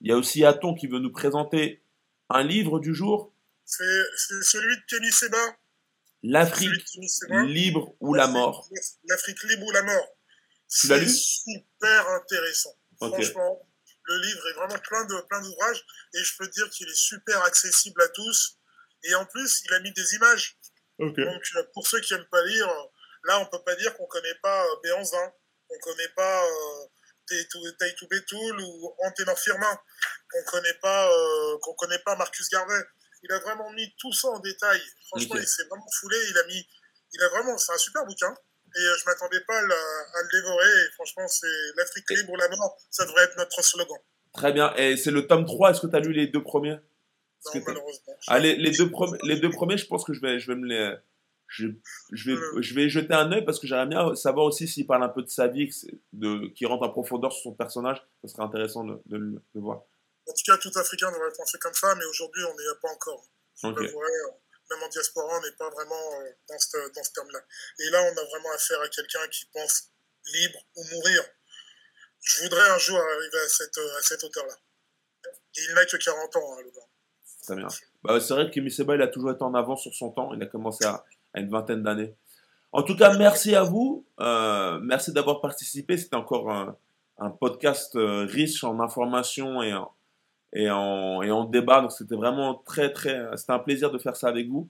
[0.00, 1.82] Il y a aussi Aton qui veut nous présenter
[2.30, 3.30] un livre du jour.
[3.68, 5.56] C'est celui de Kenny Seba.
[6.22, 6.88] L'Afrique
[7.44, 8.68] libre ou la mort.
[9.04, 10.08] L'Afrique libre ou la mort.
[10.66, 12.76] C'est super intéressant.
[12.96, 13.68] Franchement,
[14.04, 15.84] le livre est vraiment plein de plein d'ouvrages
[16.14, 18.58] et je peux dire qu'il est super accessible à tous.
[19.04, 20.58] Et en plus, il a mis des images.
[20.98, 22.68] Donc, euh, pour ceux qui n'aiment pas lire,
[23.24, 25.32] là, on peut pas dire qu'on connaît pas euh, Béanzin,
[25.70, 26.86] on connaît pas euh,
[27.78, 29.78] Taitou Betoul ou Anténor Firmin,
[30.32, 32.82] qu'on connaît pas, euh, qu'on connaît pas Marcus Garvey.
[33.22, 34.80] Il a vraiment mis tout ça en détail.
[35.08, 36.16] Franchement, il s'est vraiment foulé.
[36.30, 36.66] Il a mis,
[37.12, 38.34] il a vraiment, c'est un super bouquin.
[38.76, 40.68] Et euh, je m'attendais pas à, le dévorer.
[40.68, 41.46] Et franchement, c'est
[41.76, 42.76] l'Afrique libre ou la mort.
[42.90, 43.98] Ça devrait être notre slogan.
[44.32, 44.74] Très bien.
[44.76, 45.70] Et c'est le tome 3.
[45.70, 46.78] Est-ce que tu as lu les deux premiers?
[47.54, 48.14] Non, malheureusement.
[48.26, 50.66] Ah, les, deux premiers, les deux premiers, je pense que je vais, je vais me
[50.66, 50.94] les.
[51.46, 51.66] Je,
[52.12, 55.02] je, vais, je vais jeter un œil parce que j'aimerais bien savoir aussi s'il parle
[55.02, 55.70] un peu de sa vie,
[56.12, 58.06] de, qui rentre en profondeur sur son personnage.
[58.22, 59.84] Ça serait intéressant de, de, de le voir.
[60.28, 62.90] En tout cas, tout Africain devrait penser comme ça, mais aujourd'hui, on n'y est pas
[62.90, 63.24] encore.
[63.64, 67.40] même en diaspora, on n'est pas vraiment euh, dans ce, dans ce terme-là.
[67.78, 69.90] Et là, on a vraiment affaire à quelqu'un qui pense
[70.26, 71.22] libre ou mourir.
[72.20, 74.54] Je voudrais un jour arriver à cette, à cette hauteur-là.
[75.56, 76.86] il n'a que 40 ans, hein, le gars.
[77.42, 77.68] Très bien.
[78.02, 80.34] Bah, c'est vrai que Seba, il a toujours été en avance sur son temps.
[80.34, 82.14] Il a commencé à, une vingtaine d'années.
[82.72, 84.06] En tout cas, merci à vous.
[84.20, 85.96] Euh, merci d'avoir participé.
[85.96, 86.76] C'était encore un,
[87.18, 89.92] un podcast euh, riche en informations et en,
[90.52, 91.80] et en, et en débat.
[91.80, 93.36] Donc c'était vraiment très, très.
[93.36, 94.68] C'était un plaisir de faire ça avec vous.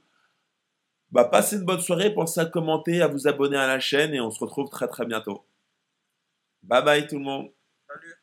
[1.10, 4.20] Bah, passez une bonne soirée, pensez à commenter, à vous abonner à la chaîne et
[4.20, 5.44] on se retrouve très très bientôt.
[6.62, 7.50] Bye bye tout le monde.
[7.86, 8.14] Salut.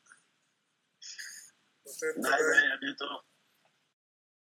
[2.22, 3.26] Bye bye, à bientôt.